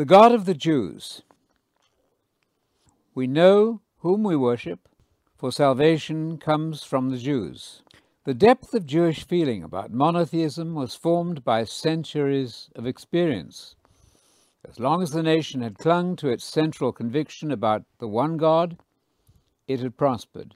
The 0.00 0.06
God 0.06 0.32
of 0.32 0.46
the 0.46 0.54
Jews. 0.54 1.24
We 3.14 3.26
know 3.26 3.82
whom 3.98 4.22
we 4.22 4.34
worship, 4.34 4.88
for 5.36 5.52
salvation 5.52 6.38
comes 6.38 6.82
from 6.82 7.10
the 7.10 7.18
Jews. 7.18 7.82
The 8.24 8.32
depth 8.32 8.72
of 8.72 8.86
Jewish 8.86 9.24
feeling 9.24 9.62
about 9.62 9.92
monotheism 9.92 10.74
was 10.74 10.94
formed 10.94 11.44
by 11.44 11.64
centuries 11.64 12.70
of 12.74 12.86
experience. 12.86 13.76
As 14.66 14.80
long 14.80 15.02
as 15.02 15.10
the 15.10 15.22
nation 15.22 15.60
had 15.60 15.76
clung 15.76 16.16
to 16.16 16.30
its 16.30 16.46
central 16.46 16.92
conviction 16.92 17.50
about 17.50 17.82
the 17.98 18.08
one 18.08 18.38
God, 18.38 18.78
it 19.68 19.80
had 19.80 19.98
prospered. 19.98 20.54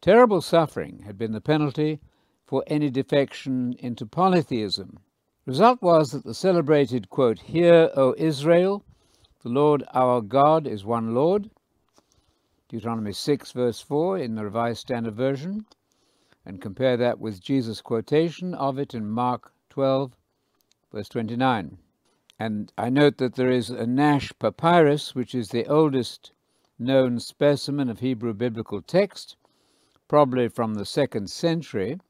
Terrible 0.00 0.40
suffering 0.40 1.02
had 1.04 1.18
been 1.18 1.32
the 1.32 1.42
penalty 1.42 2.00
for 2.46 2.64
any 2.66 2.88
defection 2.88 3.74
into 3.78 4.06
polytheism. 4.06 5.00
Result 5.46 5.82
was 5.82 6.12
that 6.12 6.24
the 6.24 6.32
celebrated 6.32 7.10
quote, 7.10 7.38
Hear, 7.40 7.90
O 7.94 8.14
Israel, 8.16 8.82
the 9.42 9.50
Lord 9.50 9.84
our 9.92 10.22
God 10.22 10.66
is 10.66 10.86
one 10.86 11.12
Lord, 11.14 11.50
Deuteronomy 12.70 13.12
6, 13.12 13.52
verse 13.52 13.78
4 13.78 14.18
in 14.20 14.36
the 14.36 14.44
Revised 14.44 14.80
Standard 14.80 15.14
Version, 15.14 15.66
and 16.46 16.62
compare 16.62 16.96
that 16.96 17.18
with 17.18 17.42
Jesus' 17.42 17.82
quotation 17.82 18.54
of 18.54 18.78
it 18.78 18.94
in 18.94 19.06
Mark 19.06 19.52
12, 19.68 20.16
verse 20.90 21.10
29. 21.10 21.76
And 22.38 22.72
I 22.78 22.88
note 22.88 23.18
that 23.18 23.34
there 23.34 23.50
is 23.50 23.68
a 23.68 23.86
Nash 23.86 24.32
papyrus, 24.38 25.14
which 25.14 25.34
is 25.34 25.50
the 25.50 25.66
oldest 25.66 26.32
known 26.78 27.20
specimen 27.20 27.90
of 27.90 28.00
Hebrew 28.00 28.32
biblical 28.32 28.80
text, 28.80 29.36
probably 30.08 30.48
from 30.48 30.72
the 30.72 30.86
second 30.86 31.28
century, 31.28 32.00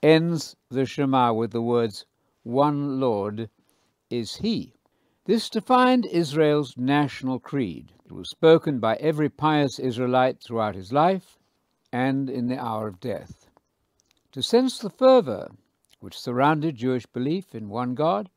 ends 0.00 0.54
the 0.70 0.86
Shema 0.86 1.32
with 1.32 1.50
the 1.50 1.60
words, 1.60 2.06
One 2.42 2.98
Lord 2.98 3.48
is 4.10 4.36
He. 4.36 4.74
This 5.24 5.48
defined 5.48 6.06
Israel's 6.06 6.76
national 6.76 7.38
creed. 7.38 7.92
It 8.04 8.12
was 8.12 8.30
spoken 8.30 8.80
by 8.80 8.96
every 8.96 9.28
pious 9.28 9.78
Israelite 9.78 10.40
throughout 10.40 10.74
his 10.74 10.92
life 10.92 11.38
and 11.92 12.28
in 12.28 12.48
the 12.48 12.58
hour 12.58 12.88
of 12.88 13.00
death. 13.00 13.48
To 14.32 14.42
sense 14.42 14.78
the 14.78 14.90
fervor 14.90 15.50
which 16.00 16.18
surrounded 16.18 16.74
Jewish 16.74 17.06
belief 17.06 17.54
in 17.54 17.68
one 17.68 17.94
God, 17.94 18.28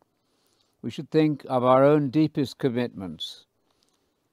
we 0.82 0.92
should 0.92 1.10
think 1.10 1.44
of 1.50 1.64
our 1.64 1.84
own 1.84 2.10
deepest 2.10 2.60
commitments 2.60 3.46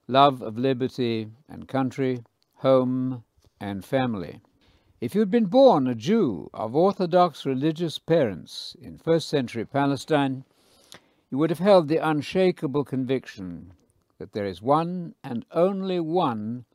love 0.07 0.43
of 0.43 0.59
liberty 0.59 1.29
and 1.49 1.67
country, 1.67 2.23
home 2.57 3.25
and 3.61 3.85
family. 3.85 4.41
If 5.03 5.17
you 5.17 5.21
had 5.21 5.33
been 5.33 5.47
born 5.47 5.89
a 5.89 5.97
Jew 5.97 6.49
of 6.55 6.77
Orthodox 6.77 7.45
religious 7.45 7.99
parents 7.99 8.77
in 8.81 8.99
first 8.99 9.29
century 9.29 9.65
Palestine, 9.65 10.45
you 11.29 11.39
would 11.39 11.51
have 11.51 11.59
held 11.59 11.89
the 11.89 11.97
unshakable 11.97 12.85
conviction 12.85 13.73
that 14.19 14.31
there 14.31 14.45
is 14.45 14.63
one 14.63 15.17
and 15.25 15.45
only 15.51 15.99
one 15.99 16.67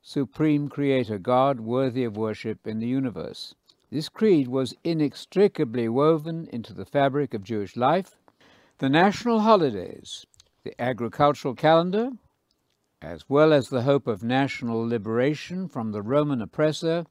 supreme 0.00 0.68
creator 0.68 1.18
God 1.18 1.58
worthy 1.58 2.04
of 2.04 2.16
worship 2.16 2.68
in 2.68 2.78
the 2.78 2.86
universe. 2.86 3.56
This 3.90 4.08
creed 4.08 4.46
was 4.46 4.76
inextricably 4.84 5.88
woven 5.88 6.46
into 6.52 6.72
the 6.72 6.86
fabric 6.86 7.34
of 7.34 7.42
Jewish 7.42 7.76
life. 7.76 8.16
The 8.78 8.90
national 8.90 9.40
holidays, 9.40 10.24
the 10.62 10.80
agricultural 10.80 11.56
calendar, 11.56 12.10
as 13.00 13.28
well 13.28 13.52
as 13.52 13.70
the 13.70 13.82
hope 13.82 14.06
of 14.06 14.22
national 14.22 14.86
liberation 14.86 15.66
from 15.66 15.90
the 15.90 16.02
Roman 16.02 16.40
oppressor 16.40 17.06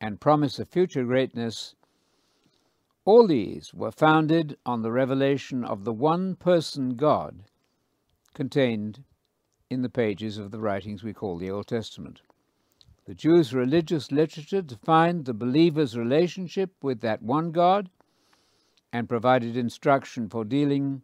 and 0.00 0.20
promise 0.20 0.58
of 0.58 0.68
future 0.68 1.04
greatness, 1.04 1.74
all 3.04 3.26
these 3.26 3.72
were 3.72 3.92
founded 3.92 4.56
on 4.66 4.82
the 4.82 4.92
revelation 4.92 5.64
of 5.64 5.84
the 5.84 5.92
one 5.92 6.34
person 6.34 6.96
God 6.96 7.44
contained 8.34 9.04
in 9.70 9.82
the 9.82 9.88
pages 9.88 10.38
of 10.38 10.50
the 10.50 10.60
writings 10.60 11.02
we 11.02 11.12
call 11.12 11.38
the 11.38 11.50
Old 11.50 11.66
Testament. 11.66 12.20
The 13.06 13.14
Jews' 13.14 13.54
religious 13.54 14.10
literature 14.10 14.62
defined 14.62 15.24
the 15.24 15.34
believer's 15.34 15.96
relationship 15.96 16.72
with 16.82 17.00
that 17.00 17.22
one 17.22 17.52
God 17.52 17.88
and 18.92 19.08
provided 19.08 19.56
instruction 19.56 20.28
for 20.28 20.44
dealing 20.44 21.02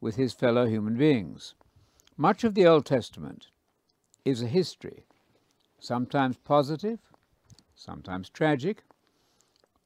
with 0.00 0.16
his 0.16 0.32
fellow 0.32 0.66
human 0.66 0.96
beings. 0.96 1.54
Much 2.16 2.44
of 2.44 2.54
the 2.54 2.66
Old 2.66 2.86
Testament 2.86 3.48
is 4.24 4.42
a 4.42 4.46
history, 4.46 5.06
sometimes 5.78 6.36
positive, 6.38 6.98
sometimes 7.74 8.28
tragic, 8.30 8.84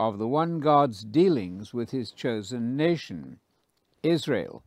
of 0.00 0.18
the 0.18 0.28
one 0.28 0.60
God's 0.60 1.02
dealings 1.02 1.74
with 1.74 1.90
his 1.90 2.12
chosen 2.12 2.76
nation, 2.76 3.40
Israel. 4.02 4.62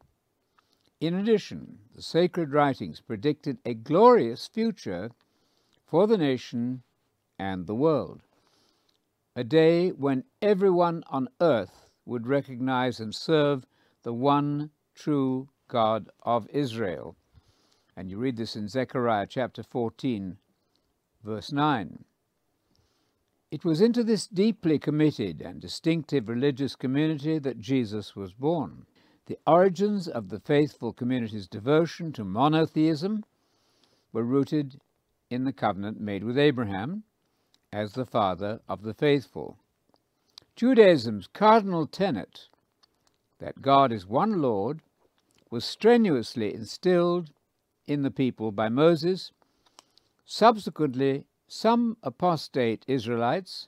In 1.00 1.16
addition, 1.16 1.80
the 1.96 2.02
sacred 2.02 2.52
writings 2.52 3.00
predicted 3.00 3.58
a 3.66 3.74
glorious 3.74 4.48
future 4.48 5.12
for 5.86 6.06
the 6.06 6.18
nation 6.18 6.84
and 7.40 7.66
the 7.66 7.76
world, 7.76 8.22
a 9.36 9.44
day 9.44 9.90
when 9.90 10.26
everyone 10.42 11.04
on 11.10 11.28
earth 11.40 11.90
would 12.06 12.28
recognize 12.28 13.00
and 13.00 13.16
serve 13.16 13.66
the 14.04 14.14
one 14.14 14.70
true 14.94 15.50
God 15.68 16.10
of 16.24 16.48
Israel. 16.50 17.16
And 17.96 18.12
you 18.12 18.18
read 18.18 18.38
this 18.38 18.56
in 18.56 18.68
Zechariah 18.68 19.28
chapter 19.28 19.64
14, 19.64 20.38
verse 21.24 21.52
9. 21.52 22.04
It 23.52 23.66
was 23.66 23.82
into 23.82 24.06
this 24.06 24.28
deeply 24.28 24.80
committed 24.80 25.42
and 25.42 25.60
distinctive 25.60 26.30
religious 26.30 26.78
community 26.78 27.38
that 27.40 27.60
Jesus 27.60 28.16
was 28.16 28.32
born. 28.32 28.86
The 29.26 29.38
origins 29.46 30.08
of 30.08 30.30
the 30.30 30.40
faithful 30.40 30.94
community's 30.94 31.50
devotion 31.50 32.14
to 32.14 32.24
monotheism 32.24 33.26
were 34.14 34.24
rooted 34.24 34.80
in 35.30 35.44
the 35.44 35.52
covenant 35.52 36.00
made 36.00 36.24
with 36.24 36.38
Abraham 36.38 37.04
as 37.74 37.92
the 37.92 38.06
father 38.06 38.62
of 38.70 38.84
the 38.84 38.94
faithful. 38.94 39.58
Judaism's 40.56 41.28
cardinal 41.28 41.88
tenet 41.88 42.48
that 43.40 43.62
God 43.62 43.92
is 43.92 44.06
one 44.06 44.42
Lord 44.42 44.82
was 45.50 45.66
strenuously 45.66 46.54
instilled 46.54 47.32
in 47.86 48.04
the 48.04 48.12
people 48.12 48.52
by 48.52 48.70
Moses, 48.70 49.32
subsequently 50.26 51.26
some 51.54 51.98
apostate 52.02 52.86
Israelites 52.88 53.68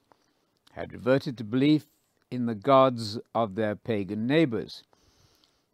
had 0.71 0.94
reverted 0.94 1.38
to 1.38 1.44
belief 1.44 1.85
in 2.31 2.45
the 2.45 2.55
gods 2.55 3.19
of 3.35 3.55
their 3.55 3.75
pagan 3.75 4.25
neighbors. 4.25 4.85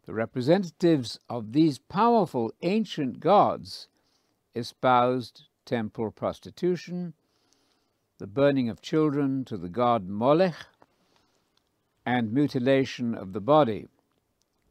The 0.06 0.12
representatives 0.12 1.20
of 1.28 1.52
these 1.52 1.78
powerful 1.78 2.52
ancient 2.62 3.20
gods 3.20 3.86
espoused 4.56 5.42
temple 5.64 6.10
prostitution, 6.10 7.14
the 8.18 8.26
burning 8.26 8.68
of 8.68 8.82
children 8.82 9.44
to 9.44 9.56
the 9.56 9.68
god 9.68 10.08
Molech, 10.08 10.66
and 12.04 12.32
mutilation 12.32 13.14
of 13.14 13.32
the 13.32 13.40
body, 13.40 13.86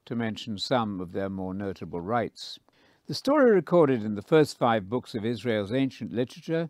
to 0.03 0.13
mention 0.13 0.57
some 0.57 0.99
of 0.99 1.13
their 1.13 1.29
more 1.29 1.53
notable 1.53 2.01
rites. 2.01 2.59
The 3.07 3.13
story 3.13 3.49
recorded 3.51 4.03
in 4.03 4.15
the 4.15 4.21
first 4.21 4.57
five 4.57 4.89
books 4.89 5.15
of 5.15 5.23
Israel's 5.23 5.71
ancient 5.71 6.11
literature 6.11 6.67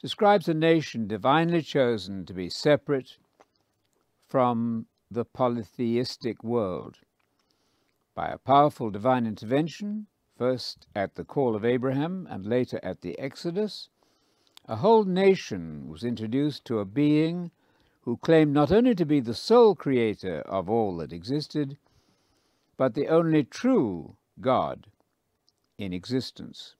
describes 0.00 0.48
a 0.48 0.54
nation 0.54 1.06
divinely 1.06 1.60
chosen 1.60 2.24
to 2.24 2.32
be 2.32 2.48
separate 2.48 3.16
from 4.28 4.86
the 5.10 5.24
polytheistic 5.24 6.44
world. 6.44 6.98
By 8.14 8.28
a 8.28 8.38
powerful 8.38 8.90
divine 8.90 9.26
intervention, 9.26 10.06
first 10.36 10.86
at 10.94 11.16
the 11.16 11.24
call 11.24 11.56
of 11.56 11.64
Abraham 11.64 12.28
and 12.30 12.46
later 12.46 12.78
at 12.82 13.00
the 13.00 13.18
Exodus, 13.18 13.88
a 14.66 14.76
whole 14.76 15.04
nation 15.04 15.88
was 15.88 16.04
introduced 16.04 16.64
to 16.66 16.78
a 16.78 16.84
being 16.84 17.50
who 18.02 18.18
claimed 18.18 18.52
not 18.52 18.70
only 18.70 18.94
to 18.94 19.04
be 19.04 19.20
the 19.20 19.34
sole 19.34 19.74
creator 19.74 20.40
of 20.42 20.70
all 20.70 20.96
that 20.98 21.12
existed, 21.12 21.76
but 22.76 22.94
the 22.94 23.08
only 23.08 23.42
true 23.42 24.16
God 24.40 24.86
in 25.76 25.92
existence. 25.92 26.76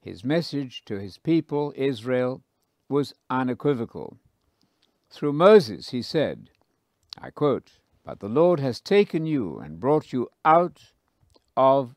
His 0.00 0.24
message 0.24 0.84
to 0.86 1.00
his 1.00 1.18
people, 1.18 1.72
Israel, 1.76 2.42
was 2.88 3.14
unequivocal. 3.30 4.18
Through 5.10 5.32
Moses, 5.32 5.90
he 5.90 6.02
said, 6.02 6.50
I 7.20 7.30
quote, 7.30 7.78
But 8.04 8.20
the 8.20 8.28
Lord 8.28 8.60
has 8.60 8.80
taken 8.80 9.26
you 9.26 9.58
and 9.58 9.80
brought 9.80 10.12
you 10.12 10.28
out 10.44 10.92
of 11.56 11.94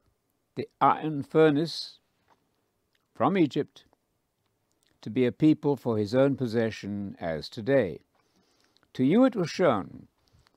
the 0.56 0.68
iron 0.80 1.24
furnace 1.24 2.00
from 3.14 3.38
Egypt 3.38 3.86
to 5.02 5.10
be 5.10 5.26
a 5.26 5.32
people 5.32 5.76
for 5.76 5.98
his 5.98 6.14
own 6.14 6.36
possession 6.36 7.16
as 7.20 7.50
today. 7.50 8.00
To 8.94 9.04
you 9.04 9.24
it 9.24 9.36
was 9.36 9.50
shown 9.50 10.08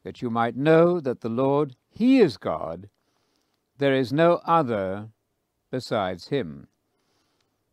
that 0.02 0.22
you 0.22 0.30
might 0.30 0.56
know 0.56 1.00
that 1.00 1.20
the 1.20 1.28
Lord, 1.28 1.76
he 1.90 2.18
is 2.18 2.36
God, 2.36 2.88
there 3.78 3.94
is 3.94 4.12
no 4.12 4.40
other 4.44 5.08
besides 5.70 6.28
him. 6.28 6.68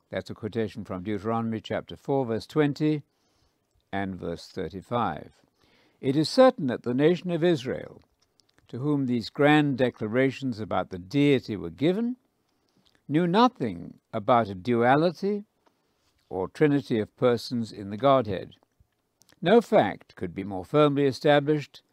That's 0.09 0.31
a 0.31 0.33
quotation 0.33 0.85
from 0.85 1.03
Deuteronomy 1.03 1.61
chapter 1.61 1.95
4, 1.95 2.25
verse 2.25 2.47
20 2.47 3.03
and 3.93 4.15
verse 4.15 4.47
35. 4.47 5.33
It 6.01 6.15
is 6.15 6.27
certain 6.27 6.65
that 6.67 6.81
the 6.81 6.95
nation 6.95 7.29
of 7.29 7.43
Israel, 7.43 8.01
to 8.69 8.79
whom 8.79 9.05
these 9.05 9.29
grand 9.29 9.77
declarations 9.77 10.59
about 10.59 10.89
the 10.89 10.97
deity 10.97 11.55
were 11.55 11.69
given, 11.69 12.15
knew 13.07 13.27
nothing 13.27 13.99
about 14.11 14.49
a 14.49 14.55
duality 14.55 15.43
or 16.27 16.47
trinity 16.47 16.99
of 16.99 17.15
persons 17.15 17.71
in 17.71 17.91
the 17.91 17.97
Godhead. 17.97 18.55
No 19.43 19.61
fact 19.61 20.15
could 20.15 20.33
be 20.33 20.43
more 20.43 20.65
firmly 20.65 21.05
established 21.05 21.83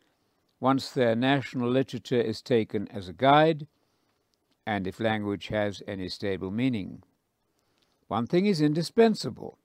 once 0.58 0.90
their 0.90 1.14
national 1.14 1.70
literature 1.70 2.20
is 2.20 2.40
taken 2.40 2.88
as 2.88 3.08
a 3.08 3.12
guide 3.12 3.66
and 4.66 4.86
if 4.86 5.00
language 5.00 5.48
has 5.48 5.82
any 5.86 6.08
stable 6.08 6.50
meaning. 6.50 7.02
One 8.08 8.26
thing 8.26 8.46
is 8.46 8.60
indispensable. 8.60 9.58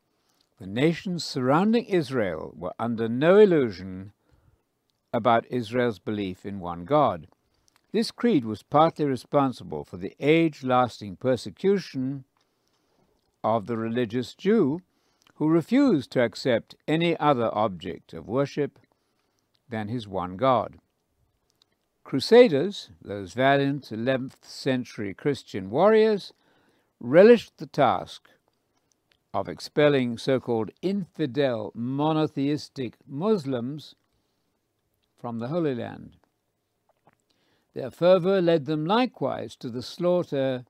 The 0.58 0.68
nations 0.68 1.24
surrounding 1.24 1.86
Israel 1.86 2.54
were 2.56 2.74
under 2.80 3.08
no 3.08 3.38
illusion 3.38 4.14
about 5.14 5.46
Israel's 5.50 6.00
belief 6.00 6.46
in 6.46 6.60
one 6.60 6.86
God. 6.86 7.28
This 7.92 8.12
creed 8.12 8.46
was 8.46 8.64
partly 8.64 9.06
responsible 9.06 9.84
for 9.84 9.98
the 9.98 10.16
age 10.20 10.64
lasting 10.64 11.18
persecution 11.18 12.24
of 13.44 13.66
the 13.66 13.78
religious 13.78 14.34
Jew 14.34 14.82
who 15.36 15.50
refused 15.50 16.12
to 16.12 16.24
accept 16.24 16.76
any 16.88 17.18
other 17.18 17.50
object 17.54 18.14
of 18.14 18.28
worship 18.28 18.80
than 19.68 19.88
his 19.88 20.08
one 20.08 20.38
God. 20.38 20.78
Crusaders, 22.04 22.90
those 23.02 23.34
valiant 23.34 23.90
11th 23.90 24.44
century 24.44 25.14
Christian 25.14 25.70
warriors, 25.70 26.34
relished 27.02 27.58
the 27.58 27.66
task 27.66 28.30
of 29.34 29.50
expelling 29.50 30.18
so 30.18 30.40
called 30.40 30.70
infidel 30.84 31.72
monotheistic 31.74 32.96
Muslims 33.08 33.96
from 35.18 35.40
the 35.40 35.48
Holy 35.48 35.74
Land. 35.74 36.18
Their 37.74 37.90
fervour 37.90 38.42
led 38.42 38.66
them 38.66 38.86
likewise 38.86 39.56
to 39.58 39.70
the 39.70 39.82
slaughter 39.82 40.66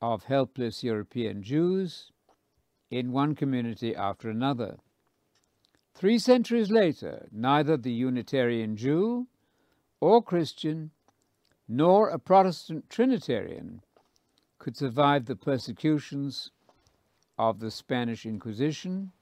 of 0.00 0.24
helpless 0.24 0.82
European 0.82 1.42
Jews 1.42 2.10
in 2.90 3.12
one 3.12 3.34
community 3.34 3.94
after 3.94 4.28
another. 4.28 4.78
Three 5.94 6.18
centuries 6.18 6.70
later, 6.70 7.28
neither 7.30 7.76
the 7.76 7.92
Unitarian 7.92 8.76
Jew 8.76 9.28
or 10.00 10.22
Christian 10.22 10.90
nor 11.68 12.08
a 12.08 12.18
Protestant 12.18 12.88
Trinitarian 12.88 13.82
could 14.58 14.76
survive 14.76 15.26
the 15.26 15.36
persecutions 15.36 16.50
of 17.38 17.60
the 17.60 17.70
Spanish 17.70 18.26
Inquisition 18.26 19.12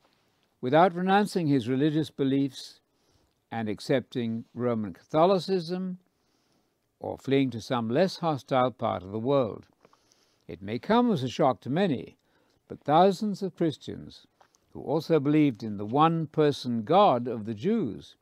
without 0.60 0.94
renouncing 0.94 1.46
his 1.46 1.68
religious 1.68 2.10
beliefs 2.10 2.80
and 3.50 3.68
accepting 3.68 4.44
Roman 4.54 4.92
Catholicism 4.92 5.98
or 6.98 7.18
fleeing 7.18 7.50
to 7.50 7.60
some 7.60 7.88
less 7.88 8.18
hostile 8.18 8.70
part 8.70 9.02
of 9.02 9.12
the 9.12 9.18
world. 9.18 9.66
It 10.48 10.62
may 10.62 10.78
come 10.78 11.12
as 11.12 11.22
a 11.22 11.28
shock 11.28 11.60
to 11.62 11.70
many, 11.70 12.16
but 12.68 12.80
thousands 12.80 13.42
of 13.42 13.56
Christians 13.56 14.26
who 14.72 14.80
also 14.82 15.20
believed 15.20 15.62
in 15.62 15.76
the 15.76 15.86
one 15.86 16.26
person 16.26 16.82
God 16.82 17.28
of 17.28 17.44
the 17.44 17.54
Jews 17.54 18.16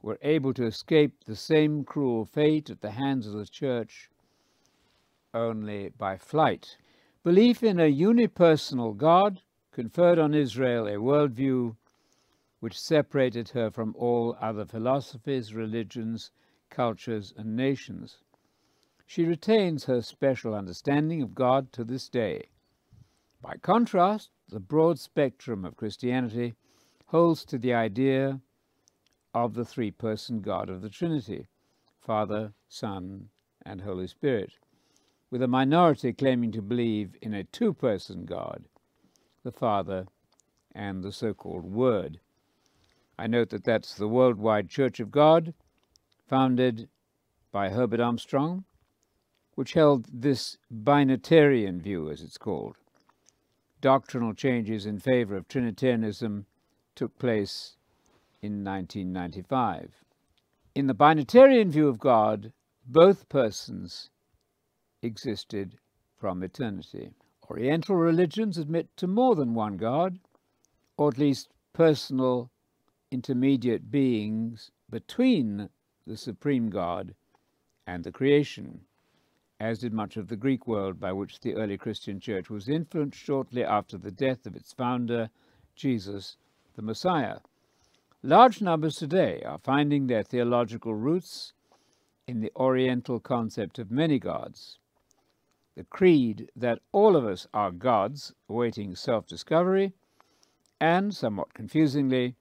were 0.00 0.18
able 0.22 0.54
to 0.54 0.64
escape 0.64 1.24
the 1.24 1.36
same 1.36 1.84
cruel 1.84 2.24
fate 2.24 2.70
at 2.70 2.80
the 2.80 2.92
hands 2.92 3.26
of 3.26 3.32
the 3.32 3.46
Church 3.46 4.08
only 5.34 5.90
by 5.90 6.16
flight. 6.16 6.76
Belief 7.22 7.62
in 7.62 7.78
a 7.78 7.92
unipersonal 7.92 8.96
God 8.96 9.42
conferred 9.72 10.18
on 10.18 10.34
Israel 10.34 10.86
a 10.86 10.92
worldview 10.92 11.76
which 12.60 12.80
separated 12.80 13.50
her 13.50 13.70
from 13.70 13.94
all 13.96 14.36
other 14.40 14.64
philosophies, 14.64 15.54
religions, 15.54 16.30
cultures, 16.70 17.32
and 17.36 17.56
nations. 17.56 18.18
She 19.06 19.24
retains 19.24 19.84
her 19.84 20.02
special 20.02 20.54
understanding 20.54 21.22
of 21.22 21.34
God 21.34 21.72
to 21.72 21.84
this 21.84 22.08
day. 22.08 22.48
By 23.40 23.56
contrast, 23.56 24.30
the 24.48 24.60
broad 24.60 24.98
spectrum 24.98 25.64
of 25.64 25.76
Christianity 25.76 26.54
holds 27.06 27.44
to 27.46 27.58
the 27.58 27.74
idea 27.74 28.40
of 29.32 29.54
the 29.54 29.64
three 29.64 29.90
person 29.90 30.40
God 30.40 30.68
of 30.68 30.82
the 30.82 30.90
Trinity 30.90 31.46
Father, 32.00 32.52
Son, 32.68 33.28
and 33.64 33.82
Holy 33.82 34.06
Spirit, 34.06 34.54
with 35.30 35.42
a 35.42 35.48
minority 35.48 36.12
claiming 36.12 36.52
to 36.52 36.62
believe 36.62 37.16
in 37.20 37.34
a 37.34 37.44
two 37.44 37.74
person 37.74 38.24
God, 38.24 38.64
the 39.44 39.52
Father 39.52 40.06
and 40.74 41.02
the 41.02 41.12
so 41.12 41.34
called 41.34 41.64
Word. 41.64 42.20
I 43.18 43.26
note 43.26 43.50
that 43.50 43.64
that's 43.64 43.94
the 43.94 44.08
Worldwide 44.08 44.68
Church 44.68 45.00
of 45.00 45.10
God, 45.10 45.54
founded 46.26 46.88
by 47.50 47.70
Herbert 47.70 48.00
Armstrong, 48.00 48.64
which 49.54 49.72
held 49.72 50.06
this 50.12 50.56
binitarian 50.72 51.82
view, 51.82 52.10
as 52.10 52.22
it's 52.22 52.38
called. 52.38 52.76
Doctrinal 53.80 54.34
changes 54.34 54.86
in 54.86 54.98
favor 54.98 55.36
of 55.36 55.48
Trinitarianism 55.48 56.46
took 56.94 57.18
place 57.18 57.76
in 58.40 58.64
1995. 58.64 60.04
In 60.74 60.86
the 60.86 60.94
binitarian 60.94 61.68
view 61.68 61.88
of 61.88 61.98
God, 61.98 62.52
both 62.86 63.28
persons 63.28 64.10
existed 65.02 65.78
from 66.16 66.42
eternity. 66.42 67.10
Oriental 67.50 67.96
religions 67.96 68.58
admit 68.58 68.88
to 68.96 69.06
more 69.06 69.34
than 69.34 69.54
one 69.54 69.76
God, 69.76 70.18
or 70.96 71.08
at 71.08 71.18
least 71.18 71.48
personal 71.72 72.50
intermediate 73.10 73.90
beings 73.90 74.70
between 74.90 75.68
the 76.06 76.16
supreme 76.16 76.68
God 76.68 77.14
and 77.86 78.04
the 78.04 78.12
creation, 78.12 78.80
as 79.60 79.78
did 79.78 79.92
much 79.92 80.16
of 80.16 80.28
the 80.28 80.36
Greek 80.36 80.66
world 80.66 81.00
by 81.00 81.12
which 81.12 81.40
the 81.40 81.54
early 81.54 81.78
Christian 81.78 82.20
church 82.20 82.50
was 82.50 82.68
influenced 82.68 83.18
shortly 83.18 83.64
after 83.64 83.96
the 83.96 84.10
death 84.10 84.46
of 84.46 84.56
its 84.56 84.72
founder, 84.72 85.30
Jesus 85.74 86.36
the 86.76 86.82
Messiah. 86.82 87.38
Large 88.22 88.60
numbers 88.62 88.96
today 88.96 89.42
are 89.42 89.58
finding 89.58 90.06
their 90.06 90.22
theological 90.22 90.94
roots 90.94 91.52
in 92.26 92.40
the 92.40 92.52
Oriental 92.56 93.20
concept 93.20 93.78
of 93.78 93.90
many 93.90 94.18
gods, 94.18 94.78
the 95.78 95.84
creed 95.84 96.50
that 96.56 96.80
all 96.90 97.14
of 97.14 97.24
us 97.24 97.46
are 97.54 97.70
gods 97.70 98.34
awaiting 98.48 98.96
self 98.96 99.28
discovery, 99.28 99.92
and, 100.80 101.14
somewhat 101.14 101.54
confusingly, 101.54 102.34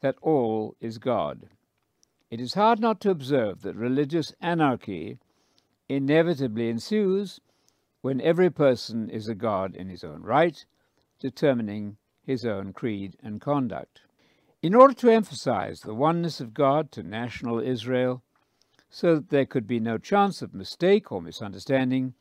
that 0.00 0.16
all 0.22 0.74
is 0.80 0.96
God. 0.96 1.50
It 2.30 2.40
is 2.40 2.54
hard 2.54 2.80
not 2.80 2.98
to 3.02 3.10
observe 3.10 3.60
that 3.60 3.76
religious 3.76 4.32
anarchy 4.40 5.18
inevitably 5.86 6.70
ensues 6.70 7.40
when 8.00 8.22
every 8.22 8.48
person 8.48 9.10
is 9.10 9.28
a 9.28 9.34
god 9.34 9.76
in 9.76 9.90
his 9.90 10.02
own 10.02 10.22
right, 10.22 10.64
determining 11.20 11.98
his 12.22 12.46
own 12.46 12.72
creed 12.72 13.18
and 13.22 13.38
conduct. 13.38 14.00
In 14.62 14.74
order 14.74 14.94
to 14.94 15.10
emphasize 15.10 15.80
the 15.80 15.92
oneness 15.92 16.40
of 16.40 16.54
God 16.54 16.90
to 16.92 17.02
national 17.02 17.60
Israel, 17.60 18.22
so 18.88 19.16
that 19.16 19.28
there 19.28 19.44
could 19.44 19.66
be 19.66 19.78
no 19.78 19.98
chance 19.98 20.40
of 20.40 20.54
mistake 20.54 21.12
or 21.12 21.20
misunderstanding, 21.20 22.14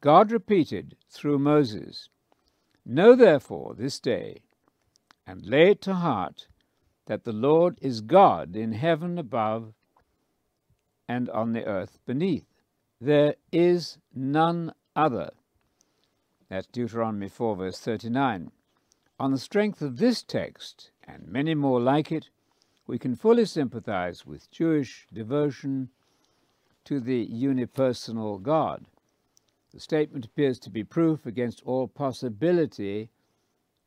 God 0.00 0.30
repeated 0.30 0.96
through 1.08 1.38
Moses, 1.38 2.08
Know 2.84 3.16
therefore 3.16 3.74
this 3.74 3.98
day, 3.98 4.42
and 5.26 5.44
lay 5.44 5.70
it 5.70 5.80
to 5.82 5.94
heart, 5.94 6.48
that 7.06 7.24
the 7.24 7.32
Lord 7.32 7.78
is 7.80 8.00
God 8.00 8.54
in 8.54 8.72
heaven 8.72 9.18
above 9.18 9.74
and 11.08 11.28
on 11.30 11.52
the 11.52 11.64
earth 11.64 11.98
beneath. 12.06 12.46
There 13.00 13.36
is 13.52 13.98
none 14.14 14.72
other. 14.94 15.30
That's 16.48 16.66
Deuteronomy 16.66 17.28
4, 17.28 17.56
verse 17.56 17.78
39. 17.78 18.50
On 19.18 19.30
the 19.32 19.38
strength 19.38 19.82
of 19.82 19.96
this 19.96 20.22
text, 20.22 20.90
and 21.04 21.26
many 21.26 21.54
more 21.54 21.80
like 21.80 22.12
it, 22.12 22.28
we 22.86 22.98
can 22.98 23.16
fully 23.16 23.44
sympathize 23.44 24.26
with 24.26 24.50
Jewish 24.50 25.06
devotion 25.12 25.90
to 26.84 27.00
the 27.00 27.26
unipersonal 27.26 28.40
God. 28.42 28.86
The 29.76 29.82
statement 29.82 30.24
appears 30.24 30.58
to 30.60 30.70
be 30.70 30.84
proof 30.84 31.26
against 31.26 31.62
all 31.64 31.86
possibility 31.86 33.10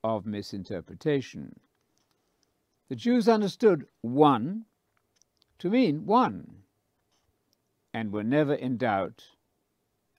of 0.03 0.23
misinterpretation. 0.23 1.59
The 2.89 2.95
Jews 2.95 3.27
understood 3.27 3.87
one 4.01 4.65
to 5.57 5.71
mean 5.71 6.05
one 6.05 6.61
and 7.91 8.13
were 8.13 8.23
never 8.23 8.53
in 8.53 8.77
doubt 8.77 9.31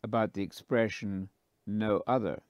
about 0.03 0.33
the 0.33 0.43
expression 0.43 1.29
no 1.65 2.03
other. 2.05 2.43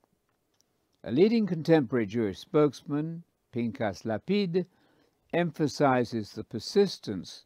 A 1.04 1.12
leading 1.12 1.46
contemporary 1.46 2.06
Jewish 2.06 2.38
spokesman, 2.38 3.24
Pinchas 3.52 4.06
Lapide, 4.06 4.64
emphasizes 5.34 6.32
the 6.32 6.44
persistence 6.44 7.44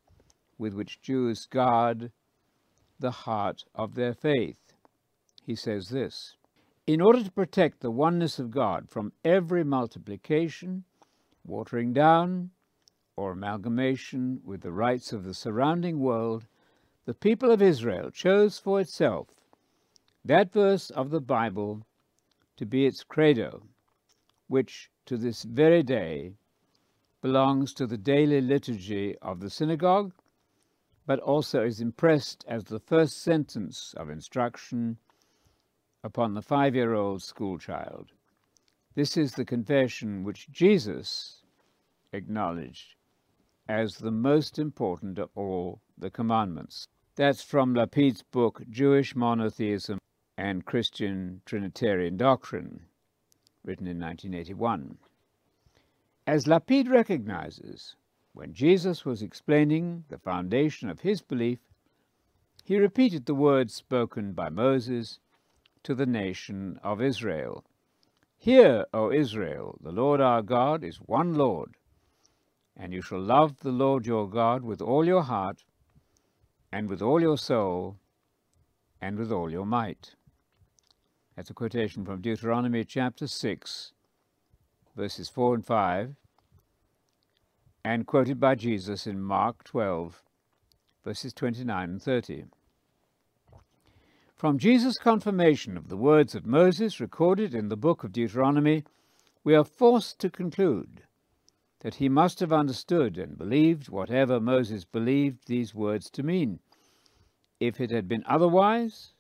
with 0.56 0.72
which 0.72 1.02
Jews 1.02 1.46
guard 1.46 2.12
the 3.00 3.10
heart 3.10 3.64
of 3.74 3.96
their 3.96 4.14
faith. 4.14 4.63
He 5.46 5.54
says 5.54 5.90
this 5.90 6.36
In 6.86 7.02
order 7.02 7.22
to 7.22 7.30
protect 7.30 7.80
the 7.80 7.90
oneness 7.90 8.38
of 8.38 8.50
God 8.50 8.88
from 8.88 9.12
every 9.22 9.62
multiplication, 9.62 10.84
watering 11.44 11.92
down, 11.92 12.52
or 13.14 13.32
amalgamation 13.32 14.40
with 14.42 14.62
the 14.62 14.72
rites 14.72 15.12
of 15.12 15.24
the 15.24 15.34
surrounding 15.34 16.00
world, 16.00 16.46
the 17.04 17.12
people 17.12 17.50
of 17.50 17.60
Israel 17.60 18.10
chose 18.10 18.58
for 18.58 18.80
itself 18.80 19.28
that 20.24 20.50
verse 20.50 20.88
of 20.88 21.10
the 21.10 21.20
Bible 21.20 21.86
to 22.56 22.64
be 22.64 22.86
its 22.86 23.04
credo, 23.04 23.66
which 24.48 24.90
to 25.04 25.18
this 25.18 25.42
very 25.42 25.82
day 25.82 26.32
belongs 27.20 27.74
to 27.74 27.86
the 27.86 27.98
daily 27.98 28.40
liturgy 28.40 29.18
of 29.18 29.40
the 29.40 29.50
synagogue, 29.50 30.14
but 31.04 31.20
also 31.20 31.62
is 31.62 31.82
impressed 31.82 32.46
as 32.48 32.64
the 32.64 32.80
first 32.80 33.20
sentence 33.20 33.92
of 33.98 34.08
instruction 34.08 34.96
upon 36.04 36.34
the 36.34 36.42
five 36.42 36.75
year 36.75 36.92
old 36.92 37.23
schoolchild. 37.23 38.12
This 38.94 39.16
is 39.16 39.32
the 39.32 39.44
confession 39.44 40.23
which 40.23 40.50
Jesus 40.50 41.42
acknowledged 42.12 42.94
as 43.66 43.96
the 43.96 44.11
most 44.11 44.58
important 44.58 45.18
of 45.18 45.30
all 45.34 45.80
the 45.96 46.11
commandments. 46.11 46.87
That's 47.16 47.42
from 47.42 47.75
Lapide's 47.75 48.23
book, 48.23 48.62
Jewish 48.68 49.16
Monotheism 49.16 49.99
and 50.37 50.66
Christian 50.66 51.40
Trinitarian 51.46 52.18
Doctrine, 52.18 52.84
written 53.64 53.87
in 53.87 53.99
1981. 53.99 54.99
As 56.26 56.46
Lapide 56.46 56.88
recognizes, 56.88 57.96
when 58.34 58.52
Jesus 58.52 59.06
was 59.06 59.23
explaining 59.23 60.04
the 60.08 60.18
foundation 60.18 60.90
of 60.90 61.00
his 61.00 61.23
belief, 61.23 61.61
he 62.62 62.76
repeated 62.76 63.25
the 63.25 63.34
words 63.34 63.75
spoken 63.75 64.32
by 64.32 64.50
Moses 64.50 65.18
to 65.84 65.94
the 65.94 66.06
nation 66.06 66.80
of 66.82 67.00
Israel. 67.00 67.64
Hear, 68.36 68.86
O 68.92 69.10
Israel, 69.12 69.78
the 69.80 69.92
Lord 69.92 70.20
our 70.20 70.42
God 70.42 70.82
is 70.82 70.96
one 70.96 71.34
Lord, 71.34 71.76
and 72.76 72.92
you 72.92 73.00
shall 73.00 73.20
love 73.20 73.60
the 73.60 73.70
Lord 73.70 74.06
your 74.06 74.28
God 74.28 74.64
with 74.64 74.82
all 74.82 75.06
your 75.06 75.22
heart, 75.22 75.64
and 76.72 76.88
with 76.88 77.00
all 77.00 77.20
your 77.20 77.38
soul, 77.38 77.96
and 79.00 79.16
with 79.16 79.30
all 79.30 79.50
your 79.50 79.64
might. 79.64 80.14
That's 81.36 81.50
a 81.50 81.54
quotation 81.54 82.04
from 82.04 82.20
Deuteronomy 82.20 82.84
chapter 82.84 83.26
6, 83.26 83.92
verses 84.96 85.28
4 85.28 85.54
and 85.54 85.66
5, 85.66 86.16
and 87.84 88.06
quoted 88.06 88.40
by 88.40 88.54
Jesus 88.54 89.06
in 89.06 89.20
Mark 89.20 89.64
12, 89.64 90.22
verses 91.04 91.32
29 91.32 91.90
and 91.90 92.02
30. 92.02 92.44
From 94.44 94.58
Jesus' 94.58 94.98
confirmation 94.98 95.74
of 95.78 95.88
the 95.88 95.96
words 95.96 96.34
of 96.34 96.44
Moses 96.44 97.00
recorded 97.00 97.54
in 97.54 97.70
the 97.70 97.78
book 97.78 98.04
of 98.04 98.12
Deuteronomy, 98.12 98.84
we 99.42 99.54
are 99.54 99.64
forced 99.64 100.18
to 100.18 100.28
conclude 100.28 101.04
that 101.80 101.94
he 101.94 102.10
must 102.10 102.40
have 102.40 102.52
understood 102.52 103.16
and 103.16 103.38
believed 103.38 103.88
whatever 103.88 104.38
Moses 104.38 104.84
believed 104.84 105.46
these 105.46 105.74
words 105.74 106.10
to 106.10 106.22
mean. 106.22 106.60
If 107.58 107.80
it 107.80 107.90
had 107.90 108.06
been 108.06 108.22
otherwise, 108.26 109.14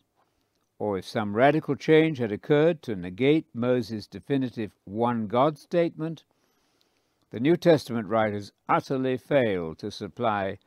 or 0.78 0.98
if 0.98 1.06
some 1.06 1.34
radical 1.34 1.74
change 1.74 2.18
had 2.18 2.30
occurred 2.30 2.82
to 2.82 2.94
negate 2.94 3.46
Moses' 3.54 4.06
definitive 4.06 4.72
one 4.84 5.26
God 5.26 5.56
statement, 5.56 6.24
the 7.30 7.40
New 7.40 7.56
Testament 7.56 8.08
writers 8.08 8.52
utterly 8.68 9.16
fail 9.16 9.74
to 9.76 9.90
supply 9.90 10.58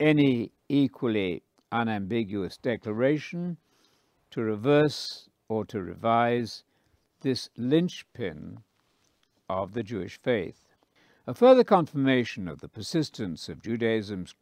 any 0.00 0.52
equally 0.66 1.42
unambiguous 1.70 2.56
declaration 2.56 3.58
to 4.30 4.42
reverse 4.42 5.28
or 5.48 5.64
to 5.66 5.82
revise 5.82 6.64
this 7.20 7.48
linchpin 7.56 8.58
of 9.48 9.72
the 9.72 9.82
Jewish 9.82 10.20
faith. 10.20 10.68
A 11.26 11.34
further 11.34 11.64
confirmation 11.64 12.48
of 12.48 12.60
the 12.60 12.68
persistence 12.68 13.48
of 13.48 13.62
Judaism's 13.62 14.34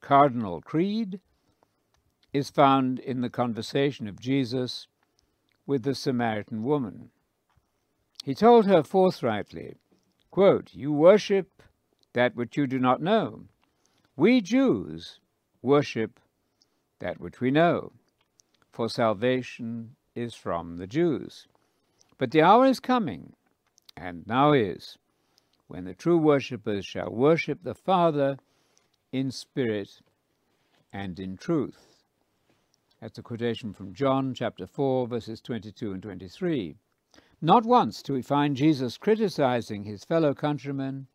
cardinal 0.00 0.60
creed 0.60 1.20
is 2.32 2.50
found 2.50 2.98
in 2.98 3.20
the 3.20 3.30
conversation 3.30 4.06
of 4.06 4.20
Jesus 4.20 4.86
with 5.66 5.82
the 5.82 5.94
Samaritan 5.94 6.62
woman. 6.62 7.10
He 8.24 8.34
told 8.34 8.66
her 8.66 8.82
forthrightly, 8.82 9.76
quote, 10.30 10.74
You 10.74 10.92
worship 10.92 11.62
that 12.12 12.34
which 12.36 12.56
you 12.56 12.66
do 12.66 12.78
not 12.78 13.00
know. 13.00 13.44
We 14.16 14.40
Jews 14.40 15.20
worship 15.62 16.20
that 16.98 17.20
which 17.20 17.40
we 17.40 17.50
know, 17.50 17.92
for 18.72 18.88
salvation 18.88 19.96
is 20.14 20.34
from 20.34 20.76
the 20.76 20.86
Jews. 20.86 21.46
But 22.18 22.30
the 22.30 22.42
hour 22.42 22.66
is 22.66 22.80
coming, 22.80 23.34
and 23.96 24.26
now 24.26 24.52
is, 24.52 24.98
when 25.68 25.84
the 25.84 25.94
true 25.94 26.18
worshippers 26.18 26.84
shall 26.84 27.10
worship 27.10 27.62
the 27.62 27.74
Father 27.74 28.38
in 29.12 29.30
spirit 29.30 30.00
and 30.92 31.18
in 31.18 31.36
truth. 31.36 32.04
That's 33.00 33.18
a 33.18 33.22
quotation 33.22 33.72
from 33.72 33.94
John 33.94 34.34
chapter 34.34 34.66
4, 34.66 35.06
verses 35.06 35.40
22 35.40 35.92
and 35.92 36.02
23. 36.02 36.74
Not 37.40 37.64
once 37.64 38.02
do 38.02 38.12
we 38.12 38.20
find 38.20 38.56
Jesus 38.56 38.98
criticizing 38.98 39.84
his 39.84 40.04
fellow 40.04 40.34
countrymen 40.34 41.06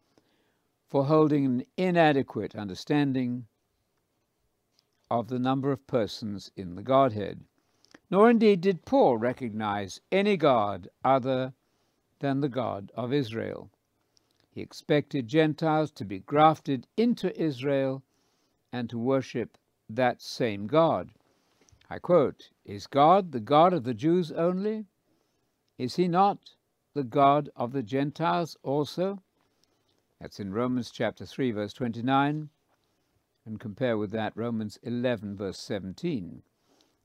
for 0.87 1.05
holding 1.05 1.45
an 1.45 1.63
inadequate 1.77 2.55
understanding 2.55 3.45
of 5.09 5.27
the 5.27 5.39
number 5.39 5.71
of 5.71 5.87
persons 5.87 6.51
in 6.55 6.75
the 6.75 6.83
Godhead. 6.83 7.43
Nor 8.09 8.29
indeed 8.29 8.61
did 8.61 8.85
Paul 8.85 9.17
recognize 9.17 10.01
any 10.11 10.37
God 10.37 10.89
other 11.03 11.53
than 12.19 12.41
the 12.41 12.49
God 12.49 12.91
of 12.95 13.13
Israel. 13.13 13.69
He 14.49 14.61
expected 14.61 15.27
Gentiles 15.27 15.91
to 15.91 16.05
be 16.05 16.19
grafted 16.19 16.87
into 16.95 17.37
Israel 17.39 18.03
and 18.71 18.89
to 18.89 18.97
worship 18.97 19.57
that 19.89 20.21
same 20.21 20.67
God. 20.67 21.11
I 21.89 21.99
quote, 21.99 22.49
Is 22.63 22.87
God 22.87 23.31
the 23.31 23.39
God 23.39 23.73
of 23.73 23.83
the 23.83 23.93
Jews 23.93 24.31
only? 24.31 24.85
Is 25.77 25.97
he 25.97 26.07
not 26.07 26.55
the 26.93 27.03
God 27.03 27.49
of 27.55 27.73
the 27.73 27.83
Gentiles 27.83 28.57
also? 28.63 29.21
That's 30.19 30.39
in 30.39 30.53
Romans 30.53 30.89
chapter 30.89 31.25
3, 31.25 31.51
verse 31.51 31.73
29, 31.73 32.49
and 33.45 33.59
compare 33.59 33.97
with 33.97 34.11
that 34.11 34.35
Romans 34.35 34.79
11, 34.83 35.35
verse 35.35 35.59
17. 35.59 36.41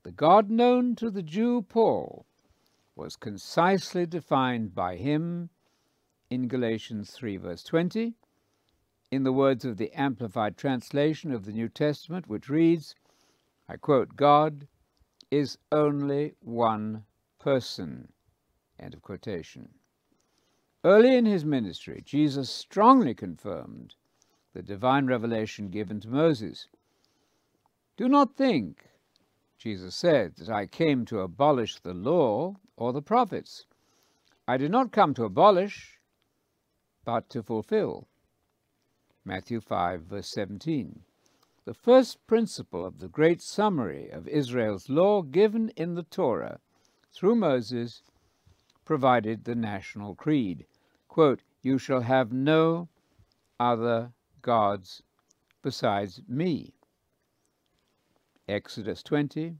The 0.03 0.11
God 0.11 0.49
known 0.49 0.95
to 0.95 1.11
the 1.11 1.21
Jew 1.21 1.61
Paul 1.61 2.25
was 2.95 3.15
concisely 3.15 4.05
defined 4.05 4.73
by 4.73 4.95
him 4.95 5.49
in 6.29 6.47
Galatians 6.47 7.11
3, 7.11 7.37
verse 7.37 7.63
20, 7.63 8.15
in 9.11 9.23
the 9.23 9.33
words 9.33 9.65
of 9.65 9.77
the 9.77 9.91
Amplified 9.91 10.57
Translation 10.57 11.31
of 11.31 11.45
the 11.45 11.51
New 11.51 11.69
Testament, 11.69 12.27
which 12.27 12.49
reads, 12.49 12.95
I 13.69 13.77
quote, 13.77 14.15
God 14.15 14.67
is 15.29 15.57
only 15.71 16.33
one 16.39 17.05
person. 17.39 18.11
End 18.79 18.93
of 18.93 19.01
quotation. 19.01 19.69
Early 20.83 21.15
in 21.15 21.25
his 21.25 21.45
ministry, 21.45 22.01
Jesus 22.03 22.49
strongly 22.49 23.13
confirmed 23.13 23.95
the 24.53 24.61
divine 24.61 25.05
revelation 25.07 25.69
given 25.69 25.99
to 26.01 26.09
Moses. 26.09 26.67
Do 27.97 28.07
not 28.07 28.35
think, 28.35 28.87
Jesus 29.57 29.95
said, 29.95 30.35
that 30.37 30.49
I 30.49 30.65
came 30.65 31.05
to 31.05 31.19
abolish 31.19 31.79
the 31.79 31.93
law 31.93 32.55
or 32.75 32.93
the 32.93 33.01
prophets. 33.01 33.65
I 34.47 34.57
did 34.57 34.71
not 34.71 34.91
come 34.91 35.13
to 35.13 35.23
abolish, 35.23 35.99
but 37.05 37.29
to 37.29 37.43
fulfill. 37.43 38.07
Matthew 39.23 39.61
5, 39.61 40.01
verse 40.01 40.29
17 40.29 41.03
the 41.63 41.73
first 41.75 42.25
principle 42.25 42.83
of 42.85 42.99
the 42.99 43.07
great 43.07 43.41
summary 43.41 44.09
of 44.09 44.27
Israel's 44.27 44.89
law 44.89 45.21
given 45.21 45.69
in 45.77 45.93
the 45.93 46.03
Torah 46.03 46.59
through 47.13 47.35
Moses 47.35 48.01
provided 48.83 49.43
the 49.43 49.55
national 49.55 50.15
creed. 50.15 50.65
Quote, 51.07 51.43
you 51.61 51.77
shall 51.77 52.01
have 52.01 52.31
no 52.31 52.89
other 53.59 54.11
gods 54.41 55.03
besides 55.61 56.21
me. 56.27 56.73
Exodus 58.47 59.03
20, 59.03 59.55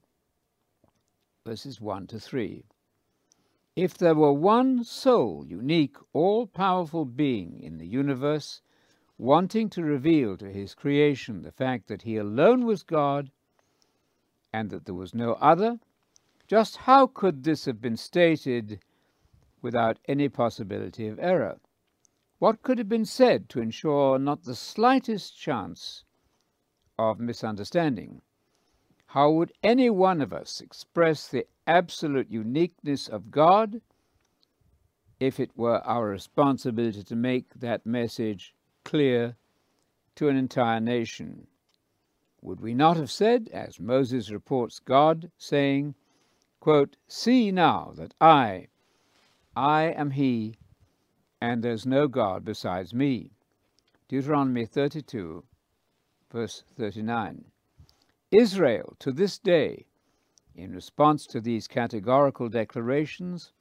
verses 1.46 1.80
1 1.80 2.08
to 2.08 2.20
3. 2.20 2.66
If 3.76 3.98
there 3.98 4.16
were 4.16 4.34
one 4.34 4.84
sole, 4.84 5.46
unique, 5.48 5.96
all 6.12 6.46
powerful 6.46 7.06
being 7.06 7.60
in 7.62 7.78
the 7.78 7.88
universe 7.88 8.62
wanting 9.18 9.70
to 9.70 9.84
reveal 9.84 10.36
to 10.36 10.52
his 10.52 10.74
creation 10.74 11.42
the 11.42 11.52
fact 11.52 11.88
that 11.88 12.02
he 12.02 12.18
alone 12.18 12.66
was 12.66 12.84
God 12.84 13.32
and 14.52 14.70
that 14.72 14.86
there 14.86 14.96
was 14.96 15.14
no 15.14 15.34
other, 15.34 15.80
just 16.48 16.76
how 16.76 17.08
could 17.08 17.44
this 17.44 17.66
have 17.66 17.80
been 17.80 17.96
stated 17.96 18.80
without 19.62 20.00
any 20.06 20.28
possibility 20.28 21.08
of 21.08 21.20
error? 21.20 21.60
What 22.42 22.64
could 22.64 22.80
have 22.80 22.90
been 22.90 23.06
said 23.06 23.50
to 23.50 23.62
ensure 23.62 24.18
not 24.18 24.46
the 24.46 24.56
slightest 24.56 25.38
chance 25.38 26.06
of 26.98 27.20
misunderstanding? 27.20 28.24
How 29.06 29.30
would 29.30 29.52
any 29.62 29.92
one 29.92 30.22
of 30.22 30.34
us 30.34 30.60
express 30.60 31.28
the 31.28 31.46
absolute 31.68 32.32
uniqueness 32.32 33.08
of 33.08 33.30
God 33.30 33.84
if 35.20 35.40
it 35.40 35.56
were 35.56 35.82
our 35.82 36.08
responsibility 36.08 37.04
to 37.04 37.16
make 37.16 37.54
that 37.54 37.86
message 37.86 38.56
clear 38.84 39.36
to 40.16 40.28
an 40.28 40.36
entire 40.36 40.80
nation. 40.80 41.46
Would 42.42 42.60
we 42.60 42.74
not 42.74 42.98
have 42.98 43.12
said, 43.12 43.50
as 43.54 43.80
Moses 43.80 44.32
reports 44.32 44.80
God 44.80 45.30
saying, 45.38 45.94
quote, 46.60 46.98
See 47.08 47.52
now 47.52 47.94
that 47.98 48.16
I, 48.20 48.70
I 49.56 49.84
am 49.84 50.10
He, 50.10 50.56
and 51.42 51.64
there's 51.64 51.86
no 51.86 52.08
God 52.08 52.46
besides 52.46 52.94
me. 52.94 53.32
Deuteronomy 54.08 54.66
32, 54.66 55.44
verse 56.32 56.64
39. 56.78 57.46
Israel, 58.32 58.96
to 59.00 59.12
this 59.12 59.40
day, 59.40 59.88
in 60.56 60.72
response 60.74 61.26
to 61.26 61.42
these 61.42 61.68
categorical 61.68 62.48
declarations, 62.48 63.52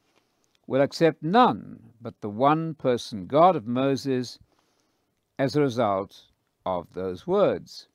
will 0.66 0.82
accept 0.82 1.22
none 1.22 1.94
but 2.00 2.20
the 2.20 2.28
one 2.28 2.74
person 2.74 3.26
God 3.26 3.56
of 3.56 3.66
Moses 3.66 4.38
as 5.38 5.56
a 5.56 5.62
result 5.62 6.26
of 6.66 6.92
those 6.92 7.26
words. 7.26 7.88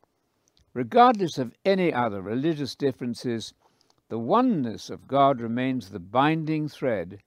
Regardless 0.74 1.38
of 1.38 1.56
any 1.64 1.94
other 1.94 2.22
religious 2.22 2.76
differences, 2.76 3.54
the 4.10 4.20
oneness 4.20 4.90
of 4.90 5.08
God 5.08 5.40
remains 5.40 5.90
the 5.90 6.00
binding 6.00 6.68
thread 6.68 7.20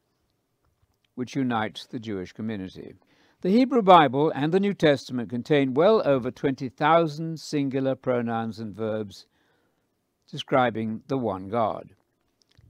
which 1.18 1.34
unites 1.34 1.84
the 1.84 1.98
Jewish 1.98 2.32
community. 2.32 2.94
The 3.40 3.50
Hebrew 3.50 3.82
Bible 3.82 4.30
and 4.36 4.54
the 4.54 4.60
New 4.60 4.72
Testament 4.72 5.30
contain 5.30 5.74
well 5.74 6.00
over 6.06 6.30
20,000 6.30 7.40
singular 7.40 7.96
pronouns 7.96 8.60
and 8.60 8.72
verbs 8.72 9.26
describing 10.30 11.02
the 11.08 11.18
one 11.18 11.48
God. 11.48 11.90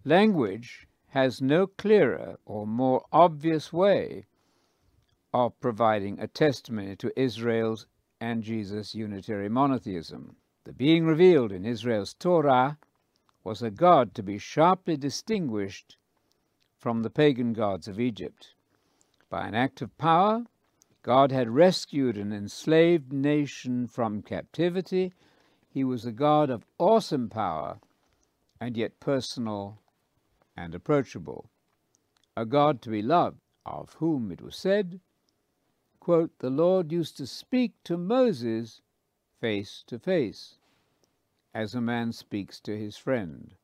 Language 0.03 0.89
has 1.09 1.43
no 1.43 1.67
clearer 1.67 2.39
or 2.47 2.67
more 2.67 3.05
obvious 3.13 3.71
way 3.71 4.25
of 5.35 5.61
providing 5.61 6.19
a 6.19 6.27
testimony 6.27 6.97
to 6.97 7.21
Israel's 7.21 7.87
and 8.19 8.43
Jesus' 8.43 8.95
unitary 8.95 9.51
monotheism. 9.51 10.37
The 10.65 10.73
being 10.73 11.05
revealed 11.05 11.53
in 11.53 11.67
Israel's 11.67 12.15
Torah 12.15 12.79
was 13.45 13.61
a 13.61 13.71
God 13.71 14.15
to 14.15 14.23
be 14.23 14.39
sharply 14.39 14.97
distinguished 14.97 15.99
from 16.79 17.03
the 17.03 17.11
pagan 17.11 17.53
gods 17.53 17.89
of 17.89 17.99
Egypt. 17.99 18.55
By 19.29 19.47
an 19.47 19.55
act 19.55 19.83
of 19.83 19.97
power, 19.99 20.45
God 21.03 21.33
had 21.33 21.51
rescued 21.51 22.17
an 22.17 22.33
enslaved 22.33 23.13
nation 23.13 23.87
from 23.87 24.23
captivity. 24.23 25.13
He 25.69 25.85
was 25.85 26.07
a 26.07 26.13
God 26.13 26.51
of 26.51 26.67
awesome 26.79 27.29
power 27.29 27.81
and 28.61 28.77
yet 28.77 29.01
personal 29.01 29.81
and 30.57 30.75
approachable, 30.75 31.51
a 32.37 32.45
God 32.45 32.83
to 32.83 32.91
be 32.91 33.03
loved, 33.03 33.41
of 33.65 33.95
whom 33.95 34.33
it 34.33 34.41
was 34.41 34.57
said, 34.57 35.01
quote, 36.01 36.31
The 36.39 36.51
Lord 36.51 36.91
used 36.91 37.17
to 37.19 37.27
speak 37.27 37.75
to 37.85 37.97
Moses 37.97 38.81
face 39.41 39.85
to 39.87 39.99
face, 39.99 40.59
as 41.55 41.75
a 41.75 41.81
man 41.81 42.13
speaks 42.13 42.61
to 42.61 42.77
his 42.77 42.97
friend. 42.97 43.55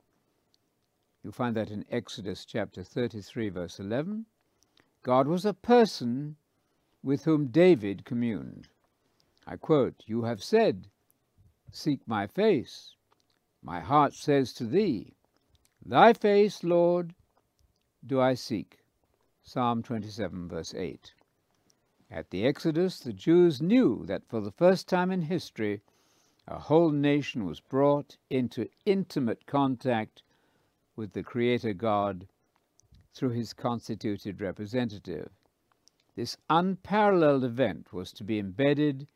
You 1.24 1.32
find 1.32 1.56
that 1.56 1.70
in 1.70 1.86
Exodus 1.90 2.44
chapter 2.44 2.84
33, 2.84 3.48
verse 3.48 3.80
11. 3.80 4.26
God 5.02 5.26
was 5.26 5.46
a 5.46 5.54
person 5.54 6.36
with 7.02 7.24
whom 7.24 7.46
David 7.46 8.04
communed. 8.04 8.68
I 9.46 9.56
quote, 9.56 10.04
You 10.04 10.24
have 10.24 10.42
said, 10.42 10.90
Seek 11.72 12.06
my 12.06 12.26
face. 12.26 12.96
My 13.62 13.80
heart 13.80 14.12
says 14.12 14.52
to 14.52 14.66
thee, 14.66 15.14
Thy 15.82 16.12
face, 16.12 16.62
Lord, 16.62 17.14
do 18.06 18.20
I 18.20 18.34
seek. 18.34 18.84
Psalm 19.42 19.82
27, 19.82 20.46
verse 20.46 20.74
8. 20.74 21.14
At 22.10 22.28
the 22.28 22.44
Exodus, 22.44 23.00
the 23.00 23.14
Jews 23.14 23.62
knew 23.62 24.04
that 24.04 24.28
for 24.28 24.42
the 24.42 24.52
first 24.52 24.90
time 24.90 25.10
in 25.10 25.22
history, 25.22 25.80
a 26.46 26.58
whole 26.58 26.90
nation 26.90 27.46
was 27.46 27.60
brought 27.60 28.18
into 28.28 28.68
intimate 28.84 29.46
contact 29.46 30.22
with 30.96 31.12
the 31.12 31.22
Creator 31.22 31.74
God 31.74 32.26
through 33.14 33.30
his 33.30 33.52
constituted 33.52 34.40
representative. 34.40 35.30
This 36.16 36.36
unparalleled 36.48 37.44
event 37.44 37.92
was 37.92 38.12
to 38.12 38.24
be 38.24 38.38
embedded 38.38 39.08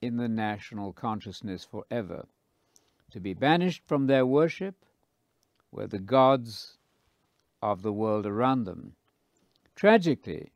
in 0.00 0.16
the 0.16 0.28
national 0.28 0.92
consciousness 0.92 1.64
forever, 1.64 2.26
to 3.10 3.20
be 3.20 3.34
banished 3.34 3.82
from 3.86 4.06
their 4.06 4.26
worship 4.26 4.84
were 5.72 5.86
the 5.86 5.98
gods 5.98 6.78
of 7.62 7.82
the 7.82 7.92
world 7.92 8.26
around 8.26 8.64
them. 8.64 8.94
Tragically, 9.74 10.52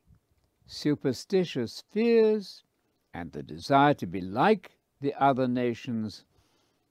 superstitious 0.66 1.83
fears 1.90 2.62
and 3.12 3.33
the 3.33 3.42
desire 3.42 3.94
to 3.94 4.06
be 4.06 4.20
like 4.20 4.78
the 5.00 5.14
other 5.14 5.48
nations 5.48 6.24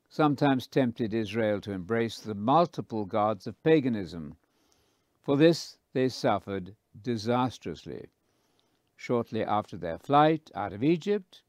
sometimes 0.09 0.65
tempted 0.65 1.13
Israel 1.13 1.61
to 1.61 1.71
embrace 1.71 2.19
the 2.19 2.33
multiple 2.33 3.05
gods 3.05 3.45
of 3.45 3.61
paganism. 3.63 4.35
For 5.21 5.37
this 5.37 5.77
they 5.93 6.09
suffered 6.09 6.75
disastrously. 6.99 8.07
Shortly 8.95 9.43
after 9.43 9.77
their 9.77 9.99
flight 9.99 10.49
out 10.55 10.73
of 10.73 10.83
Egypt, 10.83 11.43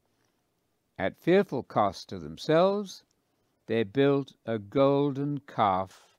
at 0.97 1.17
fearful 1.17 1.63
cost 1.63 2.07
to 2.09 2.19
themselves, 2.19 3.03
they 3.65 3.83
built 3.83 4.33
a 4.45 4.59
golden 4.59 5.39
calf 5.39 6.17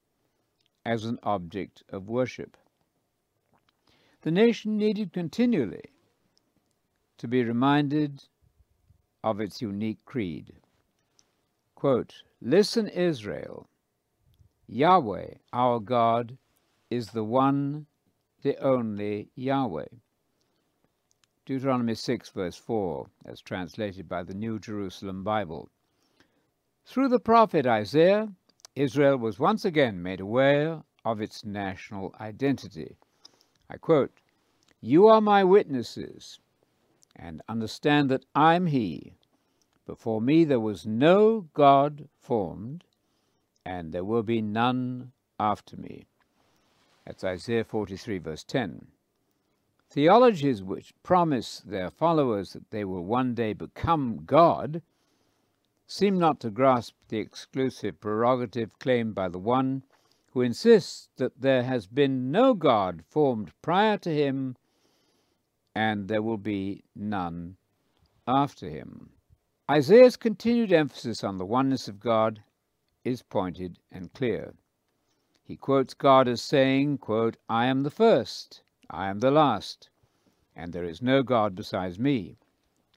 as 0.85 1.05
an 1.05 1.19
object 1.23 1.85
of 1.89 2.09
worship. 2.09 2.57
The 4.23 4.33
nation 4.33 4.77
needed 4.77 5.13
continually 5.13 5.91
to 7.19 7.29
be 7.29 7.45
reminded 7.45 8.25
of 9.23 9.41
its 9.41 9.63
unique 9.63 10.05
creed. 10.05 10.55
Quote, 11.83 12.23
Listen, 12.41 12.87
Israel, 12.87 13.69
Yahweh, 14.69 15.35
our 15.53 15.81
God, 15.81 16.39
is 16.91 17.09
the 17.09 17.25
one, 17.25 17.87
the 18.43 18.57
only 18.59 19.31
Yahweh. 19.35 19.89
Deuteronomy 21.45 21.97
6, 21.97 22.29
verse 22.29 22.55
4, 22.57 23.09
as 23.25 23.41
translated 23.41 24.09
by 24.09 24.23
the 24.23 24.33
New 24.33 24.61
Jerusalem 24.61 25.25
Bible. 25.25 25.71
Through 26.87 27.09
the 27.09 27.19
prophet 27.19 27.67
Isaiah, 27.67 28.33
Israel 28.77 29.17
was 29.17 29.41
once 29.41 29.65
again 29.65 30.01
made 30.01 30.21
aware 30.21 30.85
of 31.05 31.21
its 31.21 31.45
national 31.45 32.15
identity. 32.21 32.95
I 33.69 33.77
quote, 33.77 34.21
You 34.81 35.09
are 35.09 35.21
my 35.21 35.43
witnesses, 35.43 36.39
and 37.17 37.43
understand 37.49 38.09
that 38.11 38.25
I'm 38.37 38.67
He. 38.67 39.17
Before 39.85 40.21
me 40.21 40.45
there 40.45 40.61
was 40.61 40.87
no 40.87 41.49
God 41.55 42.09
formed, 42.15 42.85
and 43.65 43.93
there 43.93 44.05
will 44.05 44.23
be 44.23 44.41
none 44.41 45.13
after 45.41 45.77
me. 45.77 46.07
That's 47.05 47.25
Isaiah 47.25 47.65
43, 47.65 48.19
verse 48.19 48.45
10. 48.45 48.87
Theologies 49.91 50.63
which 50.63 50.95
promise 51.03 51.61
their 51.61 51.91
followers 51.91 52.53
that 52.53 52.71
they 52.71 52.85
will 52.85 53.05
one 53.05 53.35
day 53.35 53.53
become 53.53 54.25
God 54.25 54.83
seem 55.87 56.19
not 56.19 56.41
to 56.41 56.51
grasp 56.51 56.95
the 57.09 57.19
exclusive 57.19 58.01
prerogative 58.01 58.79
claimed 58.79 59.15
by 59.15 59.29
the 59.29 59.39
one 59.39 59.83
who 60.31 60.41
insists 60.41 61.11
that 61.17 61.41
there 61.41 61.65
has 61.65 61.87
been 61.87 62.31
no 62.31 62.55
God 62.55 63.05
formed 63.07 63.53
prior 63.61 63.99
to 63.99 64.15
him 64.15 64.57
and 65.75 66.09
there 66.09 66.23
will 66.23 66.39
be 66.39 66.85
none 66.95 67.57
after 68.27 68.71
him. 68.71 69.11
Isaiah's 69.73 70.19
continued 70.19 70.71
emphasis 70.71 71.25
on 71.25 71.39
the 71.39 71.47
oneness 71.47 71.89
of 71.89 71.99
God 71.99 72.43
is 73.05 73.23
pointed 73.23 73.79
and 73.91 74.13
clear. 74.13 74.53
He 75.43 75.57
quotes 75.57 75.95
God 75.95 76.29
as 76.29 76.43
saying, 76.43 76.99
quote, 76.99 77.39
I 77.49 77.65
am 77.65 77.83
the 77.83 77.91
first, 77.91 78.65
I 78.91 79.09
am 79.09 79.21
the 79.21 79.31
last, 79.31 79.89
and 80.55 80.75
there 80.75 80.85
is 80.85 81.01
no 81.01 81.23
God 81.23 81.55
besides 81.55 81.99
me. 81.99 82.37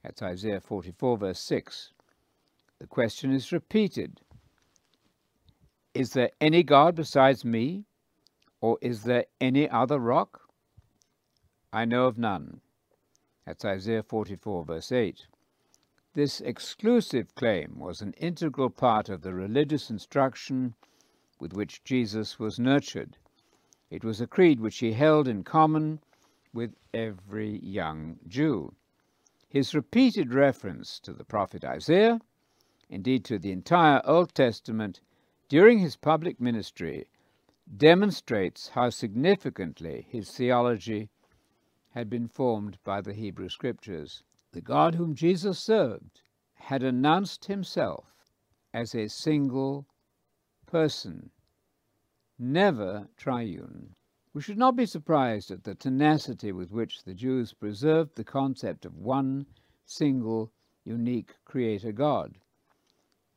That's 0.03 0.21
Isaiah 0.21 0.59
44, 0.59 1.17
verse 1.17 1.39
6. 1.39 1.93
The 2.79 2.87
question 2.87 3.31
is 3.31 3.53
repeated 3.53 4.19
Is 5.93 6.11
there 6.11 6.31
any 6.41 6.61
God 6.61 6.95
besides 6.95 7.45
me? 7.45 7.85
Or 8.59 8.77
is 8.81 9.03
there 9.03 9.27
any 9.39 9.69
other 9.69 9.97
rock? 9.97 10.41
I 11.71 11.85
know 11.85 12.07
of 12.07 12.17
none. 12.17 12.59
That's 13.45 13.63
Isaiah 13.63 14.03
44, 14.03 14.65
verse 14.65 14.91
8. 14.91 15.25
This 16.15 16.41
exclusive 16.41 17.35
claim 17.35 17.77
was 17.77 18.01
an 18.01 18.13
integral 18.13 18.69
part 18.69 19.09
of 19.09 19.21
the 19.21 19.33
religious 19.33 19.89
instruction 19.89 20.73
with 21.39 21.53
which 21.53 21.83
Jesus 21.83 22.39
was 22.39 22.57
nurtured. 22.57 23.17
It 23.89 24.03
was 24.03 24.19
a 24.19 24.27
creed 24.27 24.59
which 24.59 24.79
he 24.79 24.93
held 24.93 25.27
in 25.27 25.43
common 25.43 25.99
with 26.53 26.73
every 26.93 27.59
young 27.59 28.17
Jew. 28.27 28.73
His 29.47 29.75
repeated 29.75 30.33
reference 30.33 30.99
to 31.01 31.13
the 31.13 31.25
prophet 31.25 31.63
Isaiah 31.63 32.21
indeed 32.89 33.25
to 33.25 33.39
the 33.39 33.51
entire 33.51 34.01
Old 34.05 34.33
Testament, 34.33 35.01
during 35.49 35.79
his 35.79 35.95
public 35.95 36.39
ministry, 36.39 37.07
demonstrates 37.75 38.69
how 38.69 38.89
significantly 38.89 40.05
his 40.09 40.31
theology 40.31 41.09
had 41.93 42.09
been 42.09 42.27
formed 42.27 42.77
by 42.83 43.01
the 43.01 43.13
Hebrew 43.13 43.49
Scriptures. 43.49 44.23
The 44.55 44.61
God 44.61 44.95
whom 44.95 45.15
Jesus 45.15 45.59
served 45.59 46.21
had 46.53 46.81
announced 46.81 47.43
himself 47.43 48.31
as 48.73 48.95
a 48.95 49.09
single 49.09 49.85
person, 50.65 51.31
never 52.39 53.09
triune. 53.17 53.97
We 54.31 54.41
should 54.41 54.57
not 54.57 54.77
be 54.77 54.85
surprised 54.85 55.51
at 55.51 55.65
the 55.65 55.75
tenacity 55.75 56.53
with 56.53 56.71
which 56.71 57.03
the 57.03 57.13
Jews 57.13 57.51
preserved 57.51 58.15
the 58.15 58.23
concept 58.23 58.85
of 58.85 58.95
one 58.95 59.45
single, 59.83 60.53
unique 60.85 61.35
Creator 61.43 61.91
God. 61.91 62.37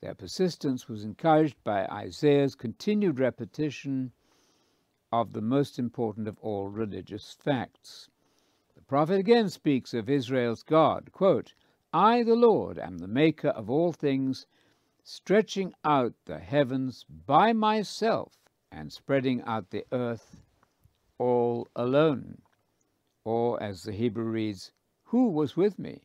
Their 0.01 0.15
persistence 0.15 0.89
was 0.89 1.03
encouraged 1.03 1.57
by 1.65 1.85
Isaiah's 1.87 2.55
continued 2.55 3.19
repetition 3.19 4.13
of 5.11 5.33
the 5.33 5.43
most 5.43 5.81
important 5.81 6.29
of 6.29 6.39
all 6.39 6.69
religious 6.69 7.33
facts. 7.33 8.09
Prophet 8.89 9.21
again 9.21 9.51
speaks 9.51 9.93
of 9.93 10.09
Israel's 10.09 10.63
God, 10.63 11.13
quote, 11.13 11.53
I, 11.93 12.23
the 12.23 12.35
Lord, 12.35 12.79
am 12.79 12.97
the 12.97 13.07
maker 13.07 13.49
of 13.49 13.69
all 13.69 13.93
things, 13.93 14.47
stretching 15.03 15.75
out 15.85 16.15
the 16.25 16.39
heavens 16.39 17.05
by 17.05 17.53
myself 17.53 18.39
and 18.73 18.91
spreading 18.91 19.43
out 19.43 19.69
the 19.69 19.85
earth 19.93 20.43
all 21.19 21.69
alone. 21.77 22.41
Or, 23.25 23.63
as 23.63 23.83
the 23.83 23.93
Hebrew 23.93 24.25
reads, 24.25 24.73
Who 25.05 25.29
was 25.29 25.55
with 25.55 25.79
me? 25.79 26.01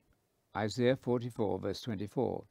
Isaiah 0.53 0.97
44, 0.97 1.59
verse 1.59 1.79
24. 1.83 2.43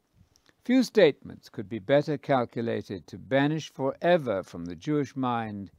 Few 0.64 0.82
statements 0.82 1.50
could 1.50 1.68
be 1.68 1.78
better 1.78 2.16
calculated 2.16 3.06
to 3.08 3.18
banish 3.18 3.70
forever 3.70 4.42
from 4.42 4.64
the 4.64 4.76
Jewish 4.76 5.14
mind 5.14 5.70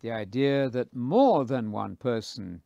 the 0.00 0.10
idea 0.10 0.68
that 0.68 0.96
more 0.96 1.44
than 1.44 1.70
one 1.70 1.94
person 1.94 2.62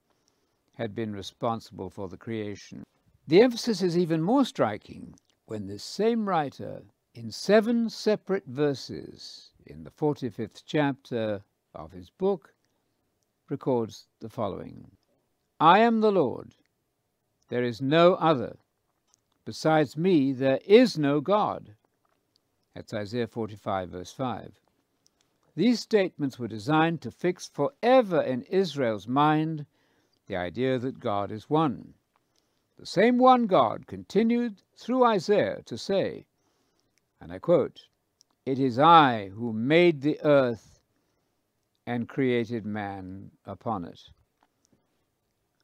had 0.82 0.96
been 0.96 1.14
responsible 1.14 1.88
for 1.88 2.08
the 2.08 2.16
creation. 2.16 2.82
The 3.28 3.40
emphasis 3.40 3.82
is 3.82 3.96
even 3.96 4.20
more 4.20 4.44
striking 4.44 5.14
when 5.46 5.68
this 5.68 5.84
same 5.84 6.28
writer, 6.28 6.82
in 7.14 7.30
seven 7.30 7.88
separate 7.88 8.46
verses 8.46 9.52
in 9.64 9.84
the 9.84 9.92
45th 9.92 10.64
chapter 10.66 11.44
of 11.72 11.92
his 11.92 12.10
book, 12.10 12.52
records 13.48 14.08
the 14.18 14.28
following 14.28 14.90
I 15.60 15.78
am 15.78 16.00
the 16.00 16.10
Lord, 16.10 16.56
there 17.48 17.62
is 17.62 17.80
no 17.80 18.14
other. 18.14 18.56
Besides 19.44 19.96
me, 19.96 20.32
there 20.32 20.58
is 20.66 20.98
no 20.98 21.20
God. 21.20 21.76
That's 22.74 22.92
Isaiah 22.92 23.28
45, 23.28 23.90
verse 23.90 24.12
5. 24.12 24.58
These 25.54 25.78
statements 25.78 26.40
were 26.40 26.48
designed 26.48 27.02
to 27.02 27.12
fix 27.12 27.46
forever 27.46 28.20
in 28.20 28.42
Israel's 28.42 29.06
mind 29.06 29.64
the 30.32 30.38
idea 30.38 30.78
that 30.78 30.98
God 30.98 31.30
is 31.30 31.50
one. 31.50 31.92
The 32.78 32.86
same 32.86 33.18
one 33.18 33.46
God 33.46 33.86
continued 33.86 34.62
through 34.74 35.04
Isaiah 35.04 35.60
to 35.66 35.76
say, 35.76 36.24
and 37.20 37.30
I 37.30 37.38
quote, 37.38 37.82
It 38.46 38.58
is 38.58 38.78
I 38.78 39.28
who 39.28 39.52
made 39.52 40.00
the 40.00 40.18
earth 40.24 40.80
and 41.86 42.08
created 42.08 42.64
man 42.64 43.32
upon 43.44 43.84
it. 43.84 44.00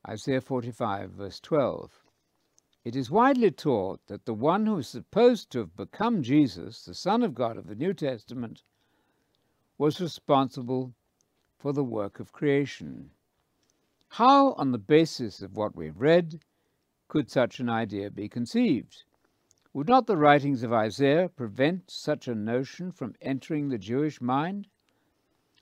Isaiah 0.06 0.42
45, 0.42 1.12
verse 1.12 1.40
12. 1.40 2.04
It 2.84 2.94
is 2.94 3.10
widely 3.10 3.50
taught 3.50 4.06
that 4.08 4.26
the 4.26 4.34
one 4.34 4.66
who 4.66 4.76
is 4.76 4.88
supposed 4.88 5.50
to 5.52 5.60
have 5.60 5.76
become 5.78 6.22
Jesus, 6.22 6.84
the 6.84 6.92
Son 6.92 7.22
of 7.22 7.34
God 7.34 7.56
of 7.56 7.68
the 7.68 7.74
New 7.74 7.94
Testament, 7.94 8.64
was 9.78 9.98
responsible 9.98 10.92
for 11.56 11.72
the 11.72 11.84
work 11.84 12.20
of 12.20 12.32
creation. 12.32 13.12
How, 14.12 14.52
on 14.54 14.72
the 14.72 14.78
basis 14.78 15.42
of 15.42 15.56
what 15.56 15.76
we've 15.76 16.00
read, 16.00 16.42
could 17.08 17.30
such 17.30 17.60
an 17.60 17.68
idea 17.68 18.10
be 18.10 18.28
conceived? 18.28 19.04
Would 19.72 19.88
not 19.88 20.06
the 20.06 20.16
writings 20.16 20.62
of 20.62 20.72
Isaiah 20.72 21.28
prevent 21.28 21.90
such 21.90 22.26
a 22.26 22.34
notion 22.34 22.90
from 22.90 23.14
entering 23.20 23.68
the 23.68 23.78
Jewish 23.78 24.20
mind? 24.20 24.68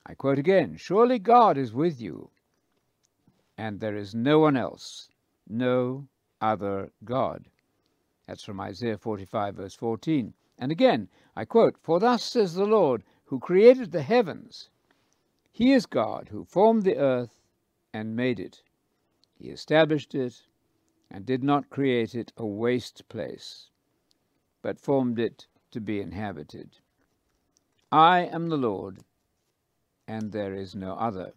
I 0.05 0.13
quote 0.13 0.39
again 0.39 0.77
Surely 0.77 1.19
God 1.19 1.57
is 1.57 1.73
with 1.73 1.99
you, 2.01 2.31
and 3.57 3.79
there 3.79 3.95
is 3.95 4.15
no 4.15 4.39
one 4.39 4.55
else, 4.55 5.09
no 5.47 6.07
other 6.39 6.91
God. 7.03 7.49
That's 8.25 8.43
from 8.43 8.59
Isaiah 8.61 8.97
45, 8.97 9.55
verse 9.55 9.75
14. 9.75 10.33
And 10.57 10.71
again, 10.71 11.09
I 11.35 11.45
quote, 11.45 11.77
For 11.77 11.99
thus 11.99 12.23
says 12.23 12.55
the 12.55 12.65
Lord, 12.65 13.03
who 13.25 13.39
created 13.39 13.91
the 13.91 14.01
heavens. 14.01 14.69
He 15.51 15.73
is 15.73 15.85
God 15.85 16.29
who 16.29 16.45
formed 16.45 16.83
the 16.83 16.97
earth 16.97 17.41
and 17.93 18.15
made 18.15 18.39
it. 18.39 18.63
He 19.35 19.49
established 19.49 20.15
it 20.15 20.43
and 21.09 21.25
did 21.25 21.43
not 21.43 21.69
create 21.69 22.15
it 22.15 22.33
a 22.37 22.45
waste 22.45 23.07
place, 23.07 23.69
but 24.61 24.79
formed 24.79 25.19
it 25.19 25.47
to 25.71 25.79
be 25.79 25.99
inhabited. 26.01 26.79
I 27.91 28.21
am 28.21 28.49
the 28.49 28.57
Lord, 28.57 28.99
and 30.07 30.31
there 30.31 30.53
is 30.53 30.75
no 30.75 30.93
other. 30.93 31.33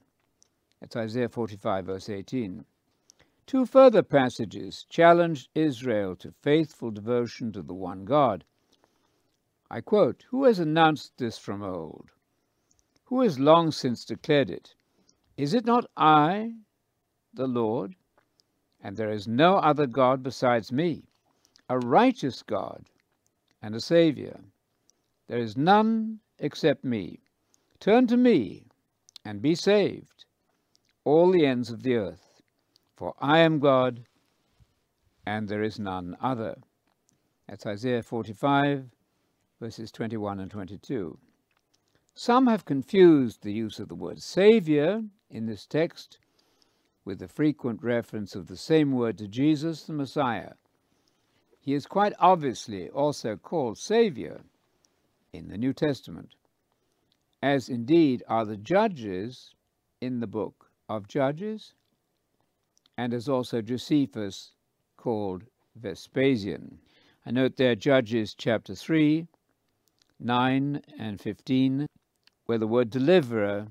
That's 0.81 0.97
Isaiah 0.97 1.29
45, 1.29 1.87
verse 1.87 2.09
18. 2.09 2.65
Two 3.47 3.67
further 3.67 4.03
passages 4.03 4.85
challenged 4.89 5.51
Israel 5.55 6.17
to 6.17 6.33
faithful 6.33 6.91
devotion 6.91 7.53
to 7.53 7.63
the 7.63 7.75
one 7.75 8.05
God. 8.05 8.45
I 9.71 9.81
quote, 9.81 10.25
Who 10.31 10.45
has 10.45 10.59
announced 10.59 11.19
this 11.19 11.39
from 11.39 11.63
old? 11.63 12.11
Who 13.05 13.21
has 13.21 13.39
long 13.39 13.71
since 13.73 14.05
declared 14.05 14.51
it? 14.51 14.75
Is 15.41 15.55
it 15.55 15.65
not 15.65 15.87
I, 15.97 16.53
the 17.33 17.47
Lord? 17.47 17.95
And 18.83 18.95
there 18.95 19.11
is 19.11 19.27
no 19.27 19.57
other 19.57 19.87
God 19.87 20.23
besides 20.23 20.71
me, 20.71 21.05
a 21.67 21.79
righteous 21.79 22.43
God 22.43 22.85
and 23.63 23.75
a 23.75 23.81
Saviour. 23.81 24.39
There 25.29 25.39
is 25.39 25.57
none 25.57 26.21
except 26.39 26.85
me. 26.85 27.21
Turn 27.79 28.07
to 28.09 28.19
me 28.19 28.67
and 29.25 29.41
be 29.41 29.55
saved, 29.55 30.27
all 31.05 31.33
the 31.33 31.47
ends 31.47 31.71
of 31.71 31.85
the 31.85 31.95
earth. 31.95 32.43
For 32.95 33.15
I 33.19 33.39
am 33.39 33.61
God, 33.61 34.05
and 35.25 35.49
there 35.49 35.63
is 35.63 35.79
none 35.79 36.19
other. 36.21 36.57
That's 37.49 37.65
Isaiah 37.65 38.03
45, 38.03 38.91
verses 39.59 39.91
21 39.91 40.39
and 40.39 40.51
22. 40.51 41.19
Some 42.15 42.47
have 42.47 42.67
confused 42.67 43.43
the 43.43 43.55
use 43.55 43.79
of 43.79 43.89
the 43.89 43.95
word 43.95 44.21
Saviour 44.21 45.03
in 45.31 45.47
this 45.47 45.67
text 45.67 46.19
with 47.05 47.19
the 47.19 47.29
frequent 47.29 47.83
reference 47.83 48.35
of 48.35 48.47
the 48.47 48.57
same 48.57 48.93
word 48.93 49.17
to 49.19 49.29
Jesus, 49.29 49.85
the 49.85 49.93
Messiah. 49.93 50.53
He 51.61 51.75
is 51.75 51.87
quite 51.87 52.13
obviously 52.19 52.89
also 52.91 53.37
called 53.37 53.79
Saviour 53.79 54.41
in 55.33 55.49
the 55.49 55.59
New 55.59 55.73
Testament, 55.73 56.35
as 57.43 57.69
indeed 57.69 58.23
are 58.29 58.45
the 58.45 58.57
judges 58.57 59.55
in 60.01 60.21
the 60.21 60.27
book 60.27 60.71
of 60.89 61.09
Judges, 61.09 61.75
and 62.97 63.15
as 63.15 63.29
also 63.29 63.63
Josephus 63.63 64.53
called 64.97 65.45
Vespasian. 65.77 66.79
I 67.25 67.31
note 67.31 67.57
there 67.57 67.75
Judges 67.75 68.35
chapter 68.35 68.75
3, 68.75 69.27
9 70.19 70.83
and 70.99 71.21
15, 71.21 71.87
where 72.47 72.59
the 72.59 72.67
word 72.67 72.91
deliverer 72.91 73.69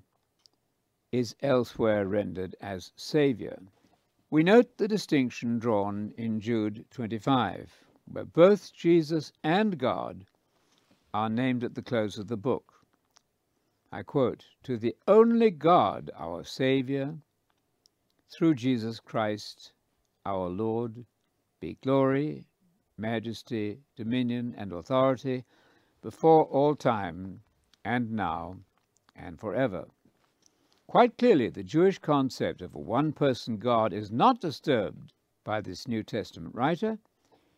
is 1.11 1.35
elsewhere 1.41 2.07
rendered 2.07 2.55
as 2.61 2.91
Saviour. 2.95 3.57
We 4.29 4.43
note 4.43 4.77
the 4.77 4.87
distinction 4.87 5.57
drawn 5.57 6.13
in 6.17 6.39
Jude 6.39 6.85
25, 6.91 7.71
where 8.05 8.25
both 8.25 8.71
Jesus 8.73 9.33
and 9.43 9.77
God 9.77 10.25
are 11.13 11.29
named 11.29 11.63
at 11.63 11.73
the 11.73 11.81
close 11.81 12.19
of 12.19 12.27
the 12.27 12.37
book. 12.37 12.85
I 13.91 14.03
quote, 14.03 14.45
To 14.63 14.77
the 14.77 14.95
only 15.07 15.49
God, 15.49 16.11
our 16.15 16.43
Saviour, 16.43 17.17
through 18.29 18.53
Jesus 18.53 18.99
Christ, 18.99 19.73
our 20.25 20.47
Lord, 20.47 21.07
be 21.59 21.77
glory, 21.81 22.45
majesty, 22.97 23.79
dominion, 23.95 24.53
and 24.55 24.71
authority 24.71 25.43
before 26.03 26.45
all 26.45 26.75
time, 26.75 27.41
and 27.83 28.11
now, 28.11 28.59
and 29.15 29.39
forever. 29.39 29.87
Quite 30.89 31.19
clearly, 31.19 31.49
the 31.49 31.61
Jewish 31.61 31.99
concept 31.99 32.63
of 32.63 32.73
a 32.73 32.79
one 32.79 33.13
person 33.13 33.59
God 33.59 33.93
is 33.93 34.11
not 34.11 34.41
disturbed 34.41 35.13
by 35.43 35.61
this 35.61 35.87
New 35.87 36.01
Testament 36.01 36.55
writer. 36.55 36.97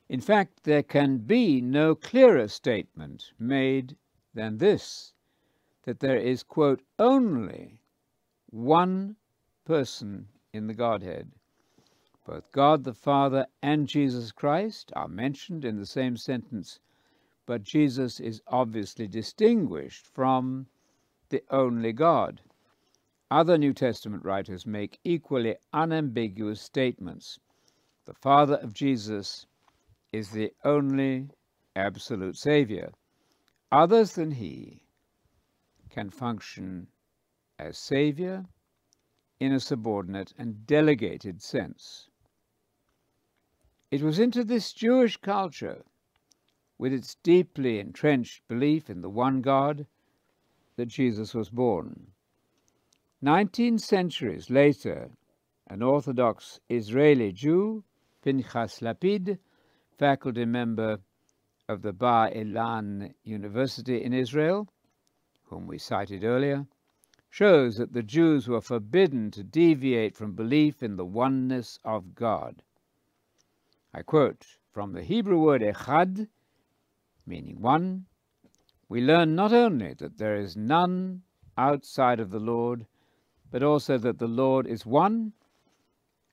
In 0.10 0.20
fact, 0.20 0.63
there 0.65 0.84
can 0.84 1.20
be 1.20 1.62
no 1.62 1.96
clearer 1.96 2.50
statement 2.50 3.32
made 3.39 3.96
than 4.34 4.58
this 4.58 5.13
that 5.84 6.02
there 6.02 6.17
is, 6.17 6.44
quote, 6.44 6.82
only 7.00 7.80
one 8.50 9.15
person 9.63 10.28
in 10.52 10.67
the 10.67 10.74
Godhead. 10.74 11.32
Both 12.26 12.52
God 12.52 12.84
the 12.84 12.94
Father 12.94 13.48
and 13.62 13.88
Jesus 13.88 14.34
Christ 14.34 14.91
are 14.94 15.08
mentioned 15.08 15.63
in 15.63 15.78
the 15.78 15.86
same 15.86 16.17
sentence 16.17 16.82
but 17.46 17.63
Jesus 17.63 18.20
is 18.20 18.41
obviously 18.48 19.08
distinguished 19.08 20.06
from 20.06 20.67
the 21.30 21.41
only 21.50 21.94
God. 21.94 22.41
Other 23.32 23.58
New 23.58 23.72
Testament 23.72 24.26
writers 24.26 24.65
make 24.65 25.00
equally 25.06 25.56
unambiguous 25.72 26.62
statements. 26.62 27.39
The 28.04 28.13
Father 28.13 28.56
of 28.56 28.74
Jesus 28.74 29.46
is 30.12 30.32
the 30.32 30.52
only 30.65 31.30
absolute 31.74 32.36
Savior. 32.36 32.91
Others 33.72 34.15
than 34.15 34.32
He 34.32 34.82
can 35.89 36.10
function 36.10 36.88
as 37.58 37.78
Saviour 37.78 38.44
in 39.39 39.54
a 39.54 39.62
subordinate 39.62 40.34
and 40.38 40.67
delegated 40.67 41.41
sense. 41.41 42.10
It 43.91 44.02
was 44.02 44.20
into 44.20 44.44
this 44.44 44.74
Jewish 44.74 45.15
culture, 45.15 45.86
with 46.78 46.91
its 46.91 47.15
deeply 47.24 47.80
entrenched 47.80 48.46
belief 48.50 48.89
in 48.89 49.00
the 49.00 49.10
one 49.10 49.41
God, 49.41 49.88
that 50.76 50.88
Jesus 50.88 51.34
was 51.34 51.50
born. 51.50 52.08
Nineteen 53.23 53.77
centuries 53.77 54.49
later, 54.49 55.12
an 55.67 55.84
Orthodox 55.84 56.60
Israeli 56.69 57.31
Jew, 57.31 57.84
Pinchas 58.23 58.81
Lapide, 58.81 59.38
faculty 59.95 60.43
member 60.45 60.97
of 61.69 61.84
the 61.84 61.93
Bar 61.93 62.31
Ilan 62.31 63.13
University 63.23 64.03
in 64.03 64.12
Israel, 64.12 64.67
whom 65.43 65.67
we 65.67 65.77
cited 65.77 66.23
earlier, 66.23 66.65
shows 67.29 67.77
that 67.77 67.93
the 67.93 68.01
Jews 68.01 68.47
were 68.47 68.60
forbidden 68.60 69.29
to 69.31 69.43
deviate 69.43 70.15
from 70.17 70.34
belief 70.34 70.81
in 70.81 70.95
the 70.95 71.05
oneness 71.05 71.77
of 71.86 72.15
God. 72.15 72.63
I 73.93 74.01
quote 74.01 74.47
from 74.71 74.93
the 74.93 75.03
Hebrew 75.03 75.39
word 75.39 75.62
echad, 75.62 76.27
meaning 77.27 77.62
one, 77.62 78.07
we 78.89 78.99
learn 78.99 79.36
not 79.36 79.53
only 79.53 79.93
that 79.99 80.17
there 80.17 80.38
is 80.38 80.57
none 80.57 81.21
outside 81.55 82.19
of 82.19 82.31
the 82.31 82.39
Lord, 82.39 82.88
but 83.51 83.61
also 83.61 83.97
that 83.97 84.17
the 84.17 84.27
Lord 84.27 84.65
is 84.65 84.85
one, 84.85 85.33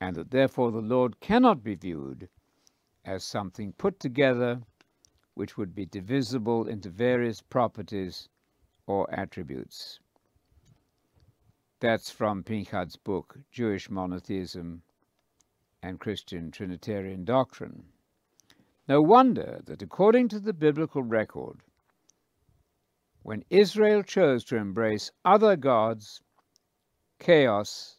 and 0.01 0.17
that 0.17 0.31
therefore 0.31 0.71
the 0.71 0.81
Lord 0.81 1.21
cannot 1.21 1.65
be 1.65 1.75
viewed 1.75 2.29
as 3.05 3.25
something 3.25 3.73
put 3.73 3.99
together 3.99 4.61
which 5.35 5.57
would 5.57 5.75
be 5.75 5.87
divisible 5.87 6.67
into 6.67 6.91
various 6.91 7.41
properties 7.41 8.29
or 8.87 9.09
attributes. 9.13 10.01
That's 11.81 12.11
from 12.11 12.43
Pinchas's 12.43 12.97
book, 12.97 13.39
Jewish 13.53 13.89
Monotheism 13.89 14.83
and 15.81 16.01
Christian 16.01 16.51
Trinitarian 16.51 17.25
Doctrine. 17.25 17.85
No 18.89 19.01
wonder 19.01 19.61
that 19.67 19.83
according 19.83 20.29
to 20.31 20.41
the 20.41 20.53
biblical 20.53 21.03
record, 21.03 21.63
when 23.23 23.45
Israel 23.51 24.03
chose 24.03 24.45
to 24.47 24.57
embrace 24.57 25.13
other 25.25 25.55
gods 25.55 26.21
chaos 27.19 27.99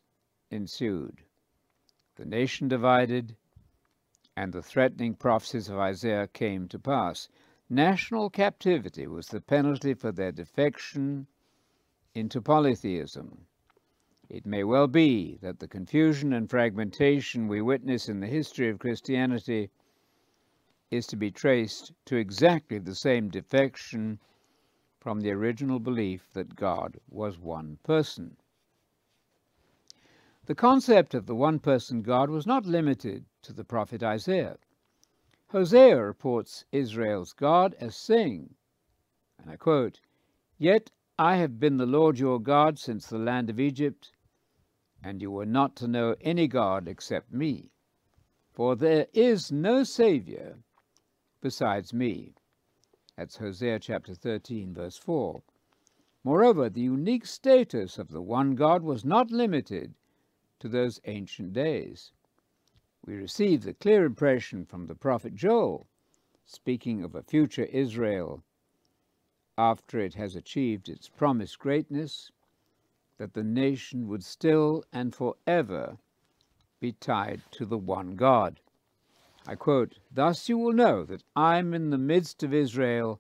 ensued. 0.50 1.24
The 2.16 2.26
nation 2.26 2.68
divided, 2.68 3.36
and 4.36 4.54
the 4.54 4.62
threatening 4.62 5.14
prophecies 5.14 5.70
of 5.70 5.78
Isaiah 5.78 6.28
came 6.28 6.68
to 6.70 6.80
pass. 6.80 7.30
National 7.70 8.30
captivity 8.30 9.08
was 9.08 9.28
the 9.28 9.42
penalty 9.42 9.94
for 9.94 10.12
their 10.12 10.32
defection 10.32 11.28
into 12.16 12.42
polytheism. 12.42 13.46
It 14.30 14.46
may 14.46 14.64
well 14.64 14.88
be 14.88 15.38
that 15.42 15.60
the 15.60 15.68
confusion 15.68 16.34
and 16.34 16.50
fragmentation 16.50 17.48
we 17.48 17.62
witness 17.62 18.10
in 18.10 18.20
the 18.20 18.28
history 18.28 18.70
of 18.70 18.80
Christianity 18.80 19.70
is 20.92 21.08
to 21.08 21.16
be 21.16 21.32
traced 21.32 21.94
to 22.06 22.16
exactly 22.16 22.80
the 22.80 22.96
same 22.96 23.30
defection 23.30 24.20
from 25.00 25.22
the 25.22 25.32
original 25.32 25.80
belief 25.80 26.32
that 26.34 26.56
God 26.56 27.00
was 27.10 27.38
one 27.40 27.78
person. 27.84 28.38
The 30.50 30.56
concept 30.56 31.14
of 31.14 31.28
the 31.28 31.36
one 31.36 31.60
person 31.60 32.02
God 32.02 32.32
was 32.32 32.48
not 32.48 32.66
limited 32.66 33.28
to 33.44 33.54
the 33.54 33.64
prophet 33.64 34.02
Isaiah. 34.02 34.58
Hosea 35.50 36.04
reports 36.04 36.66
Israel's 36.72 37.34
God 37.34 37.76
as 37.76 37.96
saying, 37.96 38.56
and 39.38 39.52
I 39.52 39.58
quote, 39.58 40.02
Yet 40.58 40.90
I 41.20 41.36
have 41.36 41.60
been 41.60 41.78
the 41.78 41.86
Lord 41.86 42.18
your 42.18 42.42
God 42.42 42.80
since 42.80 43.06
the 43.06 43.20
land 43.20 43.52
of 43.52 43.60
Egypt, 43.60 44.12
and 45.04 45.22
you 45.22 45.30
were 45.30 45.46
not 45.46 45.76
to 45.76 45.88
know 45.88 46.16
any 46.20 46.48
God 46.48 46.88
except 46.88 47.32
me, 47.32 47.70
for 48.52 48.76
there 48.76 49.06
is 49.14 49.52
no 49.52 49.84
Saviour 49.84 50.58
besides 51.42 51.94
me. 51.94 52.34
That's 53.16 53.38
Hosea 53.38 53.78
chapter 53.82 54.16
13, 54.16 54.74
verse 54.74 54.98
4. 54.98 55.44
Moreover, 56.24 56.72
the 56.72 56.82
unique 56.82 57.28
status 57.28 58.00
of 58.00 58.08
the 58.08 58.24
one 58.24 58.56
God 58.56 58.82
was 58.82 59.06
not 59.06 59.30
limited 59.30 59.94
to 60.60 60.68
those 60.68 61.00
ancient 61.06 61.54
days. 61.54 62.12
We 63.06 63.16
receive 63.16 63.64
the 63.64 63.74
clear 63.74 64.06
impression 64.06 64.66
from 64.66 64.88
the 64.88 64.96
prophet 64.96 65.36
Joel, 65.36 65.88
speaking 66.46 67.04
of 67.04 67.16
a 67.16 67.24
future 67.24 67.66
Israel 67.66 68.44
after 69.58 70.00
it 70.00 70.14
has 70.14 70.36
achieved 70.36 70.88
its 70.88 71.10
promised 71.10 71.60
greatness, 71.60 72.32
that 73.18 73.34
the 73.34 73.44
nation 73.44 74.08
would 74.08 74.24
still 74.24 74.84
and 74.94 75.14
forever 75.14 75.98
be 76.80 76.94
tied 76.94 77.42
to 77.52 77.66
the 77.66 77.78
one 77.78 78.16
God. 78.16 78.62
I 79.46 79.56
quote, 79.56 80.00
Thus 80.12 80.48
you 80.48 80.58
will 80.58 80.72
know 80.72 81.04
that 81.04 81.24
I 81.36 81.58
am 81.58 81.74
in 81.74 81.90
the 81.90 81.98
midst 81.98 82.42
of 82.42 82.54
Israel, 82.54 83.20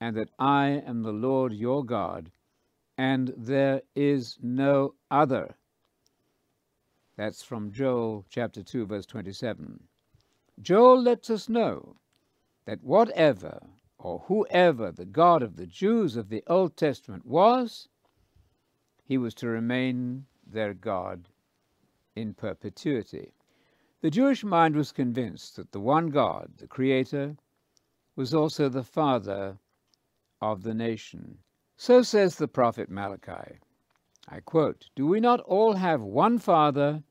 and 0.00 0.16
that 0.16 0.30
I 0.38 0.68
am 0.68 1.02
the 1.02 1.12
Lord 1.12 1.52
your 1.52 1.84
God, 1.84 2.32
and 2.98 3.32
there 3.36 3.82
is 3.94 4.38
no 4.42 4.94
other. 5.10 5.54
That's 7.16 7.42
from 7.42 7.72
Joel 7.72 8.24
chapter 8.30 8.62
2, 8.62 8.86
verse 8.86 9.06
27. 9.06 9.82
Joel 10.60 11.02
lets 11.02 11.28
us 11.28 11.48
know 11.48 11.96
that 12.64 12.82
whatever 12.82 13.60
or 13.98 14.20
whoever 14.20 14.90
the 14.90 15.04
God 15.04 15.42
of 15.42 15.56
the 15.56 15.66
Jews 15.66 16.16
of 16.16 16.28
the 16.28 16.42
Old 16.46 16.76
Testament 16.76 17.26
was, 17.26 17.88
he 19.04 19.18
was 19.18 19.34
to 19.34 19.48
remain 19.48 20.26
their 20.46 20.74
God 20.74 21.28
in 22.16 22.34
perpetuity. 22.34 23.32
The 24.00 24.10
Jewish 24.10 24.42
mind 24.42 24.74
was 24.74 24.90
convinced 24.90 25.56
that 25.56 25.72
the 25.72 25.80
one 25.80 26.08
God, 26.08 26.52
the 26.56 26.66
Creator, 26.66 27.36
was 28.16 28.34
also 28.34 28.68
the 28.68 28.82
Father 28.82 29.58
of 30.40 30.62
the 30.62 30.74
nation. 30.74 31.38
So 31.76 32.02
says 32.02 32.36
the 32.36 32.48
prophet 32.48 32.90
Malachi. 32.90 33.58
I 34.34 34.40
quote, 34.40 34.88
Do 34.96 35.06
we 35.06 35.20
not 35.20 35.40
all 35.40 35.74
have 35.74 36.00
one 36.00 36.38
Father? 36.38 37.02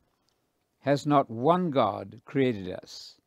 Has 0.80 1.06
not 1.06 1.30
one 1.30 1.70
God 1.70 2.20
created 2.26 2.68
us? 2.68 3.22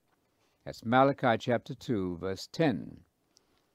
That's 0.64 0.84
Malachi 0.84 1.38
chapter 1.38 1.76
2, 1.76 2.16
verse 2.16 2.48
10. 2.50 3.04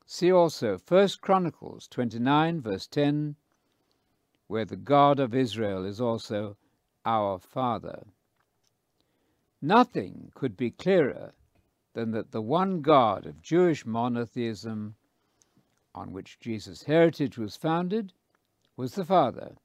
See 0.06 0.30
also 0.30 0.78
1 0.78 1.08
Chronicles 1.22 1.88
29, 1.88 2.60
verse 2.60 2.86
10, 2.88 3.38
where 4.48 4.66
the 4.66 4.76
God 4.76 5.22
of 5.22 5.34
Israel 5.34 5.86
is 5.86 6.02
also 6.02 6.58
our 7.06 7.40
Father. 7.40 8.06
Nothing 9.62 10.34
could 10.36 10.58
be 10.58 10.70
clearer 10.70 11.34
than 11.94 12.12
that 12.12 12.32
the 12.32 12.42
one 12.42 12.82
God 12.82 13.26
of 13.26 13.42
Jewish 13.42 13.86
monotheism, 13.86 14.96
on 15.96 16.12
which 16.12 16.42
Jesus' 16.42 16.84
heritage 16.84 17.38
was 17.38 17.56
founded, 17.56 18.12
was 18.76 18.96
the 18.96 19.06
Father. 19.06 19.56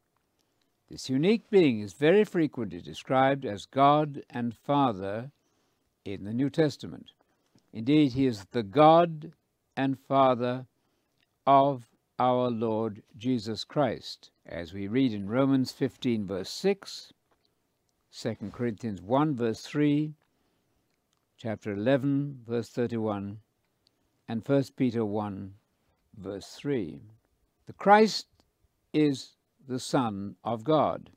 This 0.94 1.11
unique 1.11 1.50
being 1.50 1.80
is 1.80 1.92
very 1.92 2.22
frequently 2.22 2.80
described 2.80 3.44
as 3.44 3.66
God 3.66 4.22
and 4.30 4.54
Father 4.54 5.33
in 6.04 6.22
the 6.22 6.33
New 6.33 6.48
Testament. 6.48 7.11
Indeed, 7.72 8.12
he 8.12 8.26
is 8.26 8.44
the 8.52 8.62
God 8.62 9.33
and 9.76 9.98
Father 9.98 10.68
of 11.48 11.88
our 12.20 12.48
Lord 12.48 13.02
Jesus 13.16 13.64
Christ, 13.64 14.30
as 14.46 14.72
we 14.72 14.87
read 14.87 15.12
in 15.12 15.28
Romans 15.28 15.72
15, 15.72 16.28
verse 16.28 16.50
6, 16.50 17.12
2 18.12 18.37
Corinthians 18.52 19.02
1, 19.02 19.35
verse 19.35 19.62
3, 19.62 20.14
chapter 21.37 21.72
11, 21.72 22.44
verse 22.46 22.68
31, 22.68 23.40
and 24.28 24.46
1 24.46 24.64
Peter 24.76 25.04
1, 25.04 25.54
verse 26.16 26.54
3. 26.54 27.00
The 27.66 27.72
Christ 27.72 28.28
is 28.92 29.33
the 29.66 29.79
Son 29.79 30.37
of 30.44 30.64
God. 30.64 31.11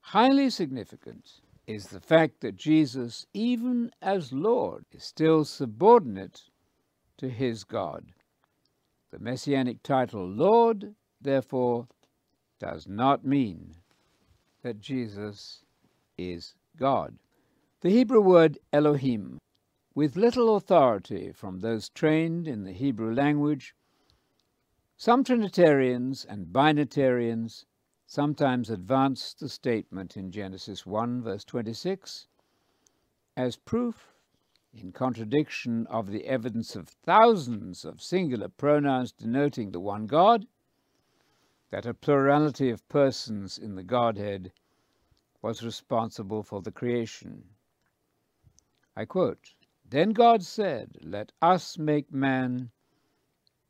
Highly 0.00 0.50
significant 0.50 1.40
is 1.66 1.88
the 1.88 2.00
fact 2.00 2.40
that 2.40 2.56
Jesus, 2.56 3.26
even 3.34 3.90
as 4.00 4.32
Lord, 4.32 4.86
is 4.90 5.04
still 5.04 5.44
subordinate 5.44 6.42
to 7.18 7.28
his 7.28 7.64
God. 7.64 8.06
The 9.10 9.18
messianic 9.18 9.82
title 9.82 10.26
Lord, 10.26 10.94
therefore, 11.20 11.88
does 12.58 12.88
not 12.88 13.24
mean 13.24 13.76
that 14.62 14.80
Jesus 14.80 15.64
is 16.16 16.54
God. 16.76 17.18
The 17.80 17.90
Hebrew 17.90 18.20
word 18.20 18.58
Elohim, 18.72 19.38
with 19.94 20.16
little 20.16 20.56
authority 20.56 21.32
from 21.32 21.60
those 21.60 21.88
trained 21.88 22.48
in 22.48 22.64
the 22.64 22.72
Hebrew 22.72 23.14
language, 23.14 23.74
some 25.00 25.22
Trinitarians 25.22 26.24
and 26.24 26.48
Binitarians 26.48 27.66
sometimes 28.04 28.68
advance 28.68 29.32
the 29.32 29.48
statement 29.48 30.16
in 30.16 30.32
Genesis 30.32 30.84
1, 30.84 31.22
verse 31.22 31.44
26, 31.44 32.26
as 33.36 33.54
proof, 33.54 34.12
in 34.72 34.90
contradiction 34.90 35.86
of 35.86 36.10
the 36.10 36.26
evidence 36.26 36.74
of 36.74 36.88
thousands 36.88 37.84
of 37.84 38.02
singular 38.02 38.48
pronouns 38.48 39.12
denoting 39.12 39.70
the 39.70 39.78
one 39.78 40.08
God, 40.08 40.48
that 41.70 41.86
a 41.86 41.94
plurality 41.94 42.68
of 42.68 42.88
persons 42.88 43.56
in 43.56 43.76
the 43.76 43.84
Godhead 43.84 44.50
was 45.40 45.62
responsible 45.62 46.42
for 46.42 46.60
the 46.60 46.72
creation. 46.72 47.44
I 48.96 49.04
quote, 49.04 49.54
Then 49.88 50.10
God 50.10 50.42
said, 50.42 50.98
Let 51.00 51.30
us 51.40 51.78
make 51.78 52.12
man 52.12 52.72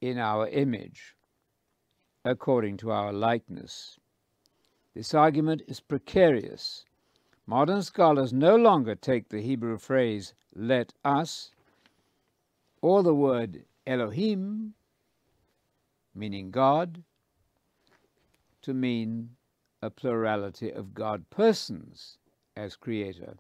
in 0.01 0.17
our 0.17 0.49
image, 0.49 1.15
according 2.25 2.77
to 2.79 2.91
our 2.91 3.13
likeness. 3.13 3.99
This 4.95 5.15
argument 5.15 5.63
is 5.67 5.81
precarious. 5.81 6.85
Modern 7.47 7.83
scholars 7.83 8.33
no 8.33 8.57
longer 8.57 8.95
take 8.95 9.29
the 9.29 9.41
Hebrew 9.41 9.79
phrase, 9.79 10.35
let 10.55 10.93
us, 11.05 11.51
or 12.83 13.03
the 13.03 13.15
word 13.15 13.65
Elohim, 13.87 14.75
meaning 16.15 16.51
God, 16.51 17.03
to 18.63 18.75
mean 18.75 19.31
a 19.81 19.89
plurality 19.89 20.71
of 20.71 20.95
God 20.95 21.31
persons 21.31 22.19
as 22.57 22.77
creator. 22.77 23.37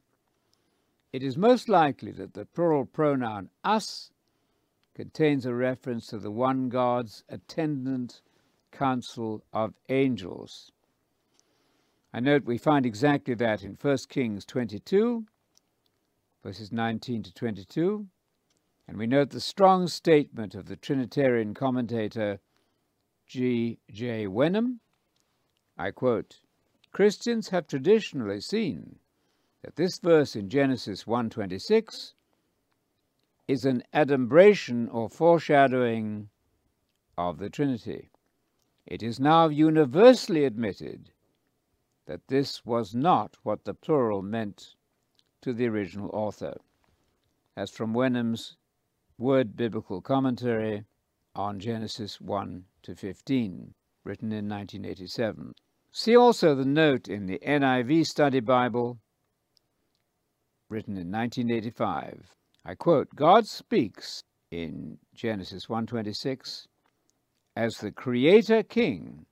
It 1.12 1.23
is 1.23 1.37
most 1.37 1.69
likely 1.69 2.12
that 2.12 2.35
the 2.35 2.45
plural 2.45 2.87
pronoun 2.87 3.51
us 3.64 4.11
contains 4.95 5.45
a 5.45 5.55
reference 5.55 6.07
to 6.09 6.19
the 6.19 6.31
one 6.31 6.69
God's 6.69 7.25
attendant 7.29 8.21
council 8.71 9.45
of 9.53 9.75
angels. 9.89 10.73
I 12.13 12.21
note 12.21 12.45
we 12.45 12.59
find 12.59 12.87
exactly 12.87 13.35
that 13.35 13.63
in 13.63 13.77
1 13.81 13.99
Kings 14.09 14.45
22, 14.45 15.27
verses 16.43 16.73
19 16.73 17.23
to 17.25 17.35
22, 17.35 18.07
and 18.87 18.97
we 18.97 19.07
note 19.07 19.31
the 19.31 19.41
strong 19.41 19.87
statement 19.87 20.55
of 20.55 20.67
the 20.67 20.77
Trinitarian 20.77 21.53
commentator 21.53 22.41
G. 23.27 23.79
J. 23.91 24.27
Wenham. 24.27 24.81
I 25.77 25.91
quote, 25.91 26.41
Christians 26.93 27.51
have 27.51 27.67
traditionally 27.67 28.41
seen 28.41 28.99
that 29.63 29.77
this 29.77 29.99
verse 29.99 30.35
in 30.35 30.49
Genesis 30.49 31.05
1.26 31.05 32.15
is 33.47 33.65
an 33.65 33.83
adumbration 33.93 34.89
or 34.89 35.11
foreshadowing 35.11 36.31
of 37.19 37.39
the 37.39 37.51
Trinity. 37.51 38.11
It 38.90 39.03
is 39.03 39.20
now 39.20 39.48
universally 39.48 40.46
admitted 40.46 41.12
that 42.07 42.29
this 42.29 42.64
was 42.64 42.94
not 42.94 43.37
what 43.42 43.64
the 43.66 43.74
plural 43.74 44.22
meant 44.22 44.77
to 45.42 45.53
the 45.53 45.66
original 45.66 46.09
author, 46.14 46.57
as 47.55 47.70
from 47.70 47.92
Wenham's 47.92 48.57
Word 49.18 49.57
Biblical 49.57 50.01
Commentary 50.01 50.87
on 51.35 51.61
Genesis 51.61 52.18
1 52.18 52.64
to 52.81 52.94
15, 52.94 53.74
written 54.05 54.33
in 54.33 54.48
1987. 54.48 55.55
See 55.92 56.16
also 56.16 56.55
the 56.55 56.64
note 56.64 57.09
in 57.09 57.27
the 57.27 57.40
NIV 57.40 58.07
Study 58.07 58.40
Bible, 58.40 58.98
written 60.70 60.96
in 60.96 61.12
1985. 61.12 62.35
I 62.64 62.74
quote, 62.74 63.14
God 63.14 63.46
speaks 63.46 64.24
in 64.51 64.98
Genesis 65.14 65.66
1:26 65.66 66.68
as 67.59 67.79
the 67.79 67.90
creator 67.90 68.62
king 68.62 69.27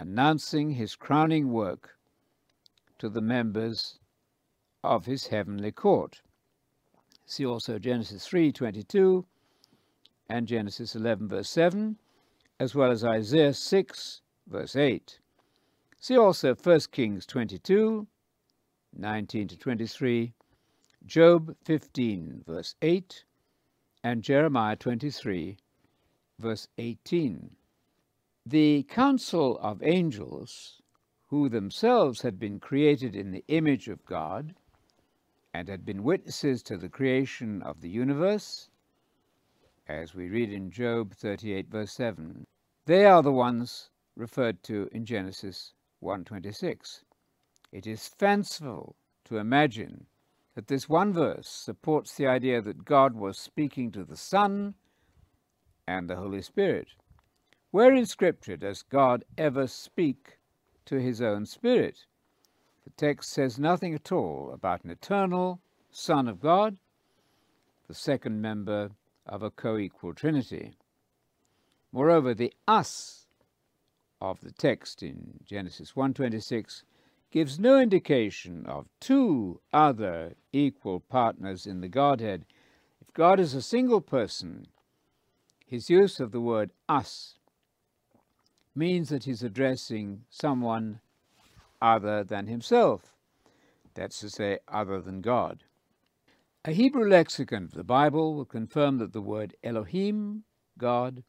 announcing 0.00 0.72
his 0.72 0.96
crowning 0.96 1.52
work 1.52 1.96
to 2.98 3.08
the 3.08 3.20
members 3.20 4.00
of 4.82 5.06
his 5.06 5.28
heavenly 5.28 5.70
court. 5.70 6.22
See 7.24 7.46
also 7.46 7.78
Genesis 7.78 8.26
3:22 8.26 9.24
and 10.28 10.48
Genesis 10.48 10.96
11 10.96 11.28
verse 11.28 11.48
7 11.48 11.96
as 12.58 12.74
well 12.74 12.90
as 12.90 13.04
Isaiah 13.04 13.54
6 13.54 14.22
verse 14.48 14.74
8. 14.74 15.20
See 16.00 16.16
also 16.16 16.52
1 16.52 16.80
Kings 16.90 17.26
22 17.26 18.08
19 18.92 19.46
to 19.46 19.56
23 19.56 20.32
Job 21.04 21.54
15, 21.62 22.42
verse 22.44 22.74
8, 22.82 23.24
and 24.02 24.24
Jeremiah 24.24 24.74
23, 24.74 25.56
verse 26.38 26.68
18. 26.78 27.56
The 28.44 28.84
council 28.84 29.58
of 29.58 29.82
angels, 29.82 30.80
who 31.28 31.48
themselves 31.48 32.22
had 32.22 32.38
been 32.38 32.60
created 32.60 33.16
in 33.16 33.32
the 33.32 33.44
image 33.48 33.88
of 33.88 34.04
God 34.04 34.54
and 35.52 35.68
had 35.68 35.84
been 35.84 36.04
witnesses 36.04 36.62
to 36.64 36.76
the 36.76 36.88
creation 36.88 37.62
of 37.62 37.80
the 37.80 37.88
universe, 37.88 38.68
as 39.88 40.14
we 40.14 40.28
read 40.28 40.52
in 40.52 40.70
Job 40.70 41.14
38, 41.14 41.68
verse 41.68 41.92
7, 41.92 42.46
they 42.84 43.04
are 43.04 43.22
the 43.22 43.32
ones 43.32 43.90
referred 44.16 44.62
to 44.64 44.88
in 44.92 45.04
Genesis 45.04 45.72
1:26. 46.02 47.02
It 47.72 47.86
is 47.86 48.08
fanciful 48.08 48.96
to 49.24 49.38
imagine 49.38 50.06
that 50.54 50.68
this 50.68 50.88
one 50.88 51.12
verse 51.12 51.48
supports 51.48 52.14
the 52.14 52.26
idea 52.26 52.62
that 52.62 52.84
God 52.84 53.14
was 53.14 53.38
speaking 53.38 53.90
to 53.92 54.04
the 54.04 54.16
Son 54.16 54.74
and 55.86 56.08
the 56.08 56.16
Holy 56.16 56.42
Spirit. 56.42 56.88
Where 57.70 57.94
in 57.94 58.06
Scripture 58.06 58.56
does 58.56 58.82
God 58.82 59.24
ever 59.36 59.66
speak 59.66 60.38
to 60.86 61.00
his 61.00 61.20
own 61.20 61.46
Spirit? 61.46 62.06
The 62.84 62.90
text 62.90 63.30
says 63.32 63.58
nothing 63.58 63.94
at 63.94 64.12
all 64.12 64.50
about 64.52 64.84
an 64.84 64.90
eternal 64.90 65.60
Son 65.90 66.28
of 66.28 66.40
God, 66.40 66.78
the 67.88 67.94
second 67.94 68.40
member 68.40 68.90
of 69.26 69.42
a 69.42 69.50
co-equal 69.50 70.14
Trinity. 70.14 70.76
Moreover, 71.92 72.34
the 72.34 72.52
us 72.66 73.26
of 74.20 74.40
the 74.40 74.52
text 74.52 75.02
in 75.02 75.40
Genesis 75.44 75.92
1.26 75.92 76.82
gives 77.30 77.58
no 77.58 77.78
indication 77.78 78.64
of 78.66 78.88
two 79.00 79.60
other 79.72 80.34
equal 80.52 81.00
partners 81.00 81.66
in 81.66 81.80
the 81.80 81.88
Godhead. 81.88 82.44
If 83.00 83.12
God 83.12 83.40
is 83.40 83.54
a 83.54 83.62
single 83.62 84.00
person, 84.00 84.68
his 85.66 85.90
use 85.90 86.20
of 86.20 86.32
the 86.32 86.40
word 86.40 86.70
us 86.88 87.34
means 88.74 89.08
that 89.08 89.24
he's 89.24 89.42
addressing 89.42 90.22
someone 90.30 91.00
other 91.80 92.24
than 92.24 92.46
himself. 92.46 93.12
That's 93.94 94.20
to 94.20 94.30
say, 94.30 94.58
other 94.68 95.00
than 95.00 95.20
God. 95.20 95.64
A 96.64 96.72
Hebrew 96.72 97.08
lexicon 97.08 97.64
of 97.64 97.72
the 97.72 97.84
Bible 97.84 98.34
will 98.34 98.44
confirm 98.44 98.98
that 98.98 99.12
the 99.12 99.20
word 99.20 99.54
Elohim, 99.62 100.44
God, 100.78 101.22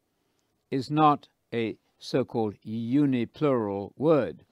is 0.69 0.91
not 0.91 1.27
a 1.53 1.77
so-called 1.99 2.55
uniplural 2.65 3.91
word 3.97 4.43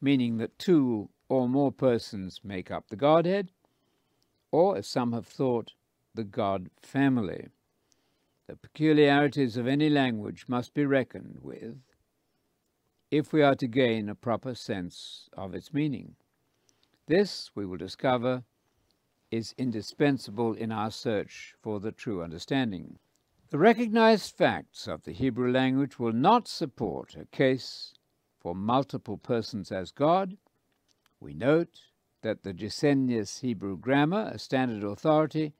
meaning 0.00 0.38
that 0.38 0.58
two 0.58 1.08
or 1.28 1.48
more 1.48 1.72
persons 1.72 2.40
make 2.44 2.70
up 2.70 2.88
the 2.88 2.96
Godhead, 2.96 3.50
or, 4.50 4.76
as 4.76 4.86
some 4.86 5.12
have 5.12 5.26
thought, 5.26 5.72
the 6.14 6.24
God 6.24 6.70
family. 6.80 7.48
The 8.48 8.56
peculiarities 8.56 9.58
of 9.58 9.66
any 9.66 9.90
language 9.90 10.46
must 10.48 10.72
be 10.72 10.86
reckoned 10.86 11.40
with 11.42 11.82
if 13.10 13.30
we 13.30 13.42
are 13.42 13.54
to 13.54 13.66
gain 13.66 14.08
a 14.08 14.14
proper 14.14 14.54
sense 14.54 15.28
of 15.34 15.54
its 15.54 15.74
meaning. 15.74 16.16
This, 17.06 17.50
we 17.54 17.66
will 17.66 17.76
discover, 17.76 18.44
is 19.30 19.54
indispensable 19.58 20.54
in 20.54 20.72
our 20.72 20.90
search 20.90 21.56
for 21.60 21.78
the 21.78 21.92
true 21.92 22.22
understanding. 22.22 22.98
The 23.50 23.58
recognized 23.58 24.34
facts 24.34 24.88
of 24.88 25.04
the 25.04 25.12
Hebrew 25.12 25.52
language 25.52 25.98
will 25.98 26.14
not 26.14 26.48
support 26.48 27.16
a 27.16 27.26
case 27.26 27.92
for 28.40 28.54
multiple 28.54 29.18
persons 29.18 29.70
as 29.70 29.90
God. 29.90 30.38
We 31.20 31.34
note 31.34 31.80
that 32.22 32.44
the 32.44 32.54
Gesenius 32.54 33.40
Hebrew 33.40 33.76
Grammar, 33.76 34.30
a 34.32 34.38
standard 34.38 34.84
authority, 34.84 35.52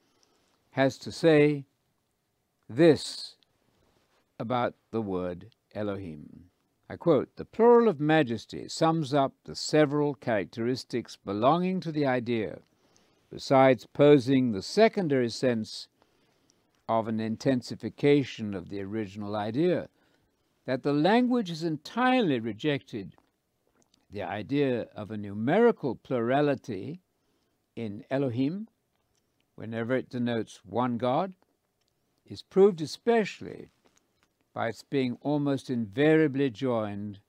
has 0.71 0.97
to 0.99 1.13
say 1.13 1.67
this 2.69 3.37
about 4.39 4.75
the 4.91 5.01
word 5.01 5.47
Elohim. 5.75 6.45
I 6.91 6.97
quote, 6.97 7.37
the 7.37 7.45
plural 7.45 7.89
of 7.89 8.01
majesty 8.01 8.69
sums 8.69 9.13
up 9.13 9.35
the 9.45 9.55
several 9.55 10.15
characteristics 10.15 11.17
belonging 11.17 11.81
to 11.81 11.93
the 11.93 12.07
idea, 12.07 12.61
besides 13.31 13.87
posing 13.93 14.53
the 14.53 14.63
secondary 14.63 15.29
sense 15.29 15.89
of 16.89 17.09
an 17.09 17.21
intensification 17.21 18.55
of 18.55 18.71
the 18.71 18.81
original 18.81 19.37
idea, 19.37 19.89
that 20.65 20.83
the 20.83 20.93
language 20.93 21.49
has 21.49 21.63
entirely 21.63 22.41
rejected 22.41 23.15
the 24.11 24.23
idea 24.23 24.87
of 24.95 25.11
a 25.11 25.17
numerical 25.17 25.95
plurality 25.95 27.01
in 27.77 28.05
Elohim, 28.11 28.69
whenever 29.55 29.95
it 29.95 30.09
denotes 30.09 30.61
one 30.65 30.97
God, 30.97 31.35
is 32.31 32.43
proved 32.43 32.81
especially 32.81 33.71
by 34.55 34.69
its 34.69 34.83
being 34.83 35.19
almost 35.23 35.71
invariably 35.71 36.51
joined 36.51 37.21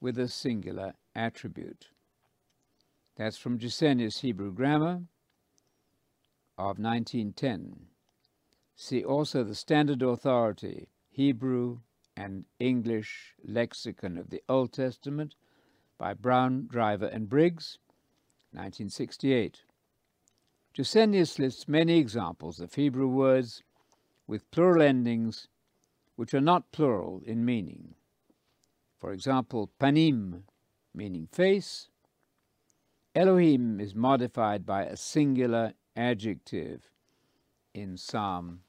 with 0.00 0.18
a 0.18 0.28
singular 0.28 0.94
attribute. 1.14 1.88
That's 3.16 3.36
from 3.36 3.58
Gesenius 3.58 4.20
Hebrew 4.20 4.52
Grammar 4.52 5.02
of 6.56 6.78
1910. 6.78 7.86
See 8.76 9.04
also 9.04 9.42
the 9.42 9.54
standard 9.54 10.02
authority, 10.02 10.88
Hebrew 11.10 11.80
and 12.16 12.44
English 12.60 13.34
Lexicon 13.44 14.16
of 14.16 14.30
the 14.30 14.42
Old 14.48 14.72
Testament 14.72 15.34
by 15.98 16.14
Brown, 16.14 16.68
Driver, 16.70 17.06
and 17.06 17.28
Briggs, 17.28 17.78
1968. 18.52 19.62
Gesenius 20.72 21.40
lists 21.40 21.66
many 21.66 21.98
examples 21.98 22.60
of 22.60 22.74
Hebrew 22.74 23.08
words 23.08 23.64
with 24.28 24.50
plural 24.52 24.82
endings 24.82 25.48
which 26.14 26.34
are 26.34 26.40
not 26.40 26.70
plural 26.70 27.22
in 27.24 27.44
meaning. 27.44 27.94
For 29.00 29.12
example, 29.12 29.70
panim, 29.80 30.42
meaning 30.94 31.26
face. 31.32 31.88
Elohim 33.14 33.80
is 33.80 33.94
modified 33.94 34.66
by 34.66 34.84
a 34.84 34.96
singular 34.96 35.72
adjective 35.96 36.90
in 37.74 37.96
Psalm 37.96 38.60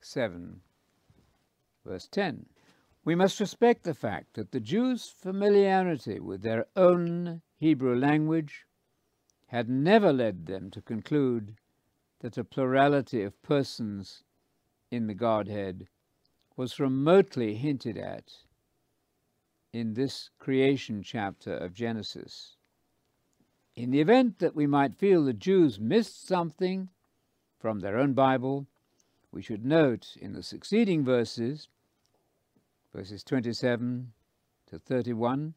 7, 0.00 0.60
verse 1.84 2.08
10. 2.08 2.46
We 3.04 3.14
must 3.14 3.40
respect 3.40 3.82
the 3.82 3.94
fact 3.94 4.34
that 4.34 4.52
the 4.52 4.60
Jews' 4.60 5.12
familiarity 5.16 6.20
with 6.20 6.42
their 6.42 6.66
own 6.76 7.42
Hebrew 7.58 7.96
language 7.96 8.64
had 9.46 9.68
never 9.68 10.12
led 10.12 10.46
them 10.46 10.70
to 10.70 10.80
conclude 10.80 11.56
that 12.20 12.38
a 12.38 12.44
plurality 12.44 13.22
of 13.22 13.42
persons 13.42 14.22
in 14.92 15.06
the 15.06 15.14
Godhead 15.14 15.88
was 16.54 16.78
remotely 16.78 17.54
hinted 17.54 17.96
at 17.96 18.30
in 19.72 19.94
this 19.94 20.28
creation 20.38 21.02
chapter 21.02 21.56
of 21.56 21.72
Genesis. 21.72 22.56
In 23.74 23.90
the 23.90 24.02
event 24.02 24.38
that 24.38 24.54
we 24.54 24.66
might 24.66 24.94
feel 24.94 25.24
the 25.24 25.32
Jews 25.32 25.80
missed 25.80 26.28
something 26.28 26.90
from 27.58 27.80
their 27.80 27.96
own 27.96 28.12
Bible, 28.12 28.66
we 29.32 29.40
should 29.40 29.64
note 29.64 30.14
in 30.20 30.34
the 30.34 30.42
succeeding 30.42 31.02
verses, 31.02 31.68
verses 32.94 33.24
27 33.24 34.12
to 34.66 34.78
31, 34.78 35.54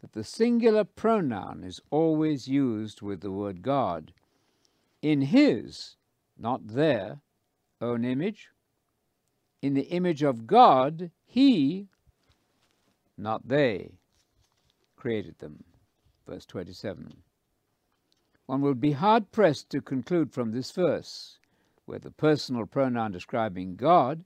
that 0.00 0.12
the 0.12 0.24
singular 0.24 0.82
pronoun 0.82 1.62
is 1.62 1.80
always 1.90 2.48
used 2.48 3.00
with 3.00 3.20
the 3.20 3.30
word 3.30 3.62
God 3.62 4.12
in 5.00 5.20
his, 5.20 5.94
not 6.36 6.66
their, 6.66 7.20
own 7.80 8.04
image. 8.04 8.48
In 9.62 9.74
the 9.74 9.88
image 9.88 10.22
of 10.22 10.46
God, 10.46 11.10
he 11.24 11.88
not 13.16 13.46
they, 13.46 13.92
created 14.96 15.38
them. 15.38 15.64
Verse 16.26 16.44
27. 16.46 17.22
One 18.46 18.60
would 18.62 18.80
be 18.80 18.92
hard 18.92 19.30
pressed 19.30 19.70
to 19.70 19.80
conclude 19.80 20.32
from 20.32 20.50
this 20.50 20.72
verse, 20.72 21.38
where 21.84 21.98
the 21.98 22.10
personal 22.10 22.66
pronoun 22.66 23.12
describing 23.12 23.76
God, 23.76 24.24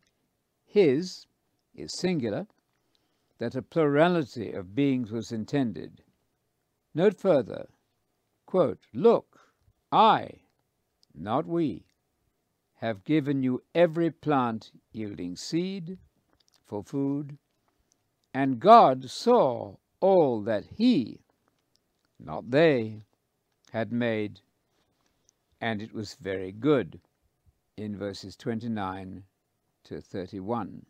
his, 0.65 1.27
is 1.75 1.99
singular, 1.99 2.47
that 3.39 3.55
a 3.55 3.63
plurality 3.63 4.53
of 4.53 4.75
beings 4.75 5.13
was 5.13 5.31
intended. 5.31 6.03
Note 6.95 7.21
further, 7.21 7.69
quote, 8.47 8.81
Look, 8.95 9.39
I, 9.93 10.41
not 11.15 11.47
we, 11.47 11.85
have 12.77 13.05
given 13.05 13.43
you 13.43 13.63
every 13.75 14.11
plant 14.11 14.71
yielding 14.93 15.37
seed 15.37 15.99
for 16.65 16.83
food, 16.83 17.39
and 18.35 18.61
God 18.61 19.11
saw 19.11 19.77
all 20.01 20.43
that 20.43 20.65
he, 20.77 21.21
not 22.19 22.51
they, 22.51 23.05
had 23.73 23.93
made, 23.93 24.41
and 25.61 25.81
it 25.81 25.93
was 25.93 26.15
very 26.15 26.53
good, 26.53 27.01
in 27.77 27.97
verses 27.97 28.37
29 28.37 29.25
to 29.85 30.01
31. 30.01 30.87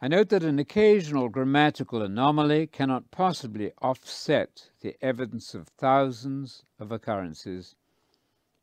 I 0.00 0.08
note 0.08 0.28
that 0.28 0.42
an 0.42 0.58
occasional 0.58 1.28
grammatical 1.28 2.02
anomaly 2.02 2.66
cannot 2.66 3.10
possibly 3.10 3.72
offset 3.80 4.70
the 4.80 4.96
evidence 5.00 5.54
of 5.54 5.68
thousands 5.68 6.64
of 6.78 6.92
occurrences 6.92 7.74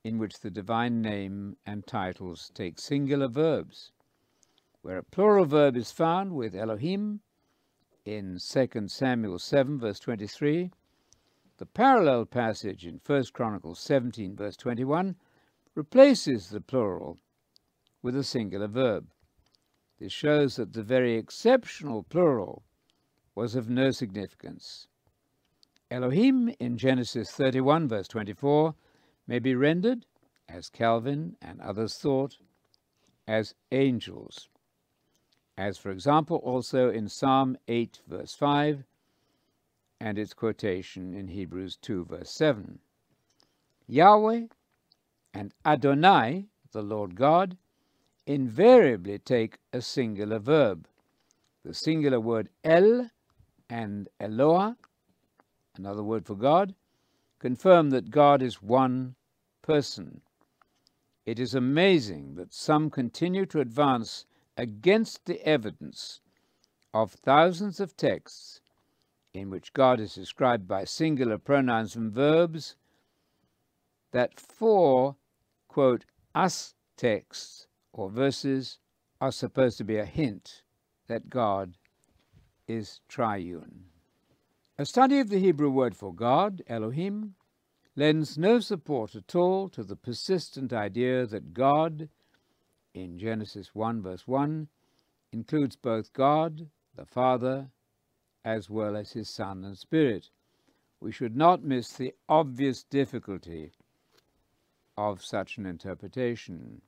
in 0.04 0.18
which 0.18 0.40
the 0.40 0.52
divine 0.52 1.02
name 1.02 1.56
and 1.66 1.88
titles 1.88 2.52
take 2.54 2.80
singular 2.80 3.28
verbs. 3.28 3.92
Where 4.82 4.98
a 4.98 5.04
plural 5.04 5.46
verb 5.46 5.78
is 5.78 5.92
found 5.92 6.34
with 6.34 6.56
Elohim, 6.56 7.22
in 8.06 8.38
2 8.38 8.88
Samuel 8.88 9.40
7, 9.40 9.80
verse 9.80 10.00
23, 10.00 10.72
the 11.58 11.66
parallel 11.66 12.26
passage 12.26 12.86
in 12.86 13.00
1 13.06 13.24
Chronicles 13.32 13.80
17, 13.80 14.36
verse 14.36 14.58
21, 14.58 15.16
replaces 15.74 16.50
the 16.50 16.60
plural 16.60 17.18
with 18.02 18.16
a 18.16 18.24
singular 18.24 18.68
verb. 18.68 19.08
This 20.00 20.12
shows 20.12 20.58
that 20.58 20.74
the 20.74 20.84
very 20.84 21.16
exceptional 21.16 22.04
plural 22.04 22.64
was 23.36 23.56
of 23.56 23.70
no 23.70 23.92
significance. 23.92 24.88
Elohim 25.90 26.54
in 26.60 26.78
Genesis 26.78 27.32
31, 27.32 27.88
verse 27.88 28.08
24, 28.10 28.76
may 29.28 29.40
be 29.40 29.56
rendered, 29.56 30.06
as 30.50 30.70
Calvin 30.70 31.36
and 31.42 31.62
others 31.62 31.98
thought, 31.98 32.38
as 33.28 33.56
angels 33.72 34.50
as 35.58 35.78
for 35.78 35.92
example 35.92 36.38
also 36.38 36.90
in 36.90 37.08
Psalm 37.08 37.58
8 37.68 38.00
verse 38.08 38.34
5 38.34 38.84
and 40.00 40.18
its 40.18 40.34
quotation 40.34 41.14
in 41.14 41.28
Hebrews 41.28 41.78
2 41.82 42.06
verse 42.06 42.32
7. 42.32 42.80
Yahweh 43.88 44.48
and 45.34 45.54
Adonai, 45.66 46.48
the 46.72 46.82
Lord 46.82 47.16
God, 47.16 47.58
invariably 48.26 49.20
take 49.20 49.58
a 49.72 49.82
singular 49.82 50.40
verb. 50.40 50.88
The 51.64 51.74
singular 51.74 52.20
word 52.20 52.50
El 52.64 53.10
and 53.70 54.10
Eloah, 54.20 54.76
another 55.78 56.04
word 56.04 56.26
for 56.26 56.36
God, 56.36 56.74
confirm 57.44 57.90
that 57.90 58.10
God 58.10 58.42
is 58.42 58.64
one 58.64 59.16
person. 59.62 60.22
It 61.26 61.42
is 61.42 61.54
amazing 61.54 62.36
that 62.36 62.54
some 62.54 62.90
continue 62.90 63.46
to 63.48 63.60
advance 63.60 64.26
against 64.56 65.26
the 65.26 65.46
evidence 65.46 66.22
of 66.94 67.12
thousands 67.12 67.82
of 67.82 67.98
texts 67.98 68.62
in 69.34 69.50
which 69.50 69.74
God 69.74 70.00
is 70.00 70.16
described 70.16 70.70
by 70.70 70.86
singular 70.86 71.38
pronouns 71.38 71.98
and 71.98 72.14
verbs, 72.14 72.78
that 74.14 74.40
four, 74.40 75.18
quote, 75.68 76.06
us 76.34 76.76
texts 76.96 77.68
or 77.92 78.10
verses 78.10 78.78
are 79.20 79.34
supposed 79.34 79.78
to 79.80 79.84
be 79.84 79.98
a 79.98 80.06
hint 80.06 80.64
that 81.08 81.30
God 81.30 81.74
is 82.70 83.02
triune. 83.10 83.84
A 84.76 84.86
study 84.86 85.20
of 85.20 85.30
the 85.30 85.38
Hebrew 85.38 85.70
word 85.70 85.96
for 85.96 86.12
God, 86.12 86.64
Elohim, 86.66 87.36
lends 87.96 88.40
no 88.40 88.60
support 88.60 89.14
at 89.14 89.36
all 89.36 89.70
to 89.70 89.84
the 89.84 89.96
persistent 89.96 90.74
idea 90.74 91.28
that 91.28 91.54
God 91.54 92.10
in 92.92 93.20
Genesis 93.20 93.76
1 93.76 94.02
verse 94.02 94.28
1 94.28 94.68
includes 95.32 95.76
both 95.76 96.12
God, 96.12 96.72
the 96.96 97.06
Father, 97.06 97.70
as 98.44 98.68
well 98.68 98.98
as 98.98 99.12
his 99.12 99.30
Son 99.30 99.64
and 99.64 99.78
Spirit. 99.78 100.32
We 101.00 101.12
should 101.12 101.36
not 101.36 101.64
miss 101.64 101.94
the 101.94 102.16
obvious 102.28 102.82
difficulty 102.82 103.74
of 104.98 105.24
such 105.24 105.60
an 105.60 105.68
interpretation. 105.68 106.82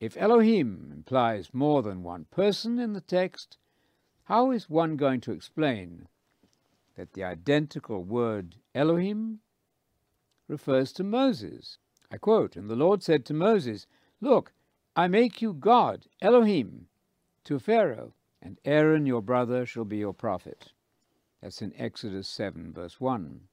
If 0.00 0.16
Elohim 0.16 0.90
implies 0.92 1.54
more 1.54 1.82
than 1.82 2.02
one 2.02 2.24
person 2.32 2.80
in 2.80 2.94
the 2.94 3.00
text, 3.00 3.58
how 4.24 4.50
is 4.50 4.68
one 4.68 4.96
going 4.96 5.20
to 5.20 5.32
explain 5.32 6.08
that 6.96 7.12
the 7.12 7.24
identical 7.24 8.02
word 8.04 8.56
Elohim 8.74 9.40
refers 10.48 10.92
to 10.92 11.04
Moses? 11.04 11.78
I 12.10 12.18
quote, 12.18 12.56
And 12.56 12.68
the 12.68 12.76
Lord 12.76 13.02
said 13.02 13.24
to 13.26 13.34
Moses, 13.34 13.86
Look, 14.20 14.52
I 14.96 15.08
make 15.08 15.42
you 15.42 15.52
God, 15.52 16.06
Elohim, 16.22 16.86
to 17.44 17.58
Pharaoh, 17.58 18.14
and 18.40 18.58
Aaron 18.64 19.06
your 19.06 19.22
brother 19.22 19.66
shall 19.66 19.84
be 19.84 19.98
your 19.98 20.14
prophet. 20.14 20.72
That's 21.42 21.60
in 21.60 21.72
Exodus 21.76 22.28
7, 22.28 22.72
verse 22.72 23.00
1. 23.00 23.48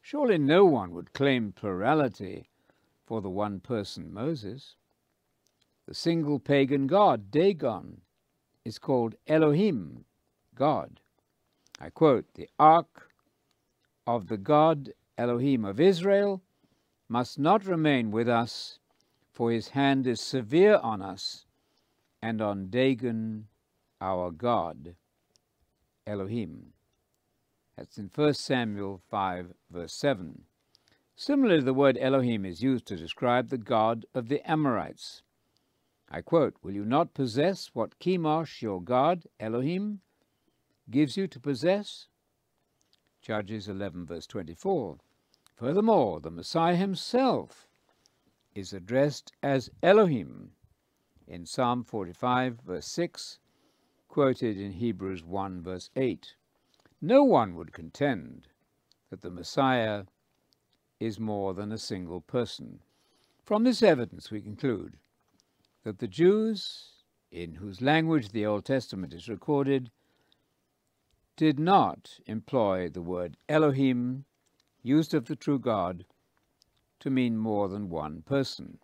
Surely 0.00 0.38
no 0.38 0.64
one 0.64 0.92
would 0.92 1.12
claim 1.12 1.52
plurality 1.52 2.48
for 3.06 3.20
the 3.20 3.30
one 3.30 3.60
person 3.60 4.12
Moses. 4.12 4.74
The 5.86 5.94
single 5.94 6.40
pagan 6.40 6.86
god, 6.86 7.30
Dagon, 7.30 8.00
is 8.64 8.78
called 8.78 9.14
Elohim, 9.26 10.04
God. 10.54 11.00
I 11.82 11.90
quote, 11.90 12.34
The 12.34 12.48
ark 12.60 13.10
of 14.06 14.28
the 14.28 14.36
God 14.36 14.92
Elohim 15.18 15.64
of 15.64 15.80
Israel 15.80 16.40
must 17.08 17.40
not 17.40 17.66
remain 17.66 18.12
with 18.12 18.28
us 18.28 18.78
for 19.32 19.50
his 19.50 19.70
hand 19.70 20.06
is 20.06 20.20
severe 20.20 20.76
on 20.76 21.02
us 21.02 21.46
and 22.22 22.40
on 22.40 22.68
Dagon 22.68 23.48
our 24.00 24.30
God, 24.30 24.94
Elohim. 26.06 26.72
That's 27.76 27.98
in 27.98 28.12
1 28.14 28.34
Samuel 28.34 29.02
5, 29.10 29.52
verse 29.68 29.94
7. 29.94 30.44
Similarly, 31.16 31.64
the 31.64 31.74
word 31.74 31.98
Elohim 32.00 32.44
is 32.44 32.62
used 32.62 32.86
to 32.86 32.96
describe 32.96 33.48
the 33.48 33.58
God 33.58 34.06
of 34.14 34.28
the 34.28 34.48
Amorites. 34.48 35.22
I 36.08 36.20
quote, 36.20 36.54
Will 36.62 36.74
you 36.74 36.84
not 36.84 37.12
possess 37.12 37.70
what 37.72 37.98
Chemosh, 37.98 38.62
your 38.62 38.80
God, 38.80 39.24
Elohim, 39.40 40.00
gives 40.90 41.16
you 41.16 41.26
to 41.28 41.40
possess? 41.40 42.08
Judges 43.20 43.68
11, 43.68 44.06
verse 44.06 44.26
24. 44.26 44.98
Furthermore, 45.54 46.20
the 46.20 46.30
Messiah 46.30 46.74
himself 46.74 47.68
is 48.54 48.72
addressed 48.72 49.32
as 49.42 49.70
Elohim 49.82 50.50
in 51.26 51.46
Psalm 51.46 51.84
45, 51.84 52.58
verse 52.66 52.86
6, 52.86 53.38
quoted 54.08 54.58
in 54.58 54.72
Hebrews 54.72 55.24
1, 55.24 55.62
verse 55.62 55.88
8. 55.96 56.34
No 57.00 57.22
one 57.24 57.54
would 57.54 57.72
contend 57.72 58.48
that 59.10 59.22
the 59.22 59.30
Messiah 59.30 60.04
is 61.00 61.18
more 61.18 61.54
than 61.54 61.72
a 61.72 61.78
single 61.78 62.20
person. 62.20 62.80
From 63.44 63.64
this 63.64 63.82
evidence, 63.82 64.30
we 64.30 64.40
conclude 64.40 64.96
that 65.84 65.98
the 65.98 66.06
Jews, 66.06 67.04
in 67.30 67.54
whose 67.54 67.80
language 67.80 68.30
the 68.30 68.46
Old 68.46 68.64
Testament 68.64 69.12
is 69.12 69.28
recorded, 69.28 69.90
did 71.36 71.58
not 71.58 72.20
employ 72.26 72.88
the 72.88 73.02
word 73.02 73.36
Elohim, 73.48 74.24
used 74.82 75.14
of 75.14 75.26
the 75.26 75.36
true 75.36 75.58
God, 75.58 76.04
to 77.00 77.10
mean 77.10 77.36
more 77.36 77.68
than 77.68 77.88
one 77.88 78.22
person. 78.22 78.78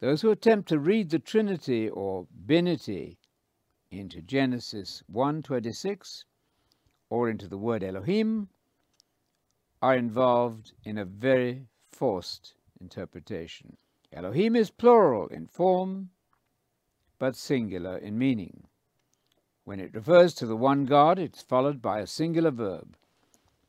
Those 0.00 0.22
who 0.22 0.30
attempt 0.30 0.68
to 0.68 0.78
read 0.78 1.10
the 1.10 1.18
Trinity 1.18 1.88
or 1.88 2.26
Binity 2.46 3.16
into 3.90 4.20
Genesis 4.20 5.02
1:26 5.10 6.24
or 7.08 7.30
into 7.30 7.48
the 7.48 7.58
word 7.58 7.82
Elohim 7.82 8.48
are 9.80 9.96
involved 9.96 10.72
in 10.84 10.98
a 10.98 11.04
very 11.04 11.66
forced 11.88 12.54
interpretation. 12.80 13.76
Elohim 14.12 14.54
is 14.54 14.70
plural 14.70 15.28
in 15.28 15.46
form, 15.46 16.10
but 17.18 17.36
singular 17.36 17.96
in 17.96 18.18
meaning. 18.18 18.66
When 19.64 19.80
it 19.80 19.94
refers 19.94 20.34
to 20.34 20.46
the 20.46 20.56
one 20.56 20.84
God, 20.84 21.18
it's 21.18 21.42
followed 21.42 21.80
by 21.80 22.00
a 22.00 22.06
singular 22.06 22.50
verb. 22.50 22.96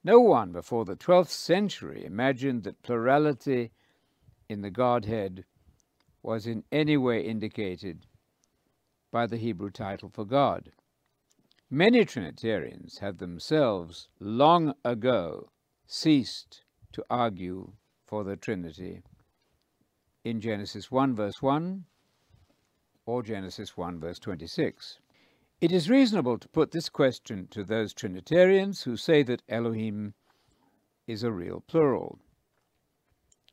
No 0.03 0.19
one 0.19 0.51
before 0.51 0.83
the 0.83 0.97
12th 0.97 1.29
century 1.29 2.03
imagined 2.05 2.63
that 2.63 2.83
plurality 2.83 3.71
in 4.49 4.61
the 4.61 4.69
Godhead 4.69 5.45
was 6.21 6.45
in 6.45 6.63
any 6.71 6.97
way 6.97 7.21
indicated 7.21 8.05
by 9.11 9.25
the 9.25 9.37
Hebrew 9.37 9.69
title 9.69 10.09
for 10.09 10.25
God. 10.25 10.71
Many 11.69 12.03
Trinitarians 12.03 12.99
have 12.99 13.17
themselves 13.17 14.09
long 14.19 14.75
ago 14.83 15.49
ceased 15.87 16.63
to 16.91 17.05
argue 17.09 17.71
for 18.05 18.23
the 18.23 18.35
Trinity 18.35 19.01
in 20.23 20.41
Genesis 20.41 20.91
1 20.91 21.15
verse 21.15 21.41
1 21.41 21.85
or 23.05 23.23
Genesis 23.23 23.77
1 23.77 23.99
verse 23.99 24.19
26. 24.19 24.99
It 25.61 25.71
is 25.71 25.89
reasonable 25.89 26.37
to 26.37 26.49
put 26.49 26.71
this 26.71 26.89
question 26.89 27.47
to 27.51 27.63
those 27.63 27.93
Trinitarians 27.93 28.83
who 28.83 28.97
say 28.97 29.23
that 29.23 29.41
Elohim 29.47 30.13
is 31.07 31.23
a 31.23 31.31
real 31.31 31.61
plural. 31.61 32.19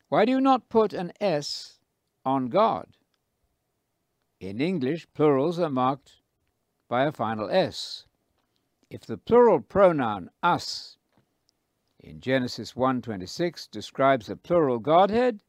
Why 0.08 0.24
do 0.24 0.32
you 0.32 0.40
not 0.40 0.68
put 0.68 0.92
an 0.92 1.12
S 1.20 1.78
on 2.24 2.48
God? 2.48 2.96
In 4.40 4.60
English, 4.60 5.06
plurals 5.14 5.60
are 5.60 5.70
marked 5.70 6.20
by 6.88 7.04
a 7.04 7.12
final 7.12 7.48
S. 7.48 8.04
If 8.90 9.06
the 9.06 9.16
plural 9.16 9.60
pronoun 9.60 10.28
us 10.42 10.98
in 12.00 12.20
Genesis 12.20 12.72
1.26 12.72 13.70
describes 13.70 14.28
a 14.28 14.34
plural 14.34 14.80
Godhead, 14.80 15.40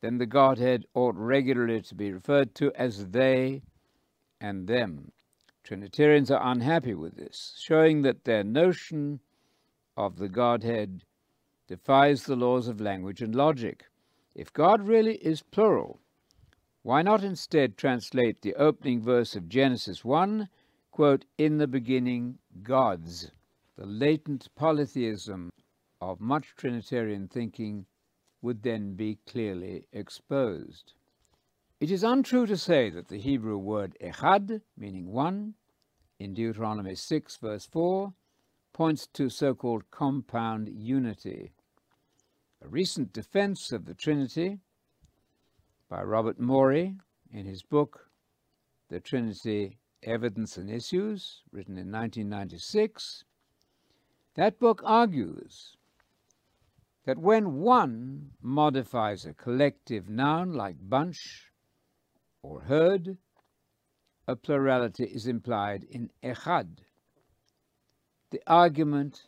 then 0.00 0.16
the 0.16 0.26
Godhead 0.26 0.86
ought 0.94 1.14
regularly 1.14 1.82
to 1.82 1.94
be 1.94 2.10
referred 2.10 2.54
to 2.54 2.72
as 2.72 3.08
they 3.08 3.62
and 4.40 4.66
them. 4.66 5.12
Trinitarians 5.68 6.30
are 6.30 6.50
unhappy 6.50 6.94
with 6.94 7.16
this, 7.16 7.54
showing 7.58 8.00
that 8.00 8.24
their 8.24 8.42
notion 8.42 9.20
of 9.98 10.16
the 10.16 10.30
Godhead 10.30 11.04
defies 11.66 12.24
the 12.24 12.36
laws 12.36 12.68
of 12.68 12.80
language 12.80 13.20
and 13.20 13.34
logic. 13.34 13.84
If 14.34 14.50
God 14.50 14.80
really 14.88 15.16
is 15.16 15.42
plural, 15.42 16.00
why 16.80 17.02
not 17.02 17.22
instead 17.22 17.76
translate 17.76 18.40
the 18.40 18.54
opening 18.54 19.02
verse 19.02 19.36
of 19.36 19.50
Genesis 19.50 20.02
1, 20.02 20.48
quote, 20.90 21.26
in 21.36 21.58
the 21.58 21.68
beginning, 21.68 22.38
gods? 22.62 23.30
The 23.76 23.84
latent 23.84 24.48
polytheism 24.56 25.50
of 26.00 26.18
much 26.18 26.54
Trinitarian 26.56 27.28
thinking 27.28 27.84
would 28.40 28.62
then 28.62 28.94
be 28.94 29.18
clearly 29.26 29.84
exposed. 29.92 30.94
It 31.80 31.92
is 31.92 32.02
untrue 32.02 32.44
to 32.46 32.56
say 32.56 32.90
that 32.90 33.06
the 33.06 33.20
Hebrew 33.20 33.56
word 33.56 33.96
echad, 34.00 34.62
meaning 34.76 35.12
one, 35.12 35.54
in 36.18 36.34
Deuteronomy 36.34 36.96
6, 36.96 37.36
verse 37.36 37.66
4, 37.66 38.12
points 38.72 39.06
to 39.12 39.28
so 39.28 39.54
called 39.54 39.88
compound 39.92 40.68
unity. 40.68 41.52
A 42.60 42.66
recent 42.66 43.12
defense 43.12 43.70
of 43.70 43.84
the 43.84 43.94
Trinity 43.94 44.58
by 45.88 46.02
Robert 46.02 46.40
Morey 46.40 46.96
in 47.32 47.46
his 47.46 47.62
book, 47.62 48.10
The 48.88 48.98
Trinity 48.98 49.78
Evidence 50.02 50.56
and 50.56 50.68
Issues, 50.68 51.42
written 51.52 51.78
in 51.78 51.92
1996, 51.92 53.22
that 54.34 54.58
book 54.58 54.82
argues 54.84 55.76
that 57.04 57.18
when 57.18 57.60
one 57.60 58.32
modifies 58.42 59.24
a 59.24 59.32
collective 59.32 60.08
noun 60.08 60.52
like 60.52 60.76
bunch 60.80 61.52
or 62.48 62.62
herd, 62.62 63.18
a 64.26 64.34
plurality 64.34 65.04
is 65.04 65.26
implied 65.26 65.84
in 65.84 66.10
echad. 66.22 66.78
The 68.30 68.40
argument 68.46 69.26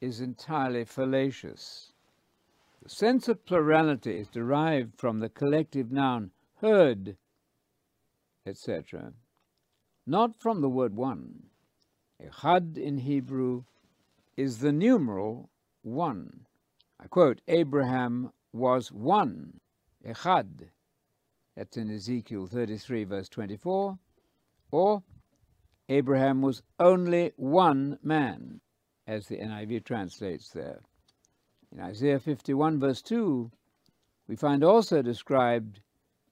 is 0.00 0.20
entirely 0.20 0.84
fallacious. 0.84 1.92
The 2.82 2.88
sense 2.88 3.28
of 3.28 3.44
plurality 3.44 4.18
is 4.18 4.28
derived 4.28 4.98
from 4.98 5.20
the 5.20 5.28
collective 5.28 5.92
noun 5.92 6.30
herd, 6.60 7.16
etc., 8.46 9.12
not 10.06 10.34
from 10.40 10.62
the 10.62 10.70
word 10.70 10.96
one. 10.96 11.44
Echad 12.20 12.78
in 12.78 12.98
Hebrew 12.98 13.64
is 14.36 14.58
the 14.58 14.72
numeral 14.72 15.50
one. 15.82 16.46
I 16.98 17.06
quote, 17.06 17.42
Abraham 17.48 18.32
was 18.52 18.90
one, 18.90 19.60
echad, 20.06 20.70
that's 21.56 21.76
in 21.76 21.90
Ezekiel 21.90 22.46
33, 22.46 23.04
verse 23.04 23.28
24, 23.28 23.98
or 24.70 25.02
Abraham 25.88 26.40
was 26.40 26.62
only 26.78 27.32
one 27.36 27.98
man, 28.02 28.60
as 29.06 29.26
the 29.26 29.36
NIV 29.36 29.84
translates 29.84 30.50
there. 30.50 30.80
In 31.70 31.80
Isaiah 31.80 32.18
51, 32.18 32.80
verse 32.80 33.02
2, 33.02 33.50
we 34.26 34.36
find 34.36 34.64
also 34.64 35.02
described 35.02 35.80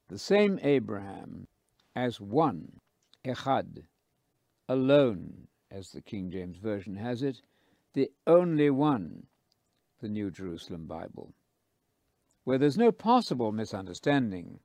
the 0.09 0.19
same 0.19 0.59
Abraham 0.63 1.47
as 1.95 2.21
one, 2.21 2.81
echad, 3.25 3.85
alone, 4.69 5.49
as 5.71 5.91
the 5.91 6.01
King 6.01 6.31
James 6.31 6.57
Version 6.59 6.97
has 6.97 7.23
it, 7.23 7.43
the 7.93 8.11
only 8.27 8.71
one, 8.71 9.27
the 10.01 10.09
New 10.09 10.31
Jerusalem 10.31 10.87
Bible, 10.87 11.35
where 12.45 12.59
there's 12.59 12.79
no 12.79 12.91
possible 12.91 13.53
misunderstanding 13.53 14.61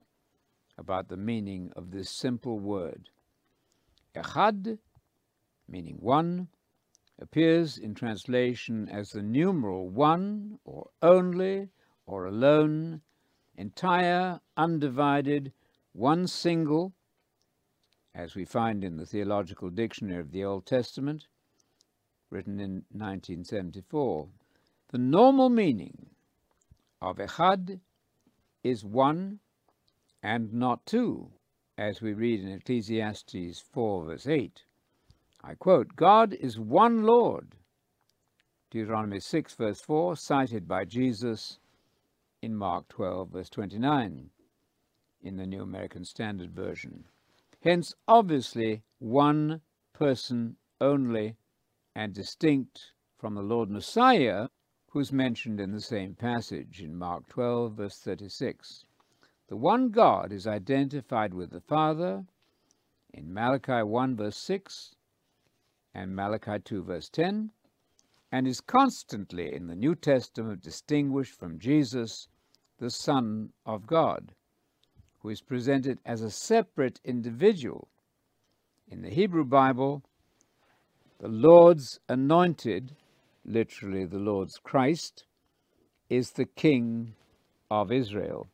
about 0.78 1.08
the 1.08 1.16
meaning 1.16 1.72
of 1.76 1.90
this 1.90 2.10
simple 2.10 2.58
word. 2.58 3.08
Echad, 4.14 4.78
meaning 5.68 5.96
one, 6.00 6.48
appears 7.20 7.78
in 7.78 7.94
translation 7.94 8.88
as 8.88 9.10
the 9.10 9.22
numeral 9.22 9.88
one, 9.88 10.58
or 10.64 10.90
only, 11.02 11.68
or 12.06 12.26
alone, 12.26 13.00
entire, 13.56 14.40
undivided, 14.56 15.52
one 15.92 16.26
single, 16.26 16.92
as 18.14 18.34
we 18.34 18.44
find 18.44 18.84
in 18.84 18.96
the 18.96 19.06
Theological 19.06 19.70
Dictionary 19.70 20.20
of 20.20 20.30
the 20.30 20.44
Old 20.44 20.66
Testament, 20.66 21.26
written 22.30 22.60
in 22.60 22.84
1974. 22.92 24.28
The 24.88 24.98
normal 24.98 25.48
meaning 25.48 26.10
of 27.00 27.16
Echad 27.16 27.80
is 28.62 28.84
one 28.84 29.40
and 30.26 30.52
not 30.52 30.84
two, 30.84 31.30
as 31.78 32.02
we 32.02 32.12
read 32.12 32.40
in 32.40 32.48
Ecclesiastes 32.48 33.60
4, 33.72 34.06
verse 34.06 34.26
8. 34.26 34.64
I 35.44 35.54
quote, 35.54 35.94
God 35.94 36.34
is 36.34 36.58
one 36.58 37.04
Lord, 37.04 37.54
Deuteronomy 38.72 39.20
6, 39.20 39.54
verse 39.54 39.80
4, 39.80 40.16
cited 40.16 40.66
by 40.66 40.84
Jesus 40.84 41.60
in 42.42 42.56
Mark 42.56 42.88
12, 42.88 43.28
verse 43.30 43.48
29, 43.50 44.30
in 45.22 45.36
the 45.36 45.46
New 45.46 45.62
American 45.62 46.04
Standard 46.04 46.50
Version. 46.50 47.04
Hence, 47.62 47.94
obviously, 48.08 48.82
one 48.98 49.60
person 49.92 50.56
only 50.80 51.36
and 51.94 52.12
distinct 52.12 52.94
from 53.16 53.36
the 53.36 53.42
Lord 53.42 53.70
Messiah, 53.70 54.48
who's 54.90 55.12
mentioned 55.12 55.60
in 55.60 55.70
the 55.70 55.80
same 55.80 56.16
passage 56.16 56.82
in 56.82 56.96
Mark 56.96 57.28
12, 57.28 57.74
verse 57.74 57.98
36. 58.00 58.86
The 59.48 59.56
one 59.56 59.90
God 59.90 60.32
is 60.32 60.46
identified 60.46 61.32
with 61.32 61.50
the 61.50 61.60
Father 61.60 62.24
in 63.14 63.32
Malachi 63.32 63.82
1, 63.82 64.16
verse 64.16 64.36
6, 64.38 64.96
and 65.94 66.16
Malachi 66.16 66.58
2 66.58 66.82
verse 66.82 67.08
10, 67.08 67.52
and 68.32 68.46
is 68.48 68.60
constantly 68.60 69.54
in 69.54 69.68
the 69.68 69.76
New 69.76 69.94
Testament 69.94 70.62
distinguished 70.62 71.32
from 71.38 71.60
Jesus, 71.60 72.26
the 72.78 72.90
Son 72.90 73.52
of 73.64 73.86
God, 73.86 74.34
who 75.20 75.28
is 75.28 75.40
presented 75.42 76.00
as 76.04 76.22
a 76.22 76.30
separate 76.30 77.00
individual. 77.04 77.88
In 78.88 79.02
the 79.02 79.10
Hebrew 79.10 79.44
Bible, 79.44 80.02
the 81.18 81.28
Lord's 81.28 82.00
anointed, 82.08 82.96
literally 83.44 84.04
the 84.06 84.18
Lord's 84.18 84.58
Christ, 84.58 85.24
is 86.10 86.32
the 86.32 86.46
King 86.46 87.14
of 87.70 87.92
Israel. 87.92 88.48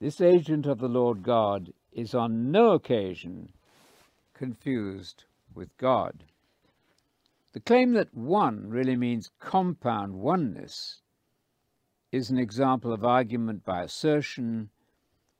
This 0.00 0.20
agent 0.20 0.64
of 0.66 0.78
the 0.78 0.88
Lord 0.88 1.24
God 1.24 1.72
is 1.90 2.14
on 2.14 2.52
no 2.52 2.70
occasion 2.70 3.52
confused 4.32 5.24
with 5.52 5.76
God. 5.76 6.24
The 7.52 7.60
claim 7.60 7.94
that 7.94 8.14
one 8.14 8.68
really 8.68 8.94
means 8.94 9.32
compound 9.40 10.14
oneness 10.14 11.02
is 12.12 12.30
an 12.30 12.38
example 12.38 12.92
of 12.92 13.04
argument 13.04 13.64
by 13.64 13.82
assertion 13.82 14.70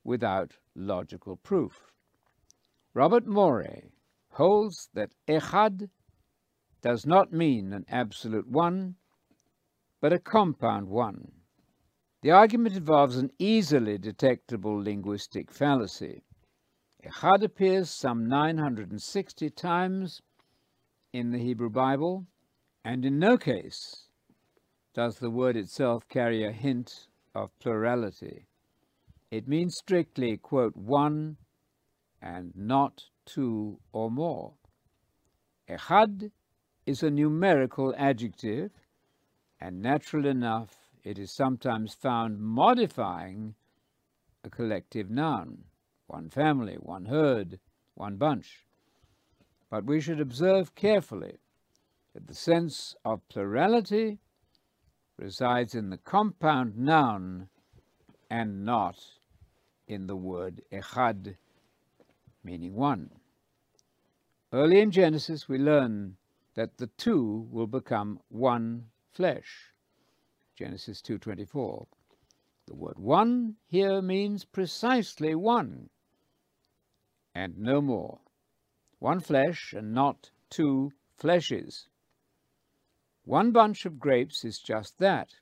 without 0.03 0.57
logical 0.75 1.37
proof. 1.37 1.93
Robert 2.95 3.29
Morey 3.29 3.93
holds 4.31 4.89
that 4.95 5.13
echad 5.29 5.89
does 6.83 7.07
not 7.07 7.33
mean 7.33 7.73
an 7.73 7.85
absolute 7.89 8.49
one, 8.49 8.97
but 10.01 10.13
a 10.13 10.19
compound 10.19 10.89
one. 10.89 11.38
The 12.21 12.33
argument 12.33 12.77
involves 12.77 13.17
an 13.17 13.31
easily 13.39 13.97
detectable 13.97 14.83
linguistic 14.83 15.53
fallacy. 15.53 16.25
Echad 17.05 17.45
appears 17.45 17.91
some 17.91 18.29
960 18.29 19.51
times 19.51 20.21
in 21.13 21.31
the 21.31 21.39
Hebrew 21.39 21.71
Bible, 21.71 22.27
and 22.85 23.05
in 23.05 23.21
no 23.21 23.39
case 23.39 24.09
does 24.95 25.21
the 25.21 25.31
word 25.31 25.57
itself 25.57 26.09
carry 26.09 26.45
a 26.45 26.51
hint 26.51 27.07
of 27.37 27.57
plurality. 27.61 28.49
It 29.31 29.47
means 29.47 29.77
strictly, 29.77 30.39
quote, 30.39 30.77
one 30.77 31.37
and 32.21 32.53
not 32.57 33.05
two 33.27 33.79
or 33.93 34.11
more. 34.11 34.55
Echad 35.69 36.33
is 36.85 37.05
a 37.05 37.11
numerical 37.11 37.95
adjective, 37.97 38.73
and 39.61 39.81
natural 39.81 40.27
enough 40.27 40.78
it 41.05 41.19
is 41.19 41.31
sometimes 41.31 41.95
found 41.95 42.41
modifying 42.41 43.55
a 44.45 44.51
collective 44.51 45.11
noun, 45.11 45.65
one 46.07 46.29
family, 46.29 46.75
one 46.75 47.07
herd, 47.07 47.59
one 47.95 48.17
bunch. 48.17 48.67
But 49.71 49.85
we 49.85 50.01
should 50.01 50.21
observe 50.21 50.75
carefully 50.75 51.39
that 52.15 52.27
the 52.27 52.35
sense 52.35 52.97
of 53.05 53.27
plurality 53.29 54.19
resides 55.17 55.75
in 55.75 55.91
the 55.91 55.99
compound 55.99 56.77
noun 56.77 57.49
and 58.31 58.65
not 58.65 58.99
in 59.87 60.07
the 60.07 60.17
word 60.17 60.63
echad, 60.73 61.37
meaning 62.45 62.75
one. 62.75 63.11
Early 64.53 64.81
in 64.81 64.91
Genesis, 64.91 65.49
we 65.49 65.59
learn 65.59 66.17
that 66.55 66.79
the 66.79 66.87
two 66.87 67.47
will 67.51 67.67
become 67.67 68.21
one 68.29 68.87
flesh. 69.13 69.73
Genesis 70.59 71.01
2.24. 71.03 71.87
The 72.67 72.75
word 72.75 72.99
one 72.99 73.55
here 73.69 74.03
means 74.03 74.45
precisely 74.45 75.33
one, 75.37 75.89
and 77.33 77.57
no 77.57 77.81
more. 77.81 78.19
One 78.99 79.21
flesh 79.21 79.73
and 79.73 79.95
not 79.95 80.33
two 80.51 80.91
fleshes. 81.17 81.87
One 83.25 83.53
bunch 83.53 83.87
of 83.87 84.01
grapes 84.01 84.45
is 84.45 84.59
just 84.59 84.99
that, 84.99 85.37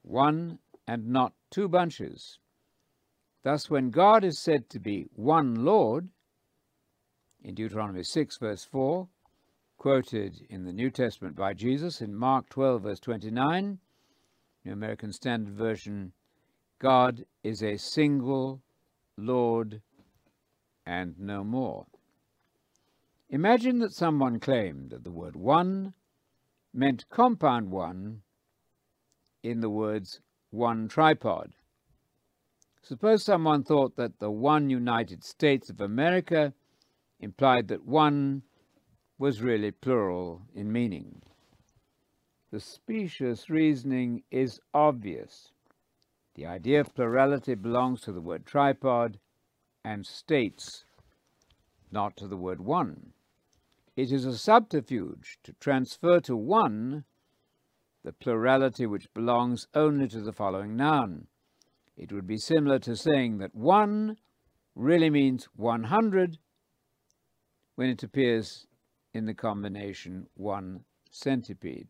one 0.00 0.58
and 0.88 1.08
not 1.08 1.34
two 1.50 1.68
bunches. 1.68 2.38
Thus, 3.42 3.68
when 3.68 3.90
God 3.90 4.24
is 4.24 4.38
said 4.38 4.70
to 4.70 4.80
be 4.80 5.06
one 5.12 5.66
Lord, 5.66 6.08
in 7.44 7.54
Deuteronomy 7.54 8.04
6, 8.04 8.38
verse 8.38 8.64
4, 8.64 9.06
quoted 9.76 10.46
in 10.48 10.64
the 10.64 10.72
New 10.72 10.90
Testament 10.90 11.36
by 11.36 11.52
Jesus 11.52 12.00
in 12.00 12.14
Mark 12.14 12.48
12, 12.48 12.82
verse 12.84 13.00
29, 13.00 13.80
New 14.66 14.72
American 14.72 15.12
Standard 15.12 15.54
Version, 15.54 16.12
God 16.80 17.24
is 17.44 17.62
a 17.62 17.76
single 17.76 18.60
Lord 19.16 19.80
and 20.84 21.14
no 21.20 21.44
more. 21.44 21.86
Imagine 23.30 23.78
that 23.78 23.92
someone 23.92 24.40
claimed 24.40 24.90
that 24.90 25.04
the 25.04 25.12
word 25.12 25.36
one 25.36 25.94
meant 26.74 27.08
compound 27.08 27.70
one 27.70 28.22
in 29.44 29.60
the 29.60 29.70
words 29.70 30.20
one 30.50 30.88
tripod. 30.88 31.52
Suppose 32.82 33.22
someone 33.22 33.62
thought 33.62 33.94
that 33.94 34.18
the 34.18 34.32
one 34.32 34.68
United 34.68 35.22
States 35.22 35.70
of 35.70 35.80
America 35.80 36.52
implied 37.20 37.68
that 37.68 37.86
one 37.86 38.42
was 39.16 39.42
really 39.42 39.70
plural 39.70 40.42
in 40.56 40.72
meaning. 40.72 41.22
The 42.52 42.60
specious 42.60 43.50
reasoning 43.50 44.22
is 44.30 44.60
obvious. 44.72 45.52
The 46.34 46.46
idea 46.46 46.80
of 46.80 46.94
plurality 46.94 47.54
belongs 47.54 48.02
to 48.02 48.12
the 48.12 48.20
word 48.20 48.46
tripod 48.46 49.18
and 49.84 50.06
states, 50.06 50.84
not 51.90 52.16
to 52.18 52.28
the 52.28 52.36
word 52.36 52.60
one. 52.60 53.12
It 53.96 54.12
is 54.12 54.24
a 54.24 54.36
subterfuge 54.36 55.38
to 55.42 55.54
transfer 55.54 56.20
to 56.20 56.36
one 56.36 57.04
the 58.04 58.12
plurality 58.12 58.86
which 58.86 59.12
belongs 59.12 59.66
only 59.74 60.06
to 60.06 60.20
the 60.20 60.32
following 60.32 60.76
noun. 60.76 61.26
It 61.96 62.12
would 62.12 62.26
be 62.26 62.38
similar 62.38 62.78
to 62.80 62.94
saying 62.94 63.38
that 63.38 63.54
one 63.54 64.18
really 64.76 65.10
means 65.10 65.48
100 65.56 66.38
when 67.74 67.88
it 67.88 68.04
appears 68.04 68.66
in 69.12 69.24
the 69.24 69.34
combination 69.34 70.28
one 70.34 70.84
centipede. 71.10 71.88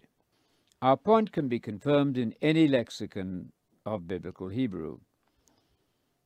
Our 0.82 0.96
point 0.98 1.32
can 1.32 1.48
be 1.48 1.58
confirmed 1.58 2.18
in 2.18 2.34
any 2.42 2.68
lexicon 2.68 3.52
of 3.86 4.06
Biblical 4.06 4.48
Hebrew. 4.48 4.98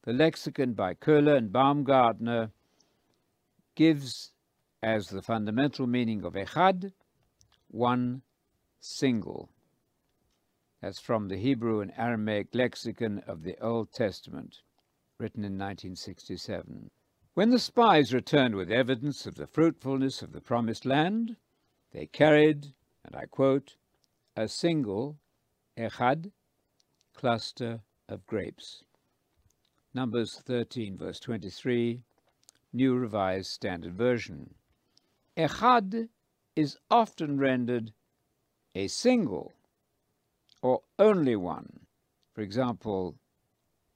The 0.03 0.13
lexicon 0.13 0.73
by 0.73 0.95
Köhler 0.95 1.37
and 1.37 1.53
Baumgartner 1.53 2.51
gives 3.77 4.33
as 4.83 5.09
the 5.09 5.23
fundamental 5.23 5.87
meaning 5.87 6.25
of 6.25 6.35
echad, 6.35 6.93
one 7.69 8.23
single. 8.81 9.51
That's 10.81 10.99
from 10.99 11.29
the 11.29 11.37
Hebrew 11.37 11.81
and 11.81 11.93
Aramaic 11.97 12.49
lexicon 12.53 13.21
of 13.27 13.43
the 13.43 13.57
Old 13.63 13.93
Testament, 13.93 14.63
written 15.19 15.45
in 15.45 15.53
1967. 15.53 16.91
When 17.35 17.51
the 17.51 17.59
spies 17.59 18.13
returned 18.13 18.57
with 18.57 18.73
evidence 18.73 19.27
of 19.27 19.37
the 19.37 19.47
fruitfulness 19.47 20.23
of 20.23 20.33
the 20.33 20.41
promised 20.41 20.85
land, 20.85 21.37
they 21.93 22.07
carried, 22.07 22.75
and 23.05 23.15
I 23.15 23.27
quote, 23.27 23.77
a 24.37 24.49
single 24.49 25.19
echad 25.77 26.31
cluster 27.15 27.81
of 28.09 28.27
grapes. 28.27 28.85
Numbers 29.93 30.41
13, 30.47 30.97
verse 30.97 31.19
23, 31.19 32.03
New 32.73 32.95
Revised 32.95 33.51
Standard 33.51 33.95
Version. 33.95 34.55
Echad 35.37 36.09
is 36.55 36.77
often 36.91 37.39
rendered 37.39 37.93
a 38.75 38.87
single 38.87 39.53
or 40.63 40.83
only 40.99 41.35
one. 41.35 41.87
For 42.33 42.43
example, 42.43 43.17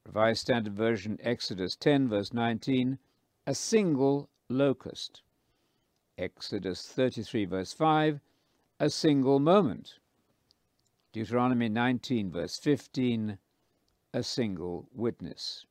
Revised 0.04 0.40
Standard 0.40 0.74
Version, 0.74 1.18
Exodus 1.22 1.76
10, 1.76 2.08
verse 2.08 2.32
19, 2.32 2.98
a 3.46 3.54
single 3.54 4.28
locust. 4.48 5.22
Exodus 6.18 6.88
33, 6.88 7.44
verse 7.44 7.72
5, 7.72 8.20
a 8.80 8.90
single 8.90 9.38
moment. 9.38 9.94
Deuteronomy 11.14 11.68
19, 11.68 12.32
verse 12.32 12.58
15, 12.58 13.38
a 14.12 14.22
single 14.24 14.88
witness. 14.92 15.64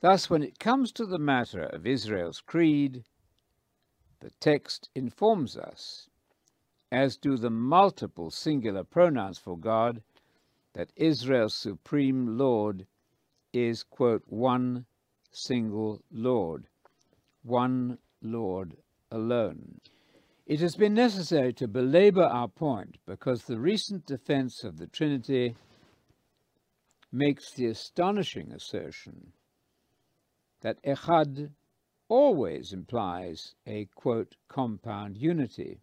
Thus, 0.00 0.28
when 0.28 0.42
it 0.42 0.58
comes 0.58 0.90
to 0.90 1.06
the 1.06 1.20
matter 1.20 1.62
of 1.62 1.86
Israel's 1.86 2.40
creed, 2.40 3.04
the 4.18 4.32
text 4.40 4.90
informs 4.96 5.56
us, 5.56 6.10
as 6.90 7.16
do 7.16 7.36
the 7.36 7.48
multiple 7.48 8.32
singular 8.32 8.82
pronouns 8.82 9.38
for 9.38 9.56
God, 9.56 10.02
that 10.72 10.92
Israel's 10.96 11.54
supreme 11.54 12.36
Lord 12.36 12.88
is, 13.52 13.84
quote, 13.84 14.24
one 14.26 14.84
single 15.30 16.02
Lord, 16.10 16.66
one 17.44 17.98
Lord 18.20 18.78
alone. 19.12 19.80
It 20.48 20.60
has 20.60 20.76
been 20.76 20.94
necessary 20.94 21.52
to 21.52 21.68
belabor 21.68 22.24
our 22.24 22.48
point 22.48 22.96
because 23.04 23.44
the 23.44 23.60
recent 23.60 24.06
defense 24.06 24.64
of 24.64 24.78
the 24.78 24.86
Trinity 24.86 25.54
makes 27.12 27.52
the 27.52 27.66
astonishing 27.66 28.50
assertion 28.52 29.34
that 30.62 30.82
echad 30.82 31.50
always 32.08 32.72
implies 32.72 33.56
a, 33.66 33.88
quote, 33.94 34.36
compound 34.48 35.18
unity. 35.18 35.80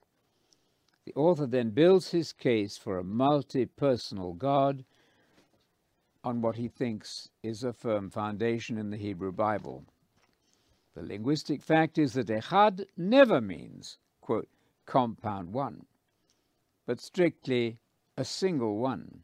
The 1.05 1.13
author 1.13 1.45
then 1.45 1.70
builds 1.70 2.09
his 2.09 2.34
case 2.34 2.76
for 2.76 2.97
a 2.97 3.03
multi 3.03 3.68
personal 3.68 4.34
God 4.34 4.84
on 6.24 6.41
what 6.41 6.55
he 6.55 6.70
thinks 6.70 7.30
is 7.43 7.63
a 7.63 7.72
firm 7.72 8.09
foundation 8.09 8.80
in 8.80 8.89
the 8.89 8.97
Hebrew 8.97 9.32
Bible. 9.32 9.86
The 10.95 11.03
linguistic 11.03 11.61
fact 11.61 11.99
is 11.99 12.13
that 12.13 12.30
echad 12.30 12.84
never 12.97 13.39
means, 13.39 13.99
quote, 14.22 14.49
compound 14.86 15.54
one, 15.54 15.86
but 16.86 17.00
strictly 17.00 17.80
a 18.18 18.26
single 18.26 18.78
one. 18.78 19.24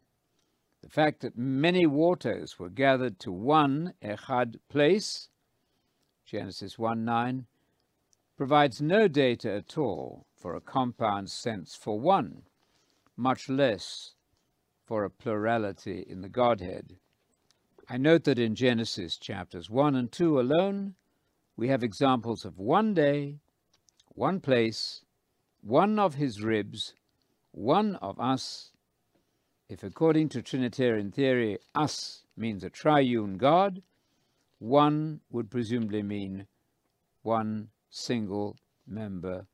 The 0.81 0.89
fact 0.89 1.21
that 1.21 1.37
many 1.37 1.85
waters 1.85 2.57
were 2.57 2.69
gathered 2.69 3.19
to 3.19 3.31
one 3.31 3.93
echad 4.01 4.59
place, 4.69 5.29
Genesis 6.25 6.79
1 6.79 7.05
9, 7.05 7.45
provides 8.35 8.81
no 8.81 9.07
data 9.07 9.53
at 9.53 9.77
all 9.77 10.25
for 10.35 10.55
a 10.55 10.61
compound 10.61 11.29
sense 11.29 11.75
for 11.75 11.99
one, 11.99 12.43
much 13.15 13.47
less 13.47 14.15
for 14.83 15.03
a 15.03 15.09
plurality 15.09 16.01
in 16.01 16.21
the 16.21 16.29
Godhead. 16.29 16.97
I 17.87 17.97
note 17.97 18.23
that 18.23 18.39
in 18.39 18.55
Genesis 18.55 19.17
chapters 19.17 19.69
1 19.69 19.95
and 19.95 20.11
2 20.11 20.39
alone, 20.39 20.95
we 21.55 21.67
have 21.67 21.83
examples 21.83 22.45
of 22.45 22.57
one 22.57 22.93
day, 22.93 23.37
one 24.15 24.39
place, 24.39 25.05
one 25.61 25.99
of 25.99 26.15
his 26.15 26.41
ribs, 26.41 26.93
one 27.51 27.95
of 27.97 28.19
us. 28.19 28.71
If 29.69 29.83
according 29.83 30.29
to 30.29 30.41
Trinitarian 30.41 31.11
theory, 31.11 31.59
us 31.75 32.23
means 32.35 32.63
a 32.63 32.69
triune 32.69 33.37
God, 33.37 33.81
one 34.59 35.21
would 35.29 35.49
presumably 35.49 36.03
mean 36.03 36.47
one 37.21 37.69
single 37.89 38.57
member 38.87 39.47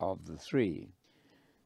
of 0.00 0.26
the 0.26 0.36
three. 0.36 0.92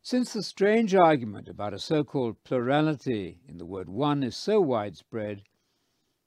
Since 0.03 0.33
the 0.33 0.43
strange 0.43 0.95
argument 0.95 1.49
about 1.49 1.75
a 1.75 1.79
so-called 1.79 2.43
plurality 2.45 3.41
in 3.49 3.59
the 3.59 3.67
word 3.67 3.89
one 3.89 4.23
is 4.23 4.37
so 4.37 4.61
widespread 4.61 5.43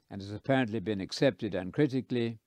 and 0.10 0.22
has 0.22 0.32
apparently 0.32 0.80
been 0.80 1.00
accepted 1.00 1.56
uncritically, 1.56 2.40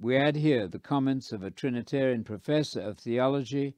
we 0.00 0.16
add 0.16 0.36
here 0.36 0.66
the 0.66 0.78
comments 0.78 1.32
of 1.32 1.42
a 1.42 1.50
Trinitarian 1.50 2.24
professor 2.24 2.80
of 2.80 2.98
theology 2.98 3.76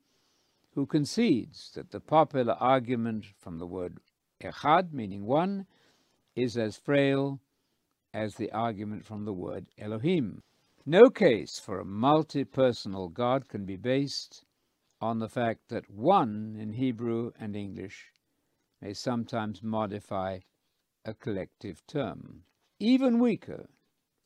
who 0.74 0.86
concedes 0.86 1.70
that 1.74 1.90
the 1.90 2.00
popular 2.00 2.54
argument 2.54 3.26
from 3.38 3.58
the 3.58 3.66
word 3.66 3.98
echad, 4.42 4.92
meaning 4.92 5.24
one, 5.24 5.66
is 6.34 6.56
as 6.56 6.76
frail 6.76 7.40
as 8.12 8.34
the 8.34 8.50
argument 8.52 9.04
from 9.04 9.24
the 9.24 9.32
word 9.32 9.66
Elohim. 9.78 10.42
No 10.84 11.02
case 11.10 11.58
for 11.58 11.80
a 11.80 11.84
multi-personal 11.84 13.08
God 13.08 13.48
can 13.48 13.64
be 13.64 13.76
based 13.76 14.44
on 15.00 15.18
the 15.18 15.28
fact 15.28 15.68
that 15.68 15.90
one 15.90 16.56
in 16.58 16.72
Hebrew 16.72 17.30
and 17.38 17.56
English 17.56 18.12
may 18.82 18.92
sometimes 18.92 19.62
modify 19.62 20.40
a 21.04 21.14
collective 21.14 21.86
term. 21.86 22.42
Even 22.80 23.18
weaker 23.18 23.68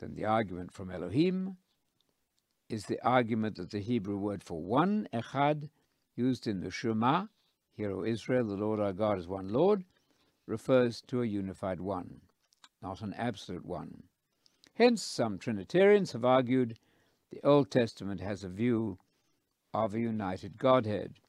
than 0.01 0.14
the 0.14 0.24
argument 0.24 0.72
from 0.72 0.90
Elohim 0.90 1.57
is 2.68 2.84
the 2.84 3.01
argument 3.03 3.57
that 3.57 3.70
the 3.70 3.80
Hebrew 3.80 4.16
word 4.16 4.42
for 4.42 4.62
one, 4.62 5.09
echad, 5.12 5.68
used 6.19 6.49
in 6.49 6.61
the 6.61 6.71
Shema, 6.71 7.27
Hear, 7.75 7.93
O 7.93 8.05
Israel, 8.05 8.45
the 8.45 8.57
Lord 8.57 8.81
our 8.81 8.93
God 8.93 9.19
is 9.19 9.29
one 9.29 9.53
Lord, 9.53 9.85
refers 10.47 11.01
to 11.03 11.23
a 11.23 11.27
unified 11.27 11.81
one, 11.81 12.23
not 12.83 13.03
an 13.03 13.14
absolute 13.14 13.64
one. 13.64 14.03
Hence, 14.75 15.01
some 15.01 15.39
Trinitarians 15.39 16.12
have 16.12 16.25
argued 16.25 16.77
the 17.31 17.41
Old 17.45 17.71
Testament 17.71 18.21
has 18.21 18.43
a 18.43 18.49
view 18.49 18.99
of 19.73 19.95
a 19.95 20.01
united 20.01 20.59
Godhead. 20.59 21.21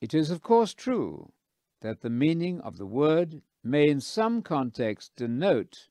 It 0.00 0.12
is, 0.12 0.30
of 0.30 0.42
course, 0.42 0.74
true 0.74 1.32
that 1.80 2.02
the 2.02 2.10
meaning 2.10 2.60
of 2.60 2.76
the 2.76 2.86
word 2.86 3.40
may 3.64 3.88
in 3.88 4.00
some 4.00 4.42
contexts 4.42 5.10
denote 5.16 5.88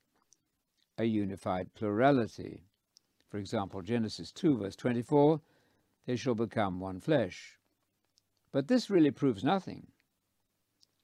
a 0.98 1.06
unified 1.06 1.74
plurality. 1.74 2.66
For 3.30 3.38
example, 3.40 3.82
Genesis 3.82 4.32
2, 4.32 4.58
verse 4.58 4.76
24, 4.76 5.42
they 6.06 6.16
shall 6.16 6.36
become 6.36 6.80
one 6.80 7.00
flesh. 7.00 7.58
But 8.52 8.68
this 8.68 8.90
really 8.90 9.12
proves 9.12 9.44
nothing. 9.44 9.88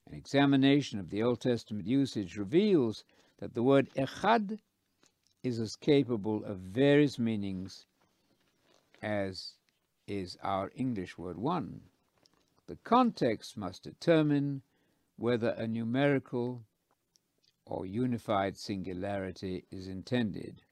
An 0.06 0.14
examination 0.14 1.00
of 1.00 1.10
the 1.10 1.24
Old 1.24 1.42
Testament 1.42 1.88
usage 1.88 2.38
reveals 2.38 3.04
that 3.40 3.54
the 3.54 3.64
word 3.64 3.90
echad 3.96 4.60
is 5.44 5.60
as 5.60 5.76
capable 5.76 6.44
of 6.44 6.60
various 6.60 7.18
meanings 7.20 7.86
as 9.02 9.54
is 10.08 10.38
our 10.42 10.72
English 10.76 11.18
word 11.18 11.38
one. 11.38 11.82
The 12.68 12.78
context 12.78 13.56
must 13.56 13.84
determine 13.84 14.62
whether 15.16 15.50
a 15.50 15.68
numerical 15.68 16.66
or 17.66 17.86
unified 17.86 18.58
singularity 18.58 19.66
is 19.72 19.88
intended. 19.88 20.64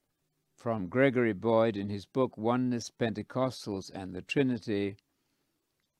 From 0.54 0.88
Gregory 0.88 1.32
Boyd 1.32 1.76
in 1.76 1.90
his 1.90 2.06
book 2.06 2.36
Oneness, 2.36 2.90
Pentecostals, 2.90 3.90
and 3.90 4.14
the 4.14 4.22
Trinity, 4.22 4.96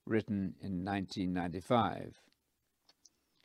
written 0.06 0.54
in 0.60 0.84
1995. 0.84 2.20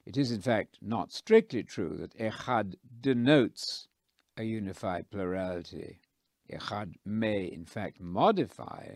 It 0.06 0.18
is 0.18 0.32
in 0.32 0.42
fact 0.42 0.78
not 0.82 1.12
strictly 1.12 1.64
true 1.64 1.98
that 1.98 2.18
Echad 2.18 2.76
denotes 3.02 3.88
a 4.38 4.44
unified 4.44 5.10
plurality. 5.12 6.00
Echad 6.52 6.96
may, 7.06 7.46
in 7.46 7.66
fact, 7.66 8.00
modify 8.00 8.96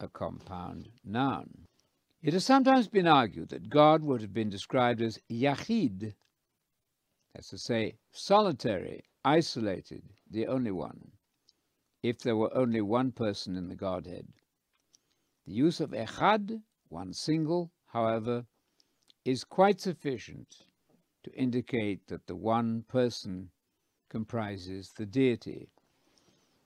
a 0.00 0.08
compound 0.08 0.88
noun. 1.04 1.66
It 2.22 2.32
has 2.32 2.44
sometimes 2.44 2.88
been 2.88 3.06
argued 3.06 3.50
that 3.50 3.68
God 3.68 4.02
would 4.02 4.20
have 4.22 4.32
been 4.32 4.50
described 4.50 5.02
as 5.02 5.20
Yachid, 5.30 6.14
that's 7.34 7.50
to 7.50 7.58
say, 7.58 7.98
solitary, 8.12 9.04
isolated, 9.24 10.02
the 10.30 10.46
only 10.46 10.70
one, 10.70 11.12
if 12.02 12.18
there 12.18 12.36
were 12.36 12.54
only 12.56 12.80
one 12.80 13.12
person 13.12 13.56
in 13.56 13.68
the 13.68 13.74
Godhead. 13.74 14.26
The 15.46 15.52
use 15.52 15.80
of 15.80 15.90
Echad, 15.90 16.62
one 16.88 17.12
single, 17.12 17.70
however, 17.86 18.46
is 19.24 19.44
quite 19.44 19.80
sufficient 19.80 20.66
to 21.22 21.34
indicate 21.34 22.06
that 22.06 22.26
the 22.26 22.36
one 22.36 22.82
person 22.82 23.50
comprises 24.08 24.92
the 24.96 25.06
deity. 25.06 25.68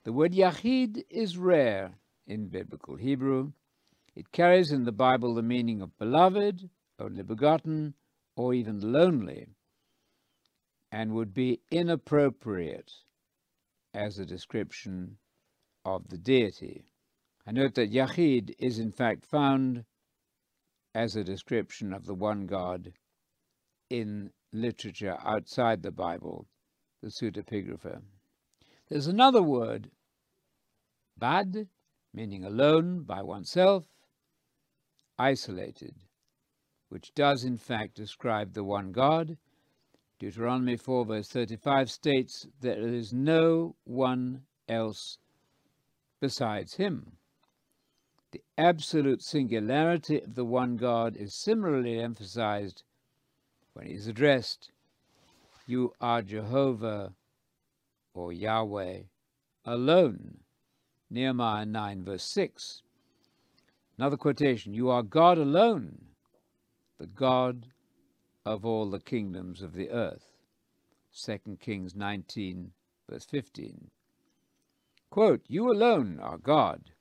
The 0.03 0.13
word 0.13 0.33
Yachid 0.33 1.03
is 1.09 1.37
rare 1.37 1.95
in 2.25 2.47
biblical 2.47 2.95
Hebrew. 2.95 3.51
It 4.15 4.31
carries 4.31 4.71
in 4.71 4.83
the 4.83 4.91
Bible 4.91 5.33
the 5.33 5.41
meaning 5.41 5.81
of 5.81 5.97
beloved, 5.97 6.69
only 6.99 7.23
begotten, 7.23 7.95
or 8.35 8.53
even 8.53 8.79
lonely, 8.93 9.47
and 10.91 11.13
would 11.13 11.33
be 11.33 11.61
inappropriate 11.69 12.93
as 13.93 14.19
a 14.19 14.25
description 14.25 15.17
of 15.83 16.07
the 16.09 16.17
deity. 16.17 16.85
I 17.49 17.51
note 17.51 17.73
that 17.75 17.91
Yachid 17.91 18.53
is 18.59 18.77
in 18.77 18.91
fact 18.91 19.25
found 19.25 19.83
as 20.93 21.15
a 21.15 21.23
description 21.23 21.93
of 21.93 22.05
the 22.05 22.13
one 22.13 22.45
God 22.45 22.93
in 23.89 24.29
literature 24.53 25.17
outside 25.25 25.81
the 25.81 25.89
Bible, 25.89 26.45
the 27.01 27.07
pseudepigrapha. 27.07 28.03
There's 28.87 29.07
another 29.07 29.41
word, 29.41 29.89
bad, 31.17 31.69
meaning 32.13 32.45
alone, 32.45 33.01
by 33.01 33.23
oneself, 33.23 33.85
isolated, 35.17 35.95
which 36.89 37.15
does 37.15 37.43
in 37.43 37.57
fact 37.57 37.95
describe 37.95 38.53
the 38.53 38.63
one 38.63 38.91
God. 38.91 39.39
Deuteronomy 40.19 40.77
4 40.77 41.03
verse 41.03 41.29
35 41.29 41.89
states 41.89 42.45
that 42.61 42.77
there 42.77 42.93
is 42.93 43.11
no 43.11 43.75
one 43.85 44.43
else 44.67 45.17
besides 46.21 46.75
him. 46.75 47.13
The 48.31 48.43
absolute 48.57 49.23
singularity 49.23 50.21
of 50.21 50.35
the 50.35 50.45
one 50.45 50.77
God 50.77 51.15
is 51.15 51.33
similarly 51.33 51.99
emphasized 51.99 52.83
when 53.73 53.87
he 53.87 53.93
is 53.93 54.07
addressed 54.07 54.71
you 55.69 55.93
are 56.01 56.23
Jehovah 56.23 57.13
or 58.15 58.33
Yahweh 58.33 59.01
alone. 59.65 60.39
Nehemiah 61.11 61.65
9, 61.65 62.03
verse 62.03 62.23
6. 62.23 62.81
Another 63.95 64.17
quotation 64.17 64.73
You 64.73 64.89
are 64.89 65.03
God 65.03 65.37
alone, 65.37 66.05
the 66.97 67.05
God 67.05 67.67
of 68.45 68.65
all 68.65 68.89
the 68.89 68.99
kingdoms 68.99 69.61
of 69.61 69.73
the 69.73 69.91
earth. 69.91 70.25
2 71.15 71.57
Kings 71.59 71.95
19, 71.95 72.71
verse 73.07 73.25
15. 73.25 73.91
Quote, 75.11 75.43
You 75.47 75.71
alone 75.71 76.19
are 76.19 76.39
God. 76.39 76.91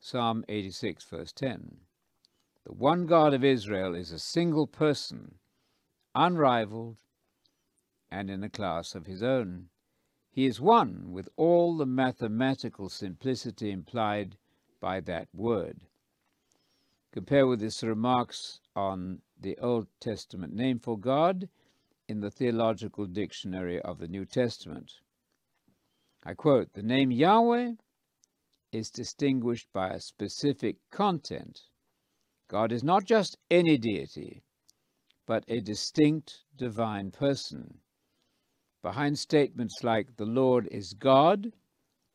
Psalm 0.00 0.44
86, 0.48 1.04
verse 1.04 1.32
10. 1.32 1.78
The 2.64 2.72
one 2.72 3.06
God 3.06 3.34
of 3.34 3.42
Israel 3.42 3.94
is 3.94 4.12
a 4.12 4.18
single 4.18 4.66
person, 4.66 5.34
unrivaled, 6.14 6.96
and 8.10 8.30
in 8.30 8.44
a 8.44 8.48
class 8.48 8.94
of 8.94 9.06
his 9.06 9.22
own. 9.22 9.70
He 10.30 10.46
is 10.46 10.60
one 10.60 11.10
with 11.12 11.28
all 11.36 11.76
the 11.76 11.86
mathematical 11.86 12.88
simplicity 12.88 13.70
implied 13.70 14.36
by 14.80 15.00
that 15.00 15.28
word. 15.34 15.80
Compare 17.10 17.46
with 17.46 17.60
his 17.60 17.82
remarks 17.82 18.60
on 18.76 19.22
the 19.40 19.58
Old 19.58 19.88
Testament 19.98 20.54
name 20.54 20.78
for 20.78 20.96
God 20.96 21.48
in 22.06 22.20
the 22.20 22.30
Theological 22.30 23.06
Dictionary 23.06 23.80
of 23.80 23.98
the 23.98 24.08
New 24.08 24.24
Testament. 24.24 25.00
I 26.24 26.34
quote 26.34 26.74
The 26.74 26.82
name 26.82 27.10
Yahweh 27.10 27.72
is 28.72 28.90
distinguished 28.90 29.68
by 29.72 29.88
a 29.90 30.00
specific 30.00 30.76
content. 30.90 31.62
God 32.48 32.72
is 32.72 32.82
not 32.82 33.04
just 33.04 33.36
any 33.50 33.78
deity, 33.78 34.42
but 35.26 35.44
a 35.48 35.60
distinct 35.60 36.44
divine 36.56 37.10
person. 37.10 37.80
Behind 38.82 39.18
statements 39.18 39.82
like 39.82 40.16
the 40.16 40.26
Lord 40.26 40.66
is 40.70 40.94
God, 40.94 41.52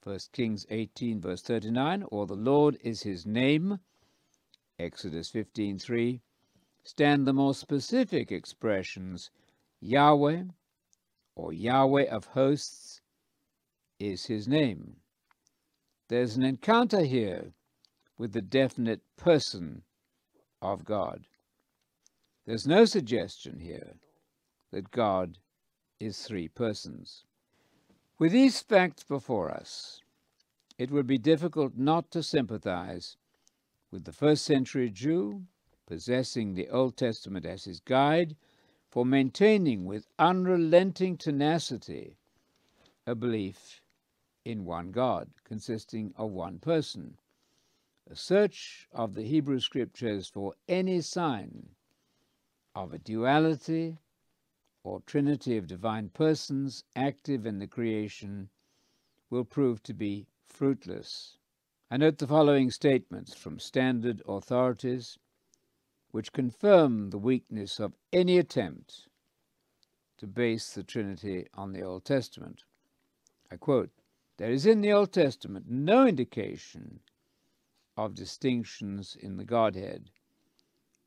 1 0.03 0.19
Kings 0.31 0.65
18, 0.69 1.21
verse 1.21 1.41
39, 1.41 2.03
or 2.09 2.25
the 2.25 2.35
Lord 2.35 2.77
is 2.81 3.03
his 3.03 3.25
name, 3.25 3.79
Exodus 4.79 5.29
15:3, 5.31 6.21
stand 6.83 7.27
the 7.27 7.33
more 7.33 7.53
specific 7.53 8.31
expressions 8.31 9.29
Yahweh 9.79 10.45
or 11.35 11.53
Yahweh 11.53 12.05
of 12.05 12.25
hosts 12.25 13.01
is 13.99 14.25
his 14.25 14.47
name. 14.47 15.02
There's 16.14 16.38
an 16.38 16.43
encounter 16.43 17.01
here 17.01 17.53
with 18.20 18.34
the 18.34 18.41
definite 18.43 19.01
person 19.18 19.82
of 20.61 20.86
God. 20.86 21.26
There's 22.45 22.68
no 22.68 22.86
suggestion 22.86 23.59
here 23.59 23.95
that 24.70 24.91
God 24.91 25.39
is 25.99 26.22
three 26.22 26.47
persons. 26.47 27.24
With 28.20 28.32
these 28.32 28.61
facts 28.61 29.01
before 29.01 29.49
us, 29.49 30.01
it 30.78 30.91
would 30.91 31.07
be 31.07 31.18
difficult 31.18 31.78
not 31.78 32.11
to 32.11 32.22
sympathize 32.22 33.18
with 33.89 34.03
the 34.03 34.14
first 34.14 34.45
century 34.45 34.91
Jew 34.91 35.47
possessing 35.88 36.53
the 36.53 36.70
Old 36.70 36.95
Testament 36.95 37.47
as 37.47 37.64
his 37.64 37.80
guide 37.80 38.36
for 38.88 39.03
maintaining 39.03 39.86
with 39.86 40.05
unrelenting 40.20 41.18
tenacity 41.18 42.18
a 43.07 43.16
belief 43.16 43.82
in 44.45 44.65
one 44.65 44.91
God, 44.91 45.29
consisting 45.43 46.13
of 46.15 46.31
one 46.31 46.59
person. 46.59 47.17
A 48.09 48.15
search 48.15 48.87
of 48.91 49.13
the 49.13 49.23
Hebrew 49.23 49.59
Scriptures 49.59 50.27
for 50.27 50.53
any 50.67 51.01
sign 51.01 51.69
of 52.75 52.93
a 52.93 52.97
duality 52.97 53.97
or 54.83 55.01
trinity 55.01 55.57
of 55.57 55.67
divine 55.67 56.09
persons 56.09 56.83
active 56.95 57.45
in 57.45 57.59
the 57.59 57.67
creation 57.67 58.49
will 59.29 59.45
prove 59.45 59.81
to 59.83 59.93
be 59.93 60.27
fruitless. 60.45 61.37
I 61.89 61.97
note 61.97 62.17
the 62.17 62.27
following 62.27 62.69
statements 62.71 63.33
from 63.33 63.59
standard 63.59 64.21
authorities 64.27 65.17
which 66.11 66.33
confirm 66.33 67.09
the 67.09 67.17
weakness 67.17 67.79
of 67.79 67.93
any 68.11 68.37
attempt 68.37 69.07
to 70.17 70.27
base 70.27 70.73
the 70.73 70.83
Trinity 70.83 71.47
on 71.53 71.71
the 71.71 71.81
Old 71.81 72.05
Testament. 72.05 72.63
I 73.51 73.55
quote, 73.55 73.89
There 74.43 74.51
is 74.51 74.65
in 74.65 74.81
the 74.81 74.91
Old 74.91 75.13
Testament 75.13 75.67
no 75.69 76.05
indication 76.05 76.99
of 77.95 78.13
distinctions 78.13 79.15
in 79.17 79.37
the 79.37 79.45
Godhead. 79.45 80.11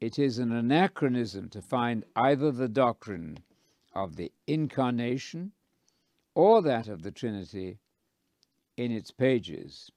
It 0.01 0.19
is 0.19 0.39
an 0.39 0.53
anachronism 0.53 1.51
to 1.51 1.61
find 1.61 2.07
either 2.17 2.51
the 2.51 2.67
doctrine 2.67 3.41
of 3.95 4.17
the 4.17 4.33
Incarnation 4.47 5.53
or 6.35 6.63
that 6.63 6.89
of 6.89 7.03
the 7.03 7.11
Trinity 7.11 7.79
in 8.79 8.91
its 8.91 9.11
pages. 9.11 9.93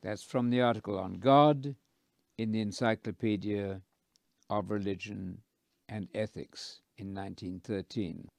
That's 0.00 0.22
from 0.22 0.48
the 0.48 0.62
article 0.62 0.98
on 0.98 1.18
God 1.18 1.76
in 2.38 2.52
the 2.52 2.62
Encyclopedia 2.62 3.82
of 4.48 4.70
Religion 4.70 5.42
and 5.90 6.08
Ethics 6.14 6.80
in 6.96 7.08
1913. 7.08 8.30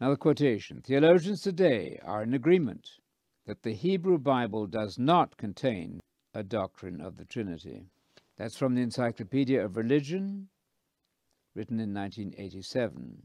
Now, 0.00 0.10
the 0.10 0.16
quotation 0.16 0.82
Theologians 0.82 1.42
today 1.42 1.98
are 2.04 2.22
in 2.22 2.32
agreement 2.32 3.00
that 3.46 3.62
the 3.62 3.74
Hebrew 3.74 4.18
Bible 4.18 4.66
does 4.66 4.98
not 4.98 5.36
contain 5.36 6.00
a 6.34 6.42
doctrine 6.42 7.00
of 7.00 7.16
the 7.16 7.24
Trinity. 7.24 7.84
That's 8.36 8.56
from 8.56 8.74
the 8.74 8.82
Encyclopedia 8.82 9.64
of 9.64 9.76
Religion, 9.76 10.48
written 11.54 11.80
in 11.80 11.92
1987. 11.92 13.22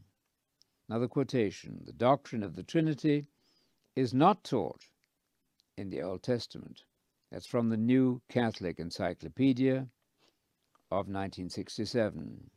Another 0.88 1.08
quotation 1.08 1.82
The 1.84 1.92
doctrine 1.92 2.42
of 2.42 2.54
the 2.54 2.62
Trinity 2.62 3.26
is 3.94 4.12
not 4.12 4.44
taught 4.44 4.82
in 5.76 5.90
the 5.90 6.02
Old 6.02 6.22
Testament. 6.22 6.84
That's 7.30 7.46
from 7.46 7.68
the 7.68 7.76
New 7.76 8.22
Catholic 8.28 8.78
Encyclopedia 8.78 9.88
of 10.90 11.08
1967. 11.08 12.50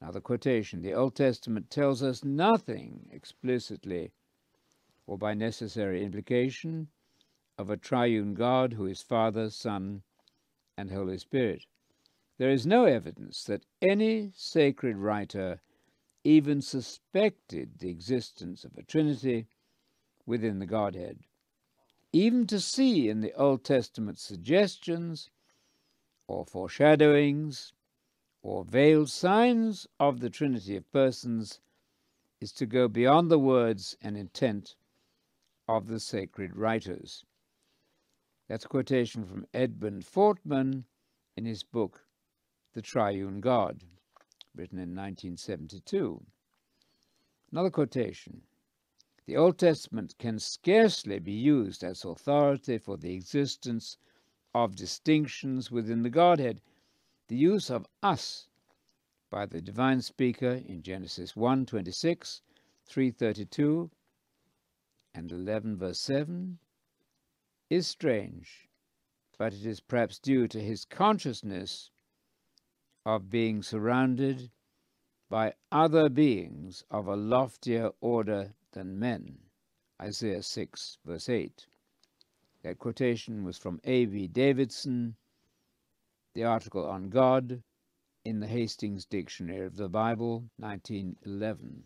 Now, 0.00 0.10
the 0.10 0.20
quotation 0.20 0.82
The 0.82 0.94
Old 0.94 1.14
Testament 1.14 1.70
tells 1.70 2.02
us 2.02 2.24
nothing 2.24 3.08
explicitly 3.12 4.12
or 5.06 5.18
by 5.18 5.34
necessary 5.34 6.04
implication 6.04 6.88
of 7.58 7.70
a 7.70 7.76
triune 7.76 8.34
God 8.34 8.72
who 8.72 8.86
is 8.86 9.02
Father, 9.02 9.50
Son, 9.50 10.02
and 10.76 10.90
Holy 10.90 11.18
Spirit. 11.18 11.66
There 12.38 12.50
is 12.50 12.66
no 12.66 12.84
evidence 12.86 13.44
that 13.44 13.66
any 13.80 14.32
sacred 14.34 14.96
writer 14.96 15.60
even 16.24 16.62
suspected 16.62 17.78
the 17.78 17.90
existence 17.90 18.64
of 18.64 18.76
a 18.76 18.82
Trinity 18.82 19.46
within 20.24 20.58
the 20.58 20.66
Godhead. 20.66 21.20
Even 22.12 22.46
to 22.46 22.60
see 22.60 23.08
in 23.08 23.20
the 23.20 23.32
Old 23.34 23.64
Testament 23.64 24.18
suggestions 24.18 25.30
or 26.26 26.44
foreshadowings 26.44 27.72
or 28.42 28.64
veiled 28.64 29.10
signs 29.10 29.86
of 29.98 30.20
the 30.20 30.30
Trinity 30.30 30.76
of 30.76 30.90
persons 30.92 31.60
is 32.40 32.52
to 32.52 32.66
go 32.66 32.88
beyond 32.88 33.30
the 33.30 33.38
words 33.38 33.96
and 34.00 34.16
intent 34.16 34.74
of 35.76 35.86
the 35.86 36.00
sacred 36.00 36.54
writers. 36.54 37.24
That's 38.48 38.64
a 38.64 38.68
quotation 38.68 39.24
from 39.24 39.46
Edmund 39.54 40.04
Fortman 40.04 40.84
in 41.36 41.46
his 41.46 41.62
book, 41.62 42.06
The 42.74 42.82
Triune 42.82 43.40
God 43.40 43.84
written 44.54 44.78
in 44.78 44.94
1972. 44.94 46.22
Another 47.50 47.70
quotation 47.70 48.42
The 49.24 49.36
Old 49.36 49.58
Testament 49.58 50.14
can 50.18 50.38
scarcely 50.38 51.18
be 51.18 51.32
used 51.32 51.82
as 51.82 52.04
authority 52.04 52.76
for 52.78 52.96
the 52.96 53.14
existence 53.14 53.96
of 54.54 54.76
distinctions 54.76 55.70
within 55.70 56.02
the 56.02 56.10
Godhead. 56.10 56.60
The 57.28 57.36
use 57.36 57.70
of 57.70 57.86
us 58.02 58.48
by 59.30 59.46
the 59.46 59.62
divine 59.62 60.02
speaker 60.02 60.60
in 60.66 60.82
Genesis 60.82 61.34
1 61.34 61.64
26, 61.64 62.42
332, 62.84 63.90
and 65.14 65.30
11 65.30 65.76
verse 65.76 66.00
7 66.00 66.58
is 67.70 67.86
strange, 67.86 68.68
but 69.38 69.52
it 69.52 69.64
is 69.66 69.80
perhaps 69.80 70.18
due 70.18 70.46
to 70.48 70.60
his 70.60 70.84
consciousness 70.84 71.90
of 73.04 73.30
being 73.30 73.62
surrounded 73.62 74.50
by 75.28 75.54
other 75.70 76.08
beings 76.08 76.84
of 76.90 77.06
a 77.06 77.16
loftier 77.16 77.90
order 78.00 78.54
than 78.72 78.98
men. 78.98 79.38
Isaiah 80.00 80.42
6, 80.42 80.98
verse 81.04 81.28
8. 81.28 81.66
That 82.62 82.78
quotation 82.78 83.44
was 83.44 83.56
from 83.58 83.80
A.B. 83.84 84.28
Davidson, 84.28 85.16
the 86.34 86.44
article 86.44 86.86
on 86.86 87.08
God 87.08 87.62
in 88.24 88.40
the 88.40 88.46
Hastings 88.46 89.04
Dictionary 89.04 89.66
of 89.66 89.76
the 89.76 89.88
Bible, 89.88 90.50
1911. 90.58 91.84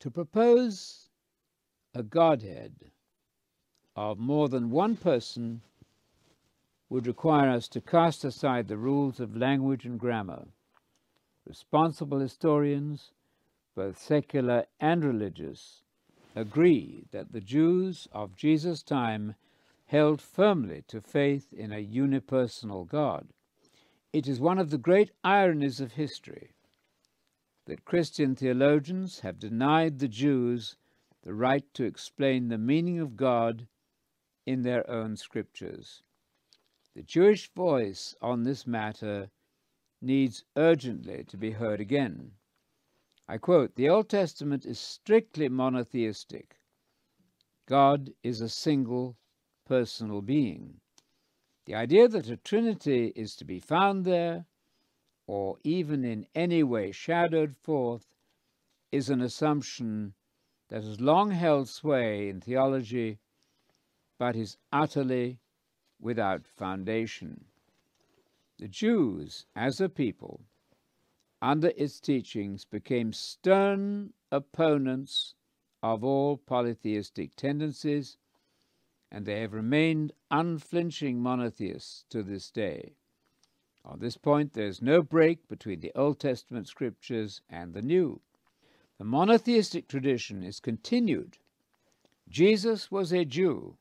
To 0.00 0.10
propose 0.10 1.10
a 1.94 2.02
Godhead 2.02 2.90
of 3.94 4.18
more 4.18 4.48
than 4.48 4.70
one 4.70 4.96
person 4.96 5.62
would 6.88 7.06
require 7.06 7.50
us 7.50 7.68
to 7.68 7.80
cast 7.80 8.24
aside 8.24 8.66
the 8.66 8.76
rules 8.76 9.20
of 9.20 9.36
language 9.36 9.86
and 9.86 9.98
grammar. 9.98 10.46
Responsible 11.46 12.18
historians, 12.18 13.12
both 13.76 13.96
secular 13.98 14.64
and 14.80 15.04
religious, 15.04 15.82
agree 16.34 17.04
that 17.12 17.32
the 17.32 17.40
Jews 17.40 18.08
of 18.12 18.36
Jesus' 18.36 18.82
time 18.82 19.36
held 19.86 20.20
firmly 20.20 20.82
to 20.88 21.00
faith 21.00 21.52
in 21.52 21.72
a 21.72 21.84
unipersonal 21.84 22.88
God. 22.88 23.28
It 24.12 24.26
is 24.26 24.40
one 24.40 24.58
of 24.58 24.70
the 24.70 24.78
great 24.78 25.10
ironies 25.22 25.80
of 25.80 25.92
history 25.92 26.50
that 27.66 27.84
Christian 27.84 28.34
theologians 28.34 29.20
have 29.20 29.38
denied 29.38 29.98
the 29.98 30.08
Jews 30.08 30.76
the 31.24 31.34
right 31.34 31.64
to 31.72 31.84
explain 31.84 32.48
the 32.48 32.58
meaning 32.58 32.98
of 32.98 33.16
God 33.16 33.66
in 34.44 34.62
their 34.62 34.88
own 34.90 35.16
scriptures. 35.16 36.02
The 36.94 37.02
Jewish 37.02 37.50
voice 37.54 38.14
on 38.20 38.42
this 38.42 38.66
matter 38.66 39.30
needs 40.02 40.44
urgently 40.54 41.24
to 41.24 41.38
be 41.38 41.52
heard 41.52 41.80
again. 41.80 42.32
I 43.26 43.38
quote 43.38 43.74
The 43.74 43.88
Old 43.88 44.10
Testament 44.10 44.66
is 44.66 44.78
strictly 44.78 45.48
monotheistic. 45.48 46.58
God 47.66 48.12
is 48.22 48.42
a 48.42 48.48
single 48.50 49.16
personal 49.64 50.20
being. 50.20 50.82
The 51.64 51.74
idea 51.74 52.06
that 52.08 52.28
a 52.28 52.36
trinity 52.36 53.14
is 53.16 53.34
to 53.36 53.46
be 53.46 53.60
found 53.60 54.04
there 54.04 54.44
or 55.26 55.56
even 55.64 56.04
in 56.04 56.26
any 56.34 56.62
way 56.62 56.92
shadowed 56.92 57.56
forth 57.56 58.14
is 58.92 59.08
an 59.08 59.22
assumption 59.22 60.12
that 60.74 60.82
has 60.82 61.00
long 61.00 61.30
held 61.30 61.68
sway 61.68 62.28
in 62.28 62.40
theology 62.40 63.16
but 64.18 64.34
is 64.34 64.56
utterly 64.72 65.38
without 66.00 66.48
foundation. 66.48 67.44
The 68.58 68.66
Jews, 68.66 69.46
as 69.54 69.80
a 69.80 69.88
people, 69.88 70.40
under 71.40 71.70
its 71.76 72.00
teachings, 72.00 72.64
became 72.64 73.12
stern 73.12 74.14
opponents 74.32 75.36
of 75.80 76.02
all 76.02 76.38
polytheistic 76.38 77.36
tendencies, 77.36 78.16
and 79.12 79.26
they 79.26 79.42
have 79.42 79.52
remained 79.52 80.12
unflinching 80.32 81.20
monotheists 81.20 82.04
to 82.10 82.24
this 82.24 82.50
day. 82.50 82.96
On 83.84 84.00
this 84.00 84.16
point, 84.16 84.54
there 84.54 84.66
is 84.66 84.82
no 84.82 85.04
break 85.04 85.46
between 85.46 85.78
the 85.78 85.92
Old 85.94 86.18
Testament 86.18 86.66
scriptures 86.66 87.42
and 87.48 87.74
the 87.74 87.82
New. 87.82 88.20
The 88.98 89.04
monotheistic 89.04 89.88
tradition 89.88 90.44
is 90.44 90.60
continued. 90.60 91.38
Jesus 92.28 92.90
was 92.90 93.12
a 93.12 93.24
Jew, 93.24 93.76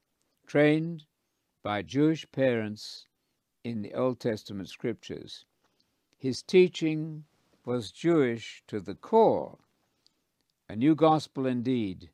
trained 0.47 1.05
by 1.61 1.83
Jewish 1.83 2.25
parents 2.31 3.07
in 3.63 3.81
the 3.83 3.93
Old 3.93 4.19
Testament 4.19 4.69
scriptures. 4.69 5.45
His 6.17 6.41
teaching 6.41 7.25
was 7.63 7.91
Jewish 7.91 8.63
to 8.67 8.79
the 8.79 8.95
core, 8.95 9.59
a 10.67 10.75
new 10.75 10.95
gospel 10.95 11.45
indeed, 11.45 12.09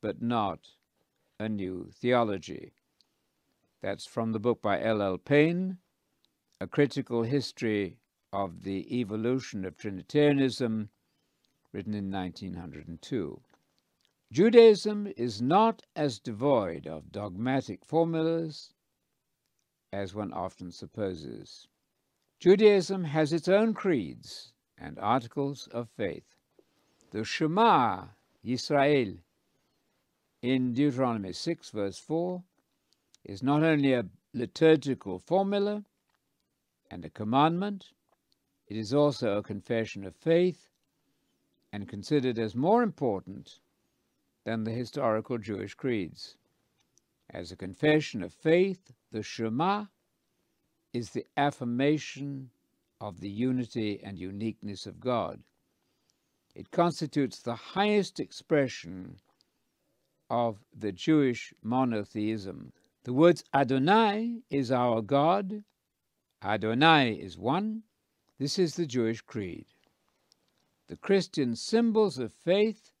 but 0.00 0.20
not 0.20 0.68
a 1.40 1.48
new 1.48 1.90
theology. 1.94 2.72
That's 3.80 4.06
from 4.06 4.32
the 4.32 4.38
book 4.38 4.60
by 4.60 4.80
L. 4.80 5.00
L. 5.00 5.18
Paine, 5.18 5.78
A 6.60 6.66
Critical 6.66 7.22
History 7.22 7.98
of 8.32 8.62
the 8.62 9.00
Evolution 9.00 9.64
of 9.64 9.76
Trinitarianism, 9.76 10.90
written 11.72 11.94
in 11.94 12.10
1902. 12.10 13.40
Judaism 14.30 15.12
is 15.16 15.42
not 15.42 15.82
as 15.94 16.18
devoid 16.18 16.86
of 16.86 17.12
dogmatic 17.12 17.84
formulas 17.84 18.72
as 19.92 20.14
one 20.14 20.32
often 20.32 20.70
supposes. 20.70 21.68
Judaism 22.38 23.04
has 23.04 23.32
its 23.32 23.46
own 23.46 23.74
creeds 23.74 24.52
and 24.78 24.98
articles 24.98 25.68
of 25.68 25.88
faith. 25.90 26.36
The 27.10 27.24
Shema 27.24 28.06
Yisrael 28.44 29.18
in 30.40 30.72
Deuteronomy 30.72 31.32
6, 31.32 31.70
verse 31.70 31.98
4, 31.98 32.42
is 33.24 33.42
not 33.42 33.62
only 33.62 33.92
a 33.92 34.06
liturgical 34.34 35.18
formula 35.18 35.84
and 36.90 37.04
a 37.04 37.10
commandment, 37.10 37.92
it 38.66 38.76
is 38.76 38.92
also 38.92 39.36
a 39.36 39.42
confession 39.42 40.04
of 40.04 40.16
faith 40.16 40.68
and 41.72 41.88
considered 41.88 42.38
as 42.38 42.54
more 42.54 42.82
important 42.82 43.60
than 44.44 44.64
the 44.64 44.70
historical 44.72 45.38
Jewish 45.38 45.74
creeds. 45.74 46.36
As 47.30 47.50
a 47.50 47.56
confession 47.56 48.22
of 48.22 48.32
faith, 48.32 48.92
the 49.10 49.22
Shema 49.22 49.86
is 50.92 51.10
the 51.10 51.24
affirmation 51.36 52.50
of 53.00 53.20
the 53.20 53.30
unity 53.30 54.00
and 54.02 54.18
uniqueness 54.18 54.86
of 54.86 55.00
God. 55.00 55.42
It 56.54 56.70
constitutes 56.70 57.40
the 57.40 57.56
highest 57.56 58.20
expression 58.20 59.16
of 60.28 60.58
the 60.78 60.92
Jewish 60.92 61.54
monotheism. 61.62 62.72
The 63.04 63.12
words 63.12 63.42
Adonai 63.54 64.42
is 64.50 64.70
our 64.70 65.00
God, 65.00 65.64
Adonai 66.42 67.12
is 67.14 67.38
one. 67.38 67.84
This 68.38 68.58
is 68.58 68.74
the 68.74 68.86
Jewish 68.86 69.20
creed. 69.20 69.66
The 70.88 70.96
Christian 70.96 71.56
symbols 71.56 72.18
of 72.18 72.32
faith, 72.32 72.92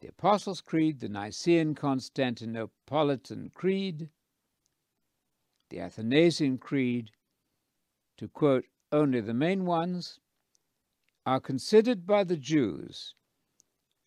the 0.00 0.08
Apostles' 0.08 0.60
Creed, 0.60 1.00
the 1.00 1.08
Nicene 1.08 1.74
Constantinopolitan 1.74 3.52
Creed, 3.52 4.10
the 5.70 5.80
Athanasian 5.80 6.58
Creed, 6.58 7.10
to 8.16 8.28
quote 8.28 8.66
only 8.92 9.20
the 9.20 9.34
main 9.34 9.66
ones, 9.66 10.20
are 11.26 11.40
considered 11.40 12.06
by 12.06 12.24
the 12.24 12.36
Jews 12.36 13.14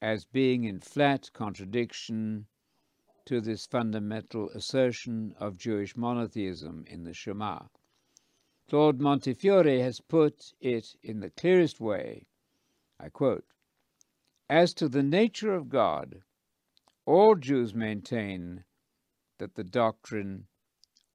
as 0.01 0.25
being 0.25 0.63
in 0.63 0.79
flat 0.79 1.31
contradiction 1.33 2.47
to 3.25 3.39
this 3.39 3.67
fundamental 3.67 4.49
assertion 4.49 5.35
of 5.37 5.57
Jewish 5.57 5.95
monotheism 5.95 6.85
in 6.87 7.03
the 7.03 7.13
Shema. 7.13 7.67
Claude 8.67 8.99
Montefiore 8.99 9.79
has 9.79 9.99
put 9.99 10.53
it 10.59 10.95
in 11.03 11.19
the 11.19 11.29
clearest 11.29 11.79
way. 11.79 12.25
I 13.03 13.09
quote 13.09 13.45
As 14.47 14.75
to 14.75 14.87
the 14.87 15.01
nature 15.01 15.55
of 15.55 15.69
God, 15.69 16.21
all 17.07 17.33
Jews 17.33 17.73
maintain 17.73 18.63
that 19.39 19.55
the 19.55 19.63
doctrine 19.63 20.45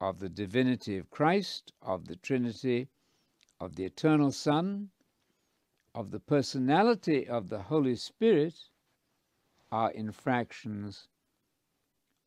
of 0.01 0.19
the 0.19 0.27
divinity 0.27 0.97
of 0.97 1.09
Christ, 1.09 1.71
of 1.81 2.07
the 2.07 2.17
Trinity, 2.17 2.89
of 3.61 3.77
the 3.77 3.85
eternal 3.85 4.33
Son, 4.33 4.89
of 5.95 6.11
the 6.11 6.19
personality 6.19 7.25
of 7.25 7.47
the 7.47 7.63
Holy 7.63 7.95
Spirit 7.95 8.69
are 9.71 9.91
infractions 9.91 11.07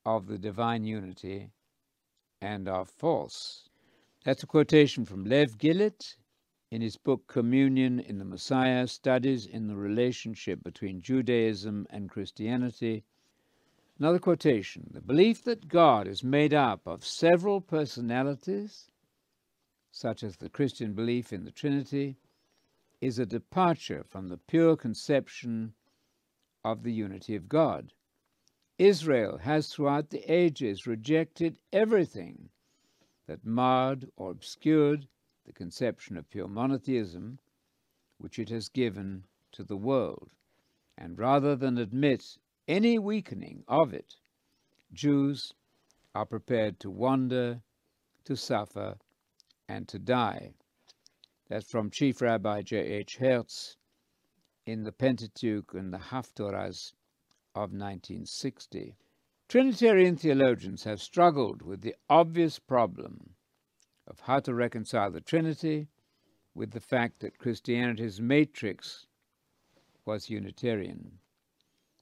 of 0.07 0.27
the 0.27 0.39
divine 0.39 0.85
unity 0.85 1.51
and 2.41 2.67
are 2.67 2.87
false. 2.87 3.69
That's 4.25 4.43
a 4.43 4.47
quotation 4.47 5.05
from 5.05 5.27
Lev 5.27 5.59
Gillet 5.59 6.17
in 6.71 6.81
his 6.81 6.97
book 6.97 7.27
Communion 7.27 7.99
in 7.99 8.19
the 8.19 8.25
Messiah 8.25 8.87
Studies 8.87 9.45
in 9.45 9.67
the 9.67 9.75
Relationship 9.75 10.63
Between 10.63 11.01
Judaism 11.01 11.85
and 11.91 12.09
Christianity. 12.09 13.03
Another 13.99 14.21
quotation 14.21 14.89
The 14.93 15.01
belief 15.01 15.43
that 15.45 15.67
God 15.67 16.07
is 16.07 16.23
made 16.23 16.55
up 16.55 16.87
of 16.87 17.05
several 17.05 17.61
personalities, 17.61 18.89
such 19.91 20.23
as 20.23 20.37
the 20.37 20.49
Christian 20.49 20.95
belief 20.95 21.33
in 21.33 21.45
the 21.45 21.51
Trinity, 21.51 22.17
is 23.01 23.19
a 23.19 23.27
departure 23.27 24.05
from 24.05 24.29
the 24.29 24.39
pure 24.39 24.77
conception 24.77 25.75
of 26.65 26.85
the 26.85 26.93
unity 26.93 27.35
of 27.35 27.49
God. 27.49 27.93
Israel 28.79 29.39
has 29.39 29.69
throughout 29.69 30.11
the 30.11 30.23
ages 30.33 30.87
rejected 30.87 31.59
everything 31.73 32.49
that 33.27 33.45
marred 33.45 34.09
or 34.17 34.31
obscured 34.31 35.09
the 35.51 35.55
conception 35.55 36.17
of 36.17 36.31
pure 36.31 36.47
monotheism 36.47 37.37
which 38.19 38.39
it 38.39 38.51
has 38.51 38.69
given 38.69 39.25
to 39.51 39.65
the 39.65 39.77
world, 39.77 40.31
and 40.97 41.19
rather 41.19 41.57
than 41.57 41.77
admit 41.77 42.39
any 42.69 43.01
weakening 43.01 43.65
of 43.67 43.93
it, 43.93 44.15
Jews 44.93 45.53
are 46.15 46.25
prepared 46.25 46.79
to 46.79 46.89
wander, 46.89 47.63
to 48.23 48.37
suffer, 48.37 48.97
and 49.69 49.89
to 49.89 49.99
die. 49.99 50.53
That's 51.49 51.69
from 51.69 51.91
Chief 51.91 52.23
Rabbi 52.23 52.63
J. 52.63 52.77
H. 52.79 53.17
Hertz 53.17 53.77
in 54.65 54.85
the 54.85 54.93
Pentateuch 54.93 55.75
and 55.75 55.93
the 55.93 55.99
Haftorahs 55.99 56.93
of 57.57 57.73
1960. 57.73 58.95
Trinitarian 59.49 60.17
theologians 60.17 60.85
have 60.85 61.03
struggled 61.03 61.63
with 61.63 61.81
the 61.81 61.97
obvious 62.09 62.61
problem 62.61 63.35
of 64.11 64.19
how 64.21 64.41
to 64.41 64.53
reconcile 64.53 65.11
the 65.11 65.21
Trinity 65.21 65.87
with 66.53 66.73
the 66.73 66.81
fact 66.81 67.21
that 67.21 67.39
Christianity's 67.39 68.21
matrix 68.21 69.07
was 70.05 70.29
Unitarian. 70.29 71.13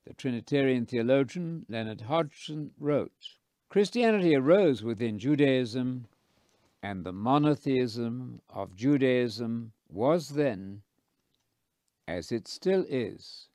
The 0.07 0.15
Trinitarian 0.15 0.87
theologian 0.87 1.67
Leonard 1.69 2.01
Hodgson 2.01 2.71
wrote 2.81 3.13
Christianity 3.69 4.35
arose 4.35 4.83
within 4.83 5.19
Judaism, 5.19 6.07
and 6.83 7.05
the 7.05 7.13
monotheism 7.13 8.41
of 8.49 8.75
Judaism 8.75 9.73
was 9.91 10.31
then, 10.31 10.81
as 12.07 12.33
it 12.33 12.49
still 12.49 12.87
is, 12.89 13.49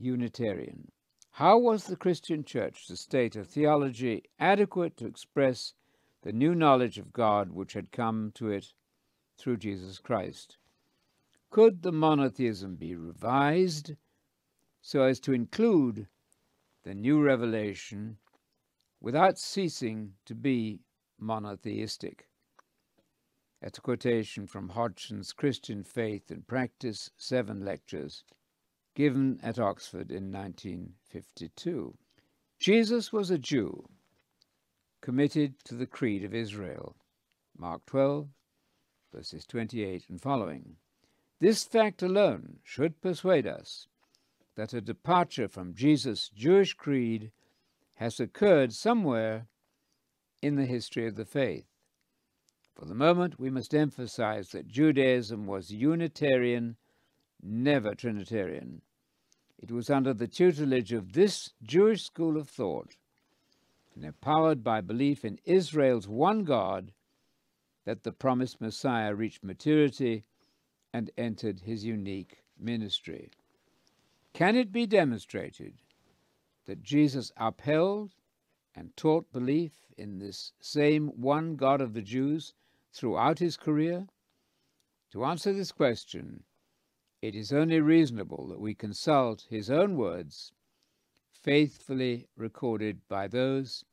Unitarian. 0.00 0.90
How 1.30 1.56
was 1.56 1.84
the 1.84 1.94
Christian 1.94 2.42
Church 2.42 2.88
to 2.88 2.96
state 2.96 3.36
a 3.36 3.44
theology 3.44 4.24
adequate 4.40 4.96
to 4.96 5.06
express 5.06 5.74
the 6.22 6.32
new 6.32 6.54
knowledge 6.54 6.98
of 6.98 7.12
God 7.12 7.52
which 7.52 7.72
had 7.72 7.92
come 7.92 8.32
to 8.34 8.50
it 8.50 8.72
through 9.38 9.56
Jesus 9.56 9.98
Christ? 9.98 10.58
Could 11.50 11.82
the 11.82 11.92
monotheism 11.92 12.76
be 12.76 12.94
revised 12.94 13.96
so 14.80 15.02
as 15.02 15.18
to 15.20 15.32
include 15.32 16.06
the 16.84 16.94
new 16.94 17.22
revelation 17.22 18.18
without 19.00 19.38
ceasing 19.38 20.14
to 20.26 20.34
be 20.34 20.80
monotheistic? 21.18 22.28
That's 23.60 23.78
a 23.78 23.82
quotation 23.82 24.46
from 24.46 24.70
Hodgson's 24.70 25.32
Christian 25.32 25.84
Faith 25.84 26.30
and 26.30 26.46
Practice, 26.46 27.10
seven 27.16 27.64
lectures, 27.64 28.24
given 28.94 29.38
at 29.42 29.58
Oxford 29.58 30.10
in 30.10 30.32
1952. 30.32 31.96
Jesus 32.58 33.12
was 33.12 33.30
a 33.30 33.38
Jew 33.38 33.88
committed 35.00 35.54
to 35.64 35.74
the 35.74 35.86
creed 35.86 36.24
of 36.24 36.34
Israel. 36.34 36.96
Mark 37.56 37.84
12, 37.86 38.28
verses 39.12 39.46
28 39.46 40.04
and 40.08 40.20
following. 40.20 40.76
This 41.40 41.64
fact 41.64 42.02
alone 42.02 42.58
should 42.62 43.00
persuade 43.00 43.46
us 43.46 43.86
that 44.56 44.74
a 44.74 44.80
departure 44.80 45.48
from 45.48 45.74
Jesus' 45.74 46.28
Jewish 46.28 46.74
creed 46.74 47.32
has 47.94 48.20
occurred 48.20 48.72
somewhere 48.72 49.46
in 50.42 50.56
the 50.56 50.66
history 50.66 51.06
of 51.06 51.16
the 51.16 51.24
faith. 51.24 51.66
For 52.74 52.84
the 52.84 52.94
moment, 52.94 53.38
we 53.38 53.50
must 53.50 53.74
emphasize 53.74 54.50
that 54.50 54.68
Judaism 54.68 55.46
was 55.46 55.70
Unitarian, 55.70 56.76
never 57.42 57.94
Trinitarian. 57.94 58.82
It 59.58 59.70
was 59.70 59.90
under 59.90 60.14
the 60.14 60.28
tutelage 60.28 60.92
of 60.92 61.12
this 61.12 61.52
Jewish 61.62 62.04
school 62.04 62.38
of 62.38 62.48
thought 62.48 62.96
and 63.94 64.04
empowered 64.04 64.62
by 64.62 64.80
belief 64.80 65.24
in 65.24 65.38
Israel's 65.44 66.08
one 66.08 66.44
God 66.44 66.92
that 67.84 68.02
the 68.02 68.12
promised 68.12 68.60
Messiah 68.60 69.14
reached 69.14 69.42
maturity 69.42 70.24
and 70.92 71.10
entered 71.16 71.60
his 71.60 71.84
unique 71.84 72.42
ministry. 72.58 73.30
Can 74.32 74.56
it 74.56 74.72
be 74.72 74.86
demonstrated 74.86 75.74
that 76.66 76.82
Jesus 76.82 77.32
upheld 77.36 78.14
and 78.74 78.96
taught 78.96 79.32
belief 79.32 79.72
in 79.98 80.18
this 80.18 80.52
same 80.60 81.08
one 81.08 81.56
God 81.56 81.80
of 81.80 81.94
the 81.94 82.02
Jews 82.02 82.54
throughout 82.92 83.38
his 83.38 83.56
career? 83.56 84.06
To 85.12 85.24
answer 85.24 85.52
this 85.52 85.72
question, 85.72 86.44
it 87.20 87.34
is 87.34 87.52
only 87.52 87.80
reasonable 87.80 88.46
that 88.48 88.60
we 88.60 88.74
consult 88.74 89.46
his 89.50 89.68
own 89.68 89.96
words, 89.96 90.52
faithfully 91.42 92.26
recorded 92.36 93.00
by 93.08 93.26
those 93.26 93.84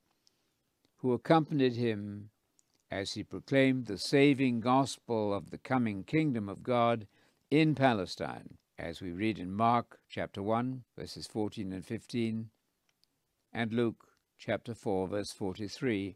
who 0.97 1.13
accompanied 1.13 1.75
him 1.75 2.29
as 2.91 3.13
he 3.13 3.23
proclaimed 3.23 3.85
the 3.85 3.97
saving 3.97 4.59
gospel 4.59 5.33
of 5.33 5.49
the 5.49 5.57
coming 5.57 6.03
kingdom 6.03 6.49
of 6.49 6.63
God 6.63 7.07
in 7.49 7.75
Palestine, 7.75 8.57
as 8.77 9.01
we 9.01 9.11
read 9.11 9.39
in 9.39 9.51
Mark 9.51 9.99
chapter 10.09 10.41
1, 10.41 10.83
verses 10.97 11.27
14 11.27 11.71
and 11.73 11.85
15, 11.85 12.49
and 13.53 13.71
Luke 13.71 14.07
chapter 14.37 14.73
4, 14.73 15.07
verse 15.07 15.31
43. 15.31 16.15